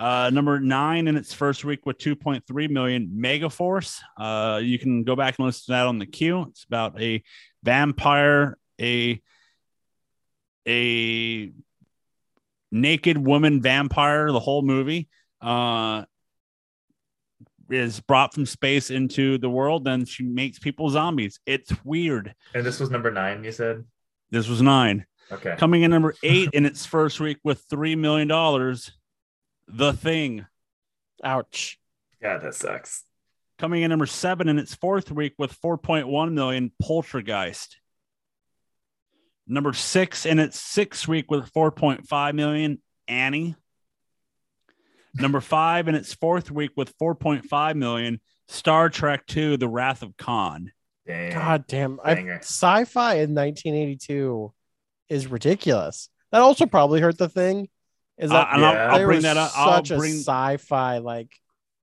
[0.00, 4.00] Uh, number nine in its first week with 2.3 million, Megaforce.
[4.16, 6.46] Uh, you can go back and listen to that on the queue.
[6.48, 7.22] It's about a
[7.62, 9.20] vampire, a
[10.66, 11.52] a
[12.72, 14.32] naked woman vampire.
[14.32, 15.10] The whole movie
[15.42, 16.04] uh,
[17.68, 21.40] is brought from space into the world, and she makes people zombies.
[21.44, 22.34] It's weird.
[22.54, 23.84] And this was number nine, you said?
[24.30, 25.04] This was nine.
[25.30, 25.56] Okay.
[25.58, 28.92] Coming in number eight in its first week with three million dollars.
[29.72, 30.46] The Thing.
[31.22, 31.78] Ouch.
[32.20, 33.04] Yeah, that sucks.
[33.58, 36.72] Coming in number seven in its fourth week with 4.1 million.
[36.82, 37.76] Poltergeist.
[39.46, 42.80] Number six in its sixth week with 4.5 million.
[43.06, 43.54] Annie.
[45.14, 48.20] Number five in its fourth week with 4.5 million.
[48.48, 50.72] Star Trek II: The Wrath of Khan.
[51.06, 51.32] Dang.
[51.32, 52.00] God damn.
[52.04, 54.52] I, sci-fi in 1982
[55.08, 56.08] is ridiculous.
[56.30, 57.68] That also probably hurt the thing.
[58.20, 59.52] Is that Uh, and I'll, I'll there bring was that up.
[59.56, 61.34] I'll Such a sci-fi like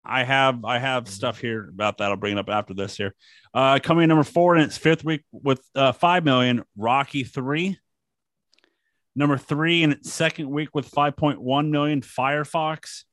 [0.05, 2.09] I have I have stuff here about that.
[2.09, 3.14] I'll bring it up after this here.
[3.53, 6.64] Uh, coming in number four in its fifth week with uh, five million.
[6.77, 7.77] Rocky three.
[9.18, 12.01] Number three in its second week with 5.1 million.
[12.01, 13.03] Firefox.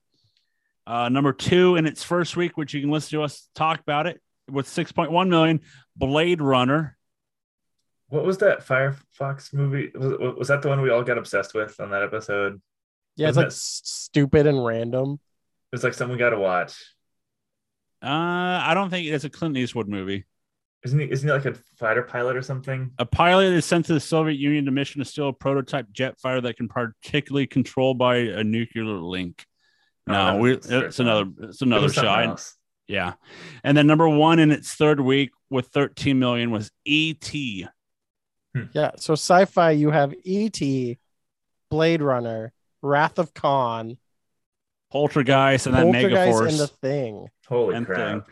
[0.87, 4.07] Uh, number two in its first week, which you can listen to us talk about
[4.07, 4.21] it
[4.51, 5.61] with 6.1 million.
[5.97, 6.99] Blade Runner.
[8.09, 9.93] What was that Firefox movie?
[9.95, 12.61] Was, was that the one we all got obsessed with on that episode?
[13.17, 15.21] Yeah, it's Wasn't like it- s- stupid and random.
[15.73, 16.73] It's like something we got to watch.
[18.03, 20.25] Uh, I don't think it's a Clint Eastwood movie.
[20.85, 21.11] Isn't he?
[21.11, 22.91] Isn't he like a fighter pilot or something?
[22.99, 26.21] A pilot is sent to the Soviet Union to mission to steal a prototype jet
[26.21, 29.47] fighter that can particularly control by a nuclear link.
[30.07, 32.25] Oh, No, that we, it's another it's another was something shot.
[32.27, 32.57] else.
[32.87, 33.15] Yeah.
[33.65, 37.67] And then number one in its third week with 13 million was E.T.
[38.75, 40.99] Yeah, so sci-fi you have E.T.,
[41.71, 42.53] Blade Runner,
[42.85, 43.97] Wrath of Khan,
[44.93, 46.49] Poltergeist and then Poltergeist, Megaforce.
[46.51, 47.27] and the Thing.
[47.49, 47.99] Holy and crap!
[47.99, 48.23] thing.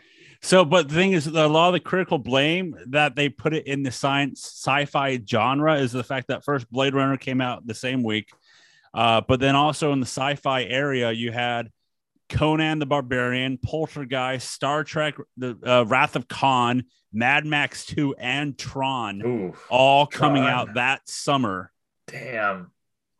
[0.41, 3.65] So, but the thing is, a lot of the critical blame that they put it
[3.65, 7.73] in the science sci-fi genre is the fact that first Blade Runner came out the
[7.73, 8.29] same week,
[8.93, 11.69] uh, but then also in the sci-fi area you had
[12.29, 18.57] Conan the Barbarian, Poltergeist, Star Trek, the uh, Wrath of Khan, Mad Max 2, and
[18.57, 20.53] Tron, Ooh, all coming Tron.
[20.69, 21.71] out that summer.
[22.07, 22.71] damn!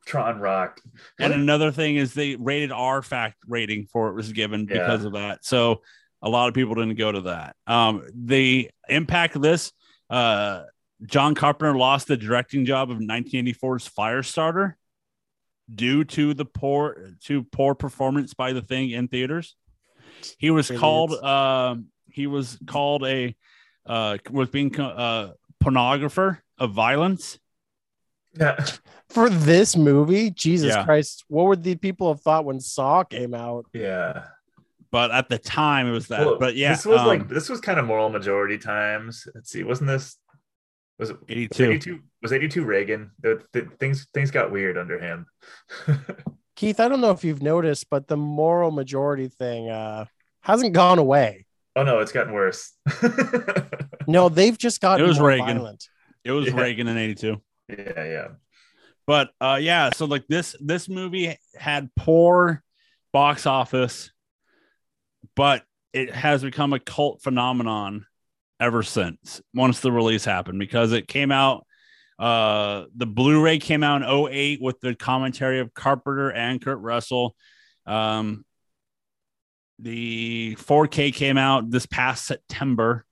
[0.06, 0.82] Tron rocked.
[1.20, 4.80] And another thing is the rated R fact rating for it was given Yeah.
[4.80, 5.46] because of that.
[5.46, 5.82] So
[6.22, 7.56] a lot of people didn't go to that.
[7.68, 9.72] Um, the impact of this,
[10.10, 10.64] uh,
[11.06, 14.76] John Carpenter lost the directing job of 1984's Firestarter
[15.74, 19.56] due to the poor to poor performance by the thing in theaters.
[20.38, 23.36] He was called um, he was called a
[23.86, 27.38] uh, was being uh, pornographer of violence.
[28.40, 28.66] Yeah,
[29.10, 30.84] For this movie, Jesus Yeah.
[30.86, 33.66] Christ, what would the people have thought when Saw came out?
[33.74, 34.26] yeah.
[34.92, 36.24] But at the time, it was that.
[36.24, 39.28] Well, but yeah, this was um, like this was kind of moral majority times.
[39.34, 40.18] Let's see, wasn't this?
[41.00, 41.64] Was it was 82.
[41.72, 42.00] 82?
[42.22, 43.10] Was 82 Reagan?
[43.20, 45.26] The, the, things things got weird under him.
[46.56, 50.06] Keith, I don't know if you've noticed, but the moral majority thing uh,
[50.42, 51.48] hasn't gone away.
[51.76, 52.72] oh no, it's gotten worse.
[54.08, 55.58] No, they've just gotten It was more Reagan.
[55.60, 55.88] violent.
[56.24, 56.60] It was Yeah.
[56.60, 57.42] Reagan in 82.
[57.78, 58.28] Yeah, yeah.
[59.06, 62.64] But uh yeah, so like this this movie had poor
[63.12, 64.12] box office,
[65.36, 68.06] but it has become a cult phenomenon
[68.60, 71.66] ever since once the release happened because it came out
[72.18, 77.36] uh the Blu-ray came out in 08 with the commentary of Carpenter and Kurt Russell.
[77.86, 78.45] Um
[79.80, 83.06] the 4K came out this past September.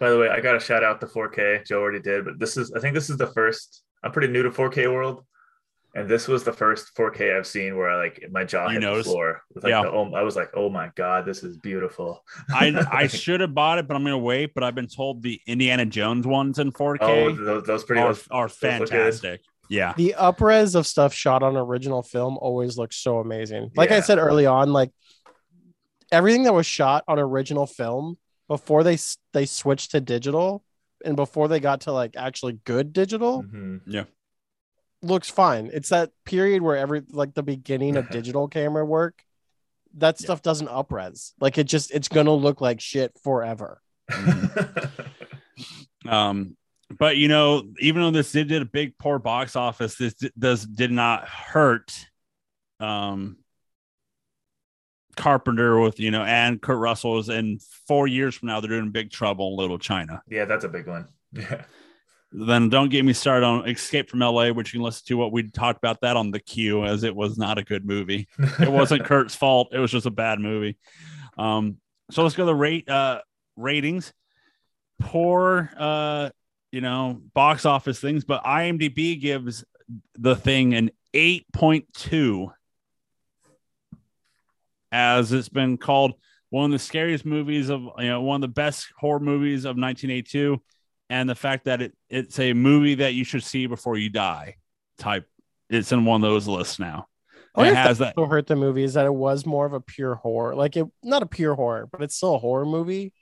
[0.00, 1.66] By the way, I got to shout out the 4K.
[1.66, 3.82] Joe already did, but this is I think this is the first.
[4.02, 5.24] I'm pretty new to 4K world,
[5.94, 8.94] and this was the first 4K I've seen where I like my jaw You hit
[8.96, 9.42] the floor.
[9.54, 9.82] With, like, Yeah.
[9.82, 12.24] the, oh, I was like, oh my god, this is beautiful.
[12.50, 14.54] I I should have bought it, but I'm gonna wait.
[14.54, 18.14] But I've been told the Indiana Jones ones in 4K oh those, those pretty are,
[18.14, 18.88] those, are look good.
[18.88, 19.42] fantastic.
[19.68, 23.70] Yeah, The upres of stuff shot on original film always looks so amazing.
[23.76, 24.90] Like I said early on, like
[26.10, 28.18] everything that was shot on original film
[28.50, 28.98] before they
[29.32, 30.64] they switched to digital
[31.04, 34.06] and before they got to like actually good digital Mhm.
[35.02, 35.70] looks fine.
[35.72, 39.22] It's that period where every like the beginning of digital camera work,
[39.94, 40.24] that Yeah.
[40.24, 41.32] stuff doesn't upres.
[41.40, 43.80] Like it just it's gonna look like shit forever.
[46.08, 46.56] um,
[46.98, 50.32] but you know, even though this did, did a big poor box office, this d-
[50.36, 51.94] does did not hurt.
[52.80, 53.36] Um,
[55.20, 58.90] Carpenter with you know, and Kurt Russell is in four years from now they're doing
[58.90, 60.22] Big Trouble in Little China.
[60.28, 61.08] yeah, that's a big one.
[61.32, 61.62] Yeah.
[62.32, 65.32] Then don't get me started on Escape from LA, which you can listen to what
[65.32, 68.28] we talked about that on the queue, as it was not a good movie.
[68.60, 69.70] It wasn't Kurt's fault.
[69.72, 70.76] It was just a bad movie.
[71.36, 71.78] Um,
[72.12, 73.20] so let's go to the rate uh
[73.56, 74.12] ratings.
[75.00, 76.30] Poor uh,
[76.72, 79.64] you know, box office things, but IMDb gives
[80.14, 82.52] the thing an 8.2
[84.92, 86.14] as it's been called
[86.50, 89.76] one of the scariest movies of you know one of the best horror movies of
[89.76, 90.60] 1982
[91.08, 94.56] and the fact that it it's a movie that you should see before you die
[94.98, 95.28] type
[95.68, 97.06] it's in one of those lists now
[97.54, 99.80] Oh, it yeah, has that hurt the movie is that it was more of a
[99.80, 100.54] pure horror.
[100.54, 103.12] Like it not a pure horror, but it's still a horror movie.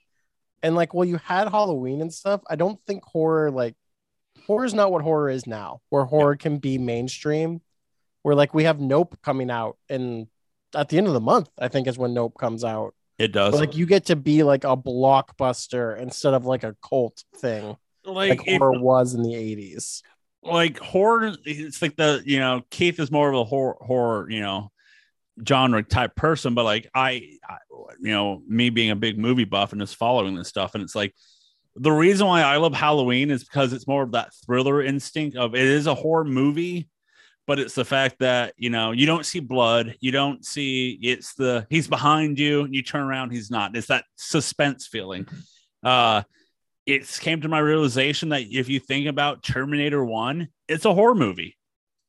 [0.63, 2.43] And like well, you had Halloween and stuff.
[2.49, 3.75] I don't think horror like
[4.47, 7.63] horror is not what horror is now, where horror can be mainstream.
[8.23, 10.27] Where like we have Nope coming out and
[10.75, 12.95] at the end of the month, I think is when Nope comes out.
[13.19, 16.77] it does But, like you get to be like a blockbuster instead of like a
[16.83, 20.03] cult thing, like, like if- horror was in the 80s.
[20.43, 24.41] like horror it's like the you know keith is more of a horror horror you
[24.41, 24.71] know
[25.47, 27.57] genre type person but like I, I
[28.01, 30.95] you know me being a big movie buff and just following this stuff and it's
[30.95, 31.13] like
[31.77, 35.55] the reason why i love halloween is because it's more of that thriller instinct of
[35.55, 36.89] it is a horror movie
[37.49, 41.35] but it's the fact that you know you don't see blood you don't see it's
[41.35, 45.27] the he's behind you and you turn around he's not it's that suspense feeling
[45.83, 46.23] uh
[46.87, 51.15] it came to my realization that if you think about Terminator One, it's a horror
[51.15, 51.55] movie.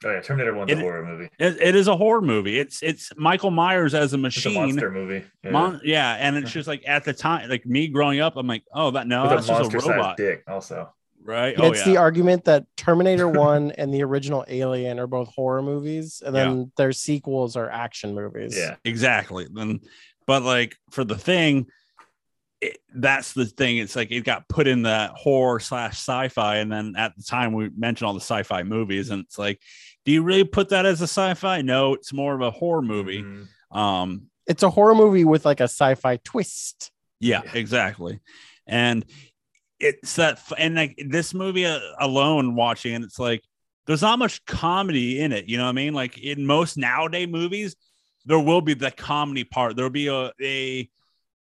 [0.05, 1.29] Oh yeah, Terminator One's It- a horror movie.
[1.37, 2.57] It, it is a horror movie.
[2.57, 5.25] It's it's Michael Myers as a machine It's a monster movie.
[5.43, 5.51] Yeah.
[5.51, 8.63] Mon- yeah, and it's just like at the time, like me growing up, I'm like,
[8.73, 10.93] oh, that no, With that's a just a robot, dick, also.
[11.29, 11.55] Right?
[11.57, 15.29] Yeah, Oh it's yeah, the argument that Terminator 1 and the original Alien are both
[15.33, 18.57] horror movies, and then their sequels are action movies.
[18.57, 18.75] Yeah.
[18.83, 19.47] exactly.
[19.51, 19.79] Then,
[20.27, 21.67] but like for the thing,
[22.61, 23.77] it, that's the thing.
[23.77, 27.53] It's like it got put in the horror slash sci-fi, and then at the time
[27.53, 29.61] we mentioned all the sci-fi movies, and it's like,
[30.05, 31.61] do you really put that as a sci-fi?
[31.61, 33.23] No, it's more of a horror movie.
[33.23, 33.47] Mhm.
[33.77, 36.91] Um, It's a horror movie with like a sci fi twist.
[37.19, 37.51] Yeah, Yeah.
[37.53, 38.19] exactly.
[38.65, 39.05] And
[39.79, 43.43] it's that, and like this movie uh, alone, watching, and it's like
[43.87, 45.47] there's not much comedy in it.
[45.47, 45.93] You know what I mean?
[45.93, 47.75] Like in most nowadays movies,
[48.25, 49.75] there will be the comedy part.
[49.75, 50.89] There'll be a a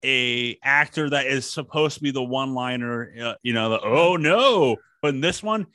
[0.05, 3.13] a actor that is supposed to be the one liner.
[3.21, 5.67] Uh, you know, the oh no, but in this one,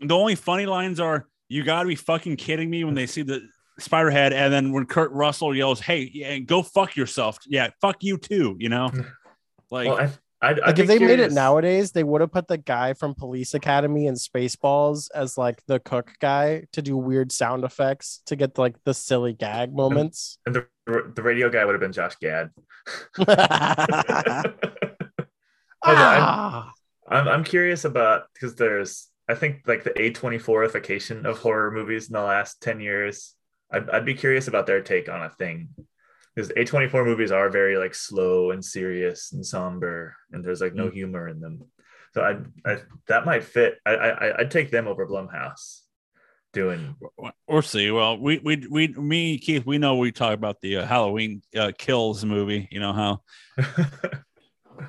[0.00, 3.22] the only funny lines are you got to be fucking kidding me when they see
[3.22, 3.48] the
[3.78, 8.02] spider head and then when kurt russell yells hey yeah, go fuck yourself yeah fuck
[8.02, 8.90] you too you know
[9.70, 10.10] like well,
[10.40, 13.54] I, Like if they made it nowadays, they would have put the guy from Police
[13.54, 18.56] Academy and Spaceballs as like the cook guy to do weird sound effects to get
[18.56, 20.38] like the silly gag moments.
[20.46, 22.50] and the, the radio guy would have been Josh Gad.
[25.82, 26.72] ah,
[27.08, 32.12] I'm I'm curious about because there's I think like the A24ification of horror movies in
[32.14, 33.34] the last 10 years.
[33.70, 35.68] I'd, I'd be curious about their take on a thing
[36.38, 40.88] because A24 movies are very like slow and serious and somber and there's like no
[40.88, 41.64] humor in them.
[42.14, 42.78] So I, I
[43.08, 43.78] that might fit.
[43.84, 45.80] I, I I'd take them over Blumhouse
[46.54, 46.96] doing
[47.46, 50.86] we'll see well we we we me keith we know we talk about the uh,
[50.86, 53.20] halloween uh, kills movie you know how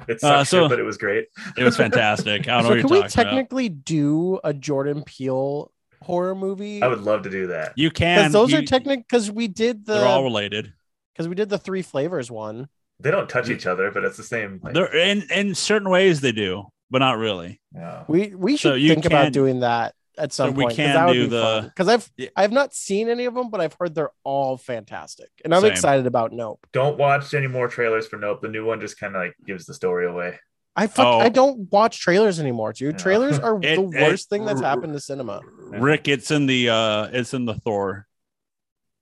[0.07, 1.27] it sucked Uh, so- shit, but it was great.
[1.57, 4.39] it was fantastic i don't know so what you're can we talking about technically do
[4.45, 5.69] a Jordan Peele
[6.01, 6.81] horror movie?
[6.81, 7.73] I would love to do that.
[7.75, 9.03] you can Because those are you- technical.
[9.03, 9.95] Because we did the.
[9.95, 10.71] they're all related
[11.19, 12.69] because we did the three flavors one.
[13.01, 14.61] They don't touch each other, but it's the same.
[14.63, 18.03] Like, they're in in certain ways they do but not really yeah.
[18.07, 20.69] We we So should you think about can- doing that at some point.
[20.69, 22.29] we can that would do be the- because I've Yeah.
[22.37, 25.71] I've not seen any of them, but I've heard they're all fantastic, and I'm Same.
[25.71, 26.65] excited about Nope.
[26.71, 28.41] Don't watch any more trailers for Nope.
[28.41, 30.39] The new one just kind of like gives the story away.
[30.75, 31.19] I fuck, Oh.
[31.19, 32.93] I don't watch trailers anymore, dude.
[32.95, 32.97] Yeah.
[33.03, 35.41] Trailers are It- the it- worst thing that's happened to cinema.
[35.71, 38.07] rick it's in the uh it's in the thor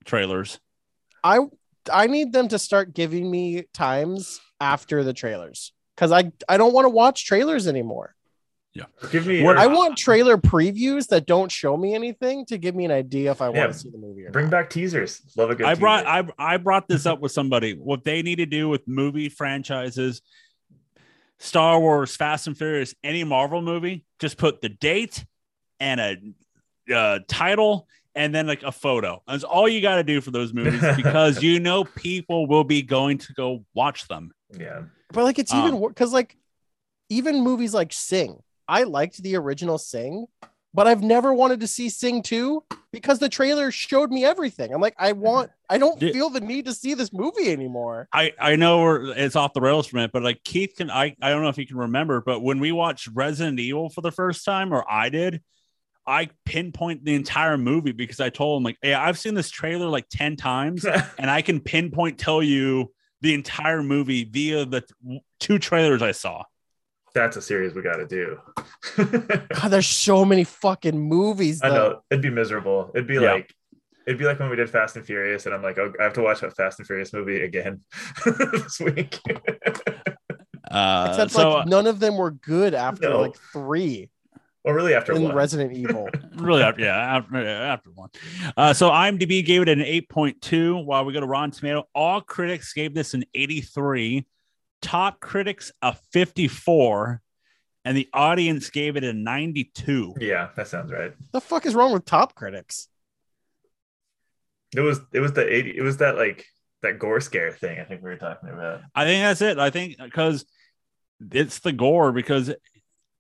[0.06, 0.60] trailers
[1.24, 1.40] I
[1.92, 6.74] I need them to start giving me times after the trailers because I I don't
[6.74, 8.16] want to watch trailers anymore.
[8.74, 9.42] Yeah, give me.
[9.42, 13.32] What- I want trailer previews that don't show me anything to give me an idea
[13.32, 14.52] if I want to see the movie or bring not.
[14.52, 15.22] back teasers.
[15.36, 15.66] Love a good.
[15.66, 16.06] I brought.
[16.06, 17.74] I I brought this up with somebody.
[17.74, 20.22] What they need to do with movie franchises,
[21.40, 25.26] Star Wars, Fast and Furious, any Marvel movie, just put the date
[25.80, 29.22] and a uh, title and then like a photo.
[29.28, 32.82] That's all you got to do for those movies because you know people will be
[32.82, 34.32] going to go watch them.
[34.58, 34.82] yeah.
[35.14, 36.36] But like it's Um, even because like
[37.10, 40.26] even movies like Sing, I liked the original Sing,
[40.74, 42.62] but I've never wanted to see Sing 2
[42.92, 44.74] because the trailer showed me everything.
[44.74, 48.10] I'm like, I want, I don't Did- feel the need to see this movie anymore.
[48.14, 51.16] I I know we're, it's off the rails from it, but like Keith can I
[51.22, 54.12] I don't know if he can remember, but when we watched Resident Evil for the
[54.12, 55.42] first time, or I did,
[56.08, 59.88] I pinpoint the entire movie because I told him like, hey, I've seen this trailer
[59.88, 60.86] like ten times,
[61.20, 66.14] and I can pinpoint tell you the entire movie via the t- two trailers I
[66.14, 66.44] saw.
[67.14, 68.40] That's a series we got to do.
[68.98, 71.62] God, there's so many fucking movies.
[71.64, 71.76] I Though.
[71.76, 72.92] know it'd be miserable.
[72.94, 73.34] It'd be Yeah.
[73.34, 73.54] like
[74.06, 76.14] it'd be like when we did Fast and Furious, and I'm like, oh, I have
[76.14, 77.82] to watch a Fast and Furious movie again
[78.26, 79.20] this week.
[80.70, 83.22] Uh, Except so like none of them were good after No.
[83.22, 84.10] like three
[84.68, 85.34] well, really, after in one.
[85.36, 86.10] Resident Evil.
[86.36, 88.10] really after, yeah after, after one
[88.58, 92.74] uh, so imdb gave it an 8.2 while we go to rotten tomato all critics
[92.74, 94.26] gave this an 83
[94.82, 97.22] top critics a 54
[97.86, 101.14] and the audience gave it a 92 yeah, that sounds right.
[101.32, 102.90] the fuck is wrong with top critics?
[104.76, 106.46] It was it was the 80 it was that like
[106.82, 108.82] that gore scare thing I think we were talking about.
[108.94, 110.46] i think that's it i think because
[111.32, 112.54] it's the gore because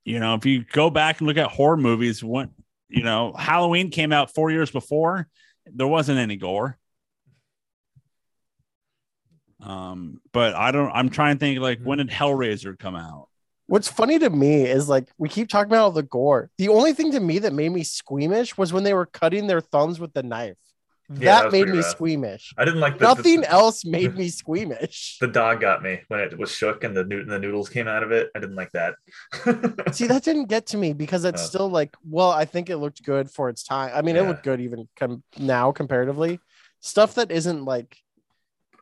[0.07, 2.49] you know if you go back and look at horror movies when
[2.87, 5.27] you know halloween came out four years before
[5.65, 6.77] there wasn't any gore
[9.61, 13.27] um but i don't i'm trying to think like when did hellraiser come out
[13.69, 16.49] What's funny to me is like we keep talking about all the gore.
[16.57, 19.59] The only thing to me that made me squeamish was when they were cutting their
[19.59, 20.55] thumbs with the knife.
[21.09, 21.85] Yeah, that That made me rough.
[21.85, 22.53] squeamish.
[22.57, 25.17] I didn't like the, Nothing the, else made me squeamish.
[25.21, 28.11] the dog got me when it was shook and the the noodles came out of
[28.11, 28.29] it.
[28.35, 28.95] I didn't like that.
[29.93, 31.45] See, that didn't get to me because it's Oh.
[31.45, 33.91] still like, well, I think it looked good for its time.
[33.93, 34.27] I mean, it Yeah.
[34.27, 36.39] looked good even com- now comparatively.
[36.81, 37.97] Stuff that isn't like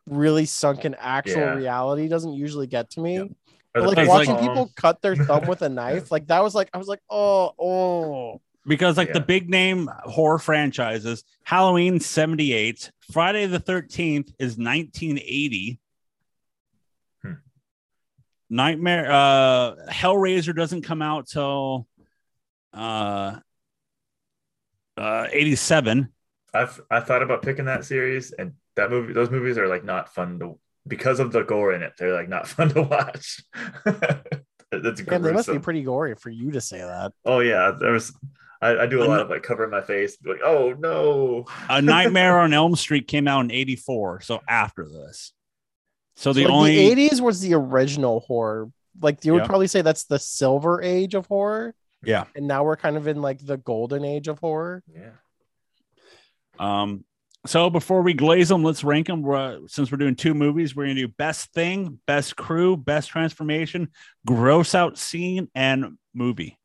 [0.07, 1.53] really sunk in actual Yeah.
[1.55, 3.35] reality doesn't usually get to me.
[3.73, 6.69] But like watching like- people cut their thumb with a knife, like that was like,
[6.73, 8.41] I was like, oh, oh.
[8.67, 15.79] Because like the big name horror franchises halloween 78 friday the 13th is 1980
[17.23, 17.33] Hmm.
[18.49, 21.87] nightmare uh hellraiser doesn't come out till
[22.73, 23.37] uh
[24.97, 26.09] uh 87
[26.53, 30.13] I've I thought about picking that series, and that movie, those movies are like not
[30.15, 31.91] fun to because of the gore in it.
[31.99, 33.43] They're like not fun to watch.
[33.83, 37.11] That's Damn, they must be pretty gory for you to say that.
[37.25, 38.13] Oh yeah, there was.
[38.65, 41.45] I, I do a lot of like covering my face, like, oh no.
[41.69, 45.33] a nightmare on elm street came out in 84 so after this
[46.15, 48.71] so the like only the 80s was the original horror.
[49.01, 49.47] Like you would Yeah.
[49.47, 51.75] probably say that's the silver age of horror.
[52.03, 52.25] Yeah.
[52.35, 54.81] And now we're kind of in like the golden age of horror.
[54.87, 55.09] Yeah.
[56.57, 57.03] Um,
[57.45, 59.21] so before we glaze them, let's rank them.
[59.21, 63.89] We're, since we're doing two movies, we're gonna do best thing, best crew, best transformation,
[64.25, 66.57] gross out scene, and movie.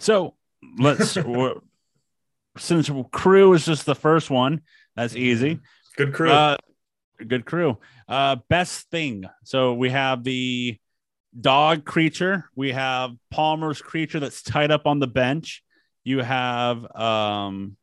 [0.00, 0.34] So
[0.78, 1.16] let's
[2.58, 4.62] since crew is just the first one,
[4.96, 5.60] that's easy.
[5.96, 6.30] Good crew.
[6.30, 6.56] Uh,
[7.26, 7.78] good crew.
[8.08, 9.24] Uh, best thing.
[9.44, 10.78] So we have the
[11.38, 12.46] dog creature.
[12.56, 15.62] We have Palmer's creature that's tied up on the bench.
[16.02, 17.76] You have um,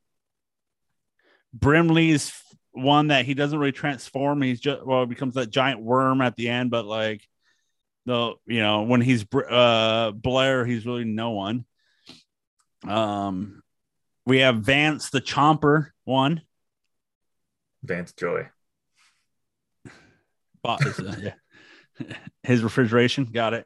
[1.54, 2.34] Brimley's
[2.72, 4.42] one that he doesn't really transform.
[4.42, 7.28] He's just well, it becomes that giant worm at the end, but like
[8.06, 11.66] the you know when he's uh Blair, he's really no one.
[12.90, 13.62] Um,
[14.26, 16.42] we have Vance the Chomper one.
[17.84, 18.50] Vance Joy.
[20.62, 22.14] Bob, is, uh, yeah.
[22.44, 23.66] His refrigeration, got it.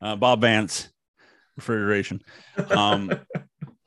[0.00, 0.88] Uh, Bob Vance
[1.56, 2.22] refrigeration.
[2.70, 3.12] Um,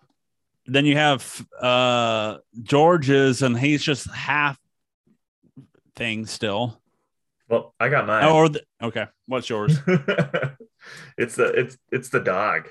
[0.65, 4.59] then you have uh, George's, and he's just half
[5.95, 6.81] thing still.
[7.49, 8.23] well, I got mine.
[8.23, 9.77] Oh, or the, okay, what's yours?
[11.17, 12.69] it's the it's it's the dog.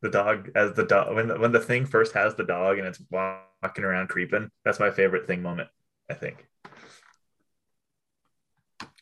[0.00, 2.86] The dog as the dog when the, when the thing first has the dog and
[2.86, 4.50] it's walking around creeping.
[4.64, 5.68] That's my favorite thing moment.
[6.08, 6.46] I think.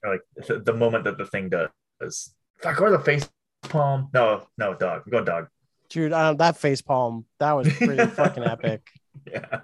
[0.03, 2.35] Or like the, the moment that the thing does.
[2.59, 3.29] Fuck or the face
[3.63, 4.09] palm.
[4.15, 5.03] No, no, dog.
[5.05, 5.49] I'm going dog.
[5.89, 8.89] Dude, uh, that face palm, that was pretty fucking epic.
[9.31, 9.61] Yeah.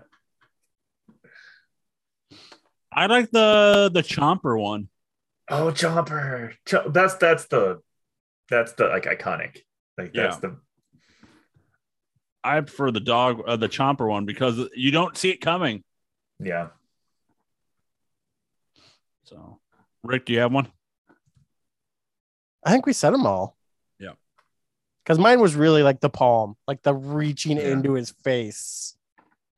[2.92, 4.88] I like the the Chomper one.
[5.48, 6.52] Oh, Chomper.
[6.66, 7.80] Ch- that's that's the
[8.48, 9.58] that's the like iconic.
[9.96, 10.58] Like that's the
[12.44, 15.82] I prefer the dog, uh, the Chomper one, because you don't see it coming.
[16.40, 16.68] yeah.
[19.24, 19.58] So,
[20.02, 20.68] Rick, do you have one?
[22.64, 23.56] I think we said them all.
[23.98, 24.12] Yeah.
[25.04, 27.68] Because mine was really like the palm, like the reaching Yeah.
[27.68, 28.96] into his face.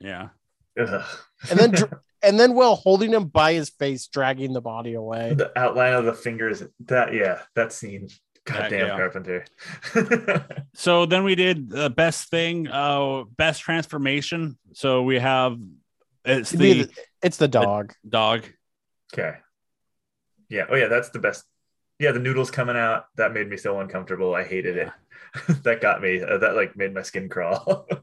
[0.01, 0.29] Yeah.
[0.79, 1.05] Ugh.
[1.51, 5.35] And then dr- and then while holding him by his face, dragging the body away.
[5.35, 6.63] the outline of the fingers.
[6.87, 8.09] That yeah, that scene.
[8.45, 8.97] Goddamn yeah.
[8.97, 9.45] Carpenter.
[10.75, 14.59] So then we did the best thing, uh, best transformation.
[14.73, 15.59] So we have
[16.25, 16.91] it's the the-
[17.23, 17.95] it's the dog.
[18.07, 18.45] dog.
[19.13, 19.39] okay.
[20.49, 20.67] Yeah.
[20.69, 21.45] Oh yeah, that's the best.
[21.99, 24.35] Yeah, the noodles coming out that made me so uncomfortable.
[24.35, 24.91] I hated it.
[25.63, 26.21] that got me.
[26.23, 27.87] Uh, that like made my skin crawl.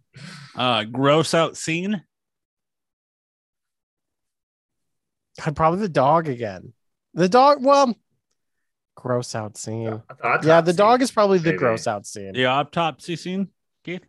[0.54, 2.04] Uh, gross out scene.
[5.40, 6.74] God, probably the dog again.
[7.14, 7.64] The dog.
[7.64, 7.96] Well,
[8.96, 10.02] gross out scene.
[10.10, 10.48] Autopsy.
[10.48, 11.58] Yeah, the dog is probably the maybe.
[11.58, 12.34] gross out scene.
[12.34, 13.50] The autopsy scene.
[13.84, 14.04] Keith.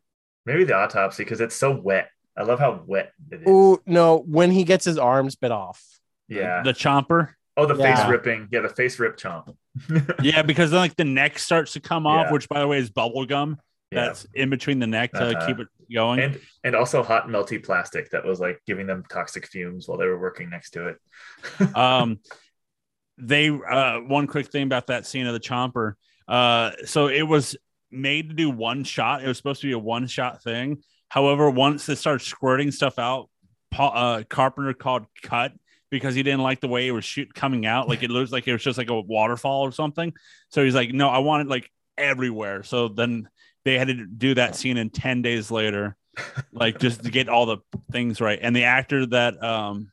[0.46, 2.09] Maybe the autopsy because it's so wet.
[2.36, 3.46] I love how wet it is.
[3.46, 5.82] Oh no, when he gets his arms bit off.
[6.28, 6.62] yeah.
[6.62, 7.30] The chomper.
[7.56, 7.96] oh, the Yeah.
[7.96, 8.48] face ripping.
[8.50, 9.54] Yeah, the face rip chomp.
[10.22, 12.32] Yeah, because then like the neck starts to come off, Yeah.
[12.32, 13.59] which by the way is bubble gum.
[13.90, 14.06] Yeah.
[14.06, 15.46] That's in between the neck to Uh-huh.
[15.46, 16.20] keep it going.
[16.20, 20.06] and and also hot melty plastic that was like giving them toxic fumes while they
[20.06, 20.96] were working next to it.
[21.76, 22.18] um
[23.23, 25.94] they uh one quick thing about that scene of the chomper
[26.28, 27.57] uh so it was
[27.90, 29.23] made to do one shot.
[29.23, 30.82] It was supposed to be a one shot thing.
[31.09, 33.28] However once they started squirting stuff out
[33.70, 35.53] Paul, uh carpenter called cut
[35.90, 37.89] because he didn't like the way it was shoot coming out.
[37.89, 40.12] Like it looks like it was just like a waterfall or something.
[40.49, 42.62] So he's like no i want it like everywhere.
[42.62, 43.28] So then
[43.65, 45.97] they had to do that scene in 10 days later
[46.53, 47.59] like just to get all the
[47.90, 48.39] things right.
[48.40, 49.93] And the actor that um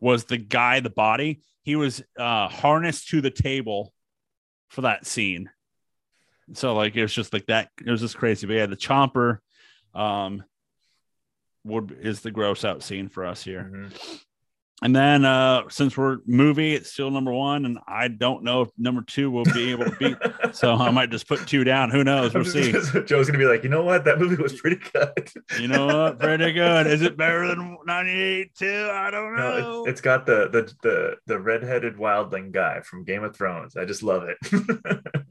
[0.00, 3.92] was the guy the body he was uh harnessed to the table
[4.68, 5.50] for that scene.
[6.54, 8.46] So like it was just like that it was just crazy.
[8.46, 9.38] But yeah the chomper
[9.94, 10.44] um
[11.64, 13.70] would is the gross out scene for us here.
[13.72, 14.20] Mhm.
[14.82, 18.68] And then uh since we're movie it's still number one and i don't know if
[18.78, 20.16] number two will be able to beat
[20.54, 22.72] so i might just put two down who knows we'll see
[23.04, 24.04] Joe's gonna be like, you know what?
[24.04, 25.30] That movie was pretty good.
[25.60, 29.80] you know what pretty good is it better than 98 too i don't know No,
[29.82, 33.76] it's, it's got the the the the redheaded wildling guy from Game of Thrones.
[33.76, 34.36] I just love it.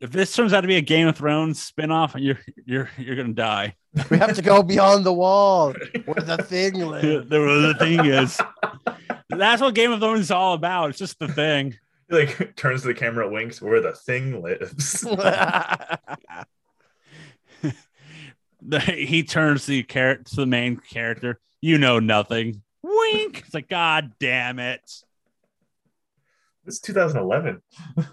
[0.00, 3.32] if this turns out to be a game of thrones spin-off you're you're you're gonna
[3.32, 3.74] die
[4.08, 7.28] We have to go beyond the wall where the thing lives.
[7.28, 8.40] the, the thing is
[9.38, 10.90] that's what game of thrones is all about.
[10.90, 11.78] It's just the thing.
[12.10, 15.02] He, like turns to the camera, winks, where the thing lives.
[18.62, 21.38] the, he turns the character to the main character.
[21.60, 22.62] You know nothing.
[22.82, 23.44] Wink.
[23.46, 24.80] It's like god damn it.
[26.66, 27.62] It's 2011.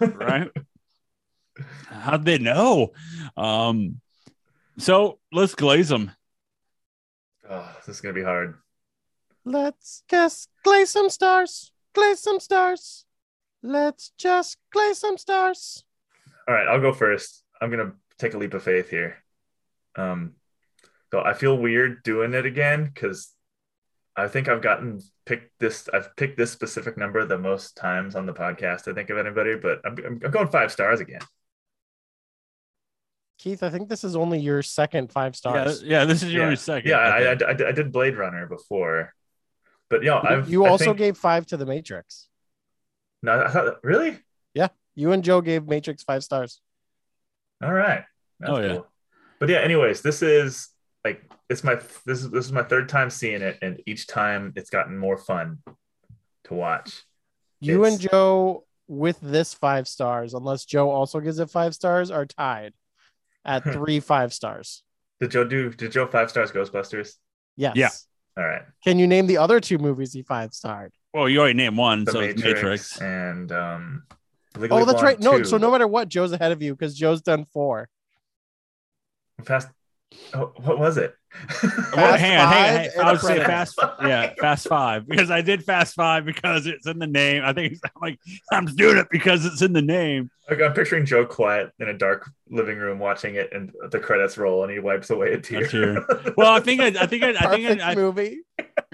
[0.00, 0.52] right?
[1.88, 2.92] How'd they know?
[3.36, 4.00] Um
[4.78, 6.12] so let's glaze them
[7.50, 8.56] Oh, this is gonna be hard.
[9.48, 11.72] Let's just glaze some stars.
[11.94, 13.06] Glaze some stars.
[13.62, 15.84] Let's just glaze some stars.
[16.46, 17.44] All right, I'll go first.
[17.60, 19.16] I'm gonna take a leap of faith here.
[19.96, 20.34] Um,
[21.10, 23.32] so I feel weird doing it again because
[24.14, 25.88] I think I've gotten picked this.
[25.92, 28.86] I've picked this specific number the most times on the podcast.
[28.86, 31.20] I think of anybody, but I'm, I'm, I'm going five stars again.
[33.38, 35.82] Keith, I think this is only your second five stars.
[35.84, 36.54] yeah this is your Yeah.
[36.56, 39.14] second Yeah, I, I, I, I did Blade Runner before,
[39.90, 42.28] but you know, I've you also think- gave five to the Matrix.
[43.22, 43.42] no.
[43.42, 44.18] I thought, really?
[44.54, 46.60] Yeah, you and Joe gave Matrix five stars.
[47.62, 48.04] All right.
[48.40, 48.68] That's Oh, yeah.
[48.74, 48.86] cool.
[49.40, 50.68] But yeah, anyways, this is
[51.04, 54.52] like it's my this is this is my third time seeing it, and each time
[54.56, 55.58] it's gotten more fun
[56.44, 57.04] to watch.
[57.60, 62.10] You It's- and Joe with this five stars, unless Joe also gives it five stars,
[62.10, 62.72] are tied
[63.44, 64.82] at three five stars.
[65.20, 67.14] Did Joe do did Joe five stars Ghostbusters?
[67.56, 67.76] Yes.
[67.76, 67.90] Yeah.
[68.38, 68.62] All right.
[68.84, 70.92] Can you name the other two movies he five starred?
[71.12, 74.02] well you already named one The so Matrix, it's matrix and um
[74.56, 75.20] Legally Oh, that's Blonde right.
[75.20, 75.44] No, 2.
[75.44, 77.88] so no matter what, Joe's ahead of you because Joe's done four.
[79.44, 79.68] fast
[80.34, 81.14] oh, what was it?
[81.62, 82.90] Well, Fast hang on, hang on, Five hang on.
[82.94, 86.86] and I would say fast, yeah, fast five because I did fast five because it's
[86.86, 87.42] in the name.
[87.44, 88.18] I think I'm like
[88.50, 90.30] I'm doing it because it's in the name.
[90.48, 94.38] Like, I'm picturing Joe quiet in a dark living room watching it and the credits
[94.38, 95.66] roll and he wipes away a tear.
[95.66, 96.06] tear.
[96.36, 98.38] Well, I think I, I think I, I think I, I, movie.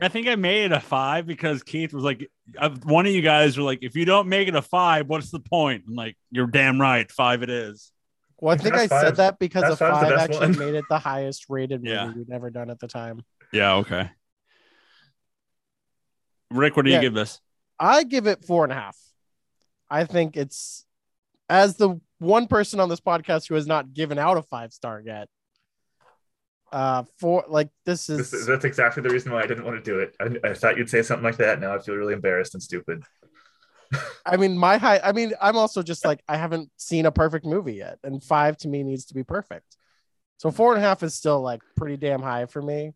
[0.02, 2.28] I think I made it a five because Keith was like,
[2.58, 5.30] uh, one of you guys were like, if you don't make it a five, what's
[5.30, 5.84] the point?
[5.86, 7.92] I'm like, you're damn right, five it is.
[8.40, 10.56] Well, I think I Fast said that because Fast a Five's the five best actually
[10.56, 10.58] one.
[10.72, 12.12] made it the highest rated movie Yeah.
[12.12, 13.22] we'd ever done at the time.
[13.52, 14.10] Yeah, okay.
[16.50, 17.40] Rick, what do you give this?
[17.78, 18.96] I give it four and a half.
[19.90, 20.84] I think it's
[21.48, 25.02] as the one person on this podcast who has not given out a five star
[25.04, 25.28] yet.
[26.72, 29.82] Uh, for like this is This is- that's exactly the reason why I didn't want
[29.82, 30.16] to do it.
[30.20, 31.60] I, I thought you'd say something like that.
[31.60, 33.02] Now I feel really embarrassed and stupid.
[34.26, 35.00] I mean, my high.
[35.02, 38.56] I mean, I'm also just like I haven't seen a perfect movie yet, and five
[38.58, 39.76] to me needs to be perfect.
[40.38, 42.92] So four and a half is still like pretty damn high for me.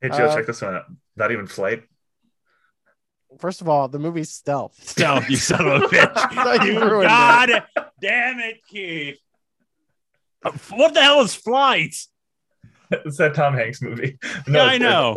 [0.00, 0.84] Hey Joe, Uh, check this one out.
[1.16, 1.82] Not even flight.
[3.38, 4.76] First of all, the movie's Stealth.
[4.88, 6.64] Stealth, you son of a bitch.
[6.66, 7.04] you you ruined
[7.50, 7.64] it.
[7.74, 9.18] God damn it, Keith.
[10.44, 11.94] Uh, What the hell is flight?
[12.90, 14.16] It's that Tom Hanks movie.
[14.48, 15.16] Yeah, I know.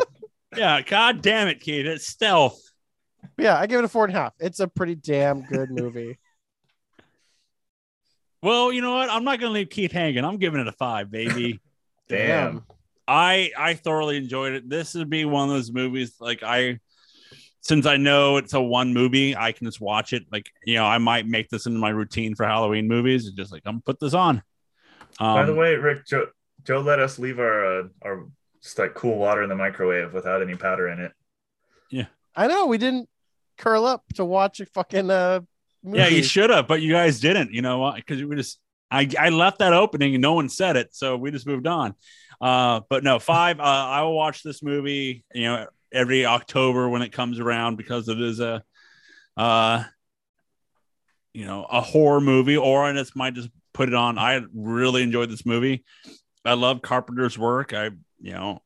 [0.58, 1.86] yeah, god damn it, Keith.
[1.86, 2.60] It's stealth.
[3.38, 4.34] Yeah, I give it a four and a half.
[4.40, 6.18] It's a pretty damn good movie.
[8.42, 9.10] Well, you know what?
[9.10, 10.24] I'm not gonna leave Keith hanging.
[10.24, 11.60] I'm giving it a five, baby.
[12.08, 12.64] Damn.
[13.06, 14.70] I I thoroughly enjoyed it.
[14.70, 16.80] This would be one of those movies like I
[17.62, 20.24] since I know it's a one movie, I can just watch it.
[20.32, 23.28] Like, you know, I might make this into my routine for Halloween movies.
[23.28, 24.42] It's just like I'm gonna put this on.
[25.20, 26.28] Um, By the way, Rick, Joe,
[26.64, 28.26] Joe let us leave our uh, our
[28.62, 31.12] just like cool water in the microwave without any powder in it.
[32.36, 33.10] I know we didn't
[33.58, 35.42] curl up to watch a fucking uh
[35.84, 35.98] movie.
[35.98, 37.52] Yeah, you should have, but you guys didn't.
[37.54, 37.92] You know?
[37.96, 38.60] Because we just
[38.92, 41.96] I I left that opening and no one said it, so we just moved on.
[42.42, 43.60] Uh, but no, five.
[43.60, 45.24] Uh, I will watch this movie.
[45.34, 48.64] You know, every October when it comes around because it is a,
[49.36, 49.84] uh,
[51.34, 54.18] you know, a horror movie, or I just might just put it on.
[54.18, 55.84] I really enjoyed this movie.
[56.46, 57.74] I love Carpenter's work.
[57.74, 58.62] I you know.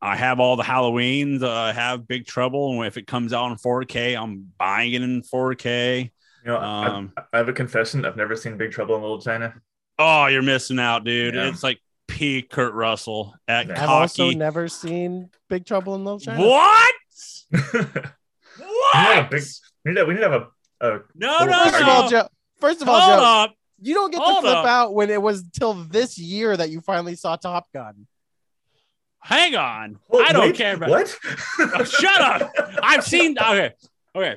[0.00, 1.42] I have all the Halloweens.
[1.42, 5.02] Uh, I have Big Trouble, and if it comes out in 4K, I'm buying it
[5.02, 6.10] in 4K.
[6.44, 8.04] You know, I- Um, I, have a confession.
[8.04, 9.54] I've never seen Big Trouble in Little China.
[9.98, 11.34] Oh, you're missing out, dude.
[11.34, 11.48] Yeah.
[11.48, 13.82] It's like peak Kurt Russell at Yeah.
[13.82, 16.46] I've also never seen Big Trouble in Little China.
[16.46, 16.94] what?
[17.52, 17.58] we
[18.60, 19.16] What?
[19.16, 19.42] need a big.
[19.84, 20.42] We need to, we need to have
[20.80, 22.28] a, a no, no, First of all, Joe.
[22.60, 23.54] First of all, Hold Joe, up.
[23.80, 24.66] you don't get Hold to flip up.
[24.66, 28.06] out when it was till this year that you finally saw Top Gun.
[29.20, 29.98] Hang on.
[30.10, 31.18] Oh, I don't wait, care about what.
[31.58, 32.50] Oh, shut up.
[32.82, 33.72] I've seen okay.
[34.14, 34.36] Okay.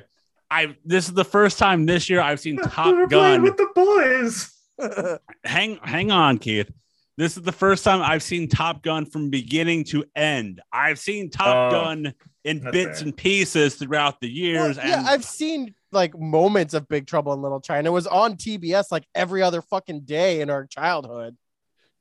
[0.50, 3.42] I this is the first time this year I've seen we were Top Gun.
[3.42, 5.18] with the boys.
[5.44, 6.70] hang hang on, Keith.
[7.16, 10.60] This is the first time I've seen Top Gun from beginning to end.
[10.72, 12.14] I've seen Top Oh, Gun
[12.44, 13.08] in bits fair.
[13.08, 14.76] and pieces throughout the years.
[14.76, 17.88] Well, yeah, and I've seen like moments of Big Trouble in Little China.
[17.90, 21.36] It was on TBS like every other fucking day in our childhood.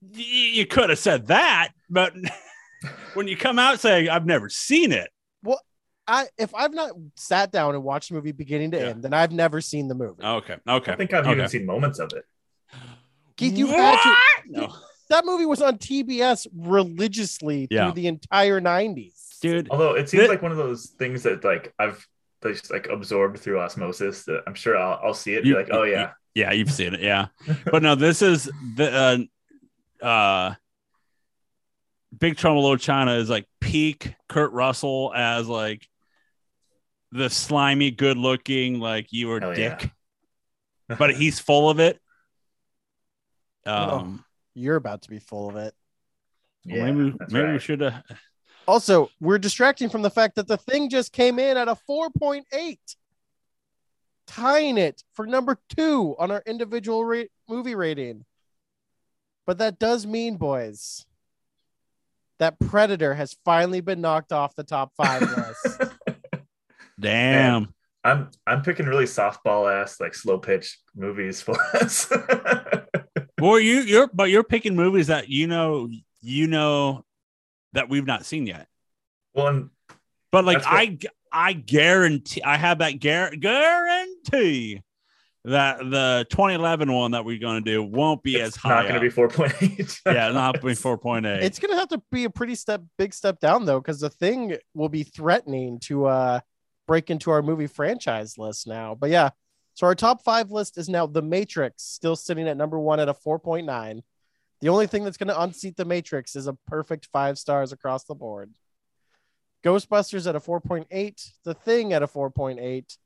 [0.02, 2.14] y- you could have said that, but
[3.14, 5.10] when you come out saying I've never seen it,
[5.44, 5.62] Well,
[6.08, 8.88] I if I've not sat down and watched the movie beginning to Yeah.
[8.90, 10.24] end, then I've never seen the movie.
[10.24, 11.34] okay, I okay, don't think I've okay.
[11.34, 12.26] even seen moments of it.
[13.38, 14.16] Keith, you had to.
[14.48, 14.76] No,
[15.10, 17.86] That movie was on TBS religiously Yeah.
[17.86, 19.40] through the entire '90s.
[19.42, 19.68] dude.
[19.72, 22.06] Although it seems Thi- like one of those things that like I've
[22.44, 24.26] just like absorbed through osmosis.
[24.26, 25.40] That I'm sure I'll, I'll see it.
[25.40, 27.02] and You- be like, oh yeah, Yeah, you've seen it.
[27.02, 27.28] Yeah,
[27.72, 29.28] but no, this is the
[30.02, 30.54] uh, uh,
[32.18, 35.88] Big Trouble in Little China is like peak Kurt Russell as like
[37.12, 39.78] the slimy, good-looking, like you were Hell yeah.
[39.78, 39.92] dick,
[40.98, 42.00] but he's full of it.
[43.66, 44.24] Um,
[44.54, 45.74] You're about to be full of it.
[46.64, 48.04] yeah, maybe that's maybe we should have.
[48.68, 52.78] Also, we're distracting from the fact that the thing just came in at a 4.8,
[54.28, 58.24] tying it for number two on our individual ra- movie rating.
[59.48, 61.06] But that does mean, boys,
[62.42, 65.82] that Predator has finally been knocked off the top five list.
[67.00, 67.74] Damn.
[68.04, 72.12] I'm I'm picking really softball ass like slow pitch movies for us.
[73.40, 75.88] Well, you you're but you're picking movies that you know
[76.22, 77.06] you know
[77.74, 78.68] that we've not seen yet.
[79.36, 79.70] well, and
[80.32, 80.98] But like That's what- I
[81.32, 84.82] I guarantee I have that gar- guarantee
[85.46, 88.70] that the 2011 one that we're going to do won't be it's as high.
[88.70, 90.02] not going to be 4.8.
[90.06, 91.42] yeah, not be 4.8.
[91.42, 94.56] it's gonna have to be a pretty step big step down though, because the thing
[94.74, 96.40] will be threatening to uh
[96.88, 98.96] break into our movie franchise list now.
[98.96, 99.30] But yeah,
[99.74, 103.10] so our top five list is now The Matrix, still sitting at number one at
[103.10, 104.02] a 4.9.
[104.60, 108.16] The only thing that's gonna unseat The Matrix is a perfect five stars across the
[108.16, 108.54] board.
[109.64, 112.98] Ghostbusters at a 4.8, The Thing at a 4.8,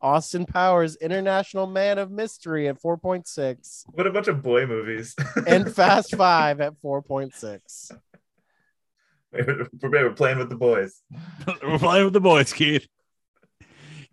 [0.00, 5.14] Austin Powers International Man of Mystery at 4.6, what a bunch of boy movies.
[5.46, 7.92] and Fast Five at 4.6.
[9.32, 11.02] we're, we're playing with the boys.
[11.62, 12.86] we're playing with the boys, Keith.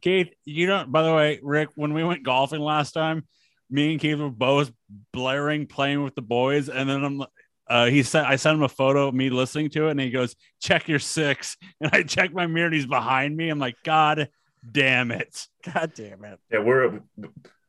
[0.02, 0.92] Keith, you don't.
[0.92, 3.26] By the way, Rick, when we went golfing last time,
[3.70, 4.72] me and Keith were both
[5.12, 7.24] blaring, playing with the boys, and then I'm.
[7.68, 10.12] Uh, he said I sent him a photo of me listening to it, and he
[10.12, 11.58] goes, "Check your six.
[11.82, 13.50] And I check my mirror, and he's behind me.
[13.50, 14.30] I'm like, God
[14.72, 15.48] damn it!
[15.74, 16.40] God damn it.
[16.52, 17.02] Yeah, we're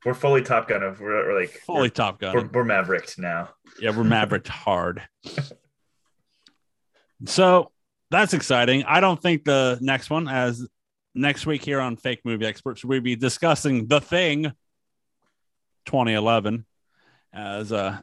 [0.05, 0.83] we're fully Top Gun.
[0.83, 2.35] Of we're, we're like Fully Top Gun.
[2.35, 3.51] we're, we're, we're Mavericked now.
[3.81, 5.03] Yeah, we're Maverick hard.
[7.27, 7.73] So
[8.11, 8.85] that's exciting.
[8.85, 10.67] I don't think the next one, as
[11.15, 14.53] next week here on Fake Movie Experts, we'll be discussing The Thing
[15.87, 16.67] 2011
[17.33, 17.99] as uh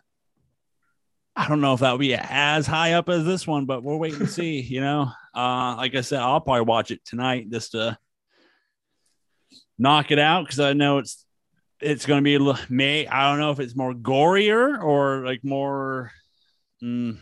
[1.36, 4.14] I don't know if that'll be as high up as this one, but we'll wait
[4.14, 4.61] and see.
[4.61, 7.98] You know, uh, like I said, I'll probably watch it tonight just to
[9.84, 11.26] knock it out because I know it's
[11.81, 15.26] it's going to be a little- may I don't know if it's more gorier or
[15.26, 16.11] like more.
[16.81, 17.19] mm,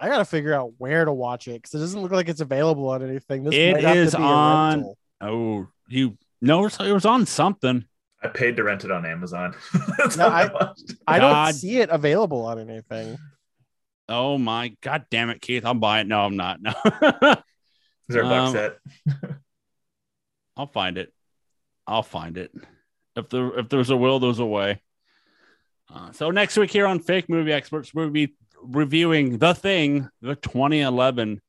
[0.00, 2.88] I gotta figure out where to watch it because it doesn't look like it's available
[2.88, 3.44] on anything.
[3.44, 7.26] This It might have to is be a on- oh, you no, it was on
[7.26, 7.84] something.
[8.22, 9.54] I paid to rent it on Amazon.
[10.16, 10.72] No, how
[11.06, 13.18] I- I don't see it available on anything.
[14.08, 15.64] Oh my god damn it, Keith!
[15.64, 16.06] I'll buy it.
[16.06, 16.60] No, I'm not.
[16.60, 16.72] No,
[18.08, 18.78] Is there a box Um, set?
[20.58, 21.13] I'll find it.
[21.86, 22.52] I'll find it.
[23.16, 24.80] If there if there's a will, there's a way.
[25.92, 30.34] Uh, so next week here on Fake Movie Experts, we'll be reviewing The Thing, the
[30.34, 31.40] 2011.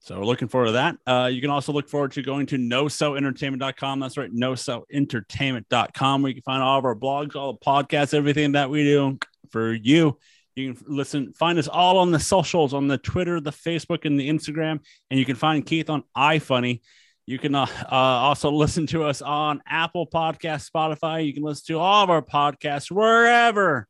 [0.00, 0.96] So we're looking forward to that.
[1.04, 3.98] Uh, you can also look forward to going to nosoentertainment.com.
[3.98, 8.52] That's right, nosoentertainment.com, where you can find all of our blogs, all the podcasts, everything
[8.52, 9.18] that we do
[9.50, 10.16] for you.
[10.54, 14.18] You can listen, find us all on the socials, on the Twitter, the Facebook, and
[14.18, 14.78] the Instagram.
[15.10, 16.82] And you can find Keith on iFunny.
[17.26, 21.26] You can uh, uh, also listen to us on Apple Podcast, Spotify.
[21.26, 23.88] You can listen to all of our podcasts wherever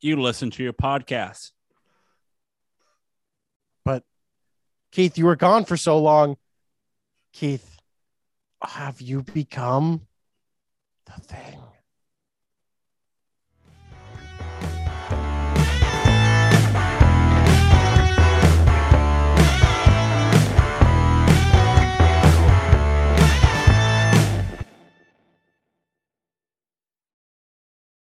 [0.00, 1.52] you listen to your podcasts.
[3.84, 4.02] But
[4.90, 6.36] Keith, you were gone for so long.
[7.32, 7.78] Keith,
[8.60, 10.08] have you become
[11.06, 11.60] the thing?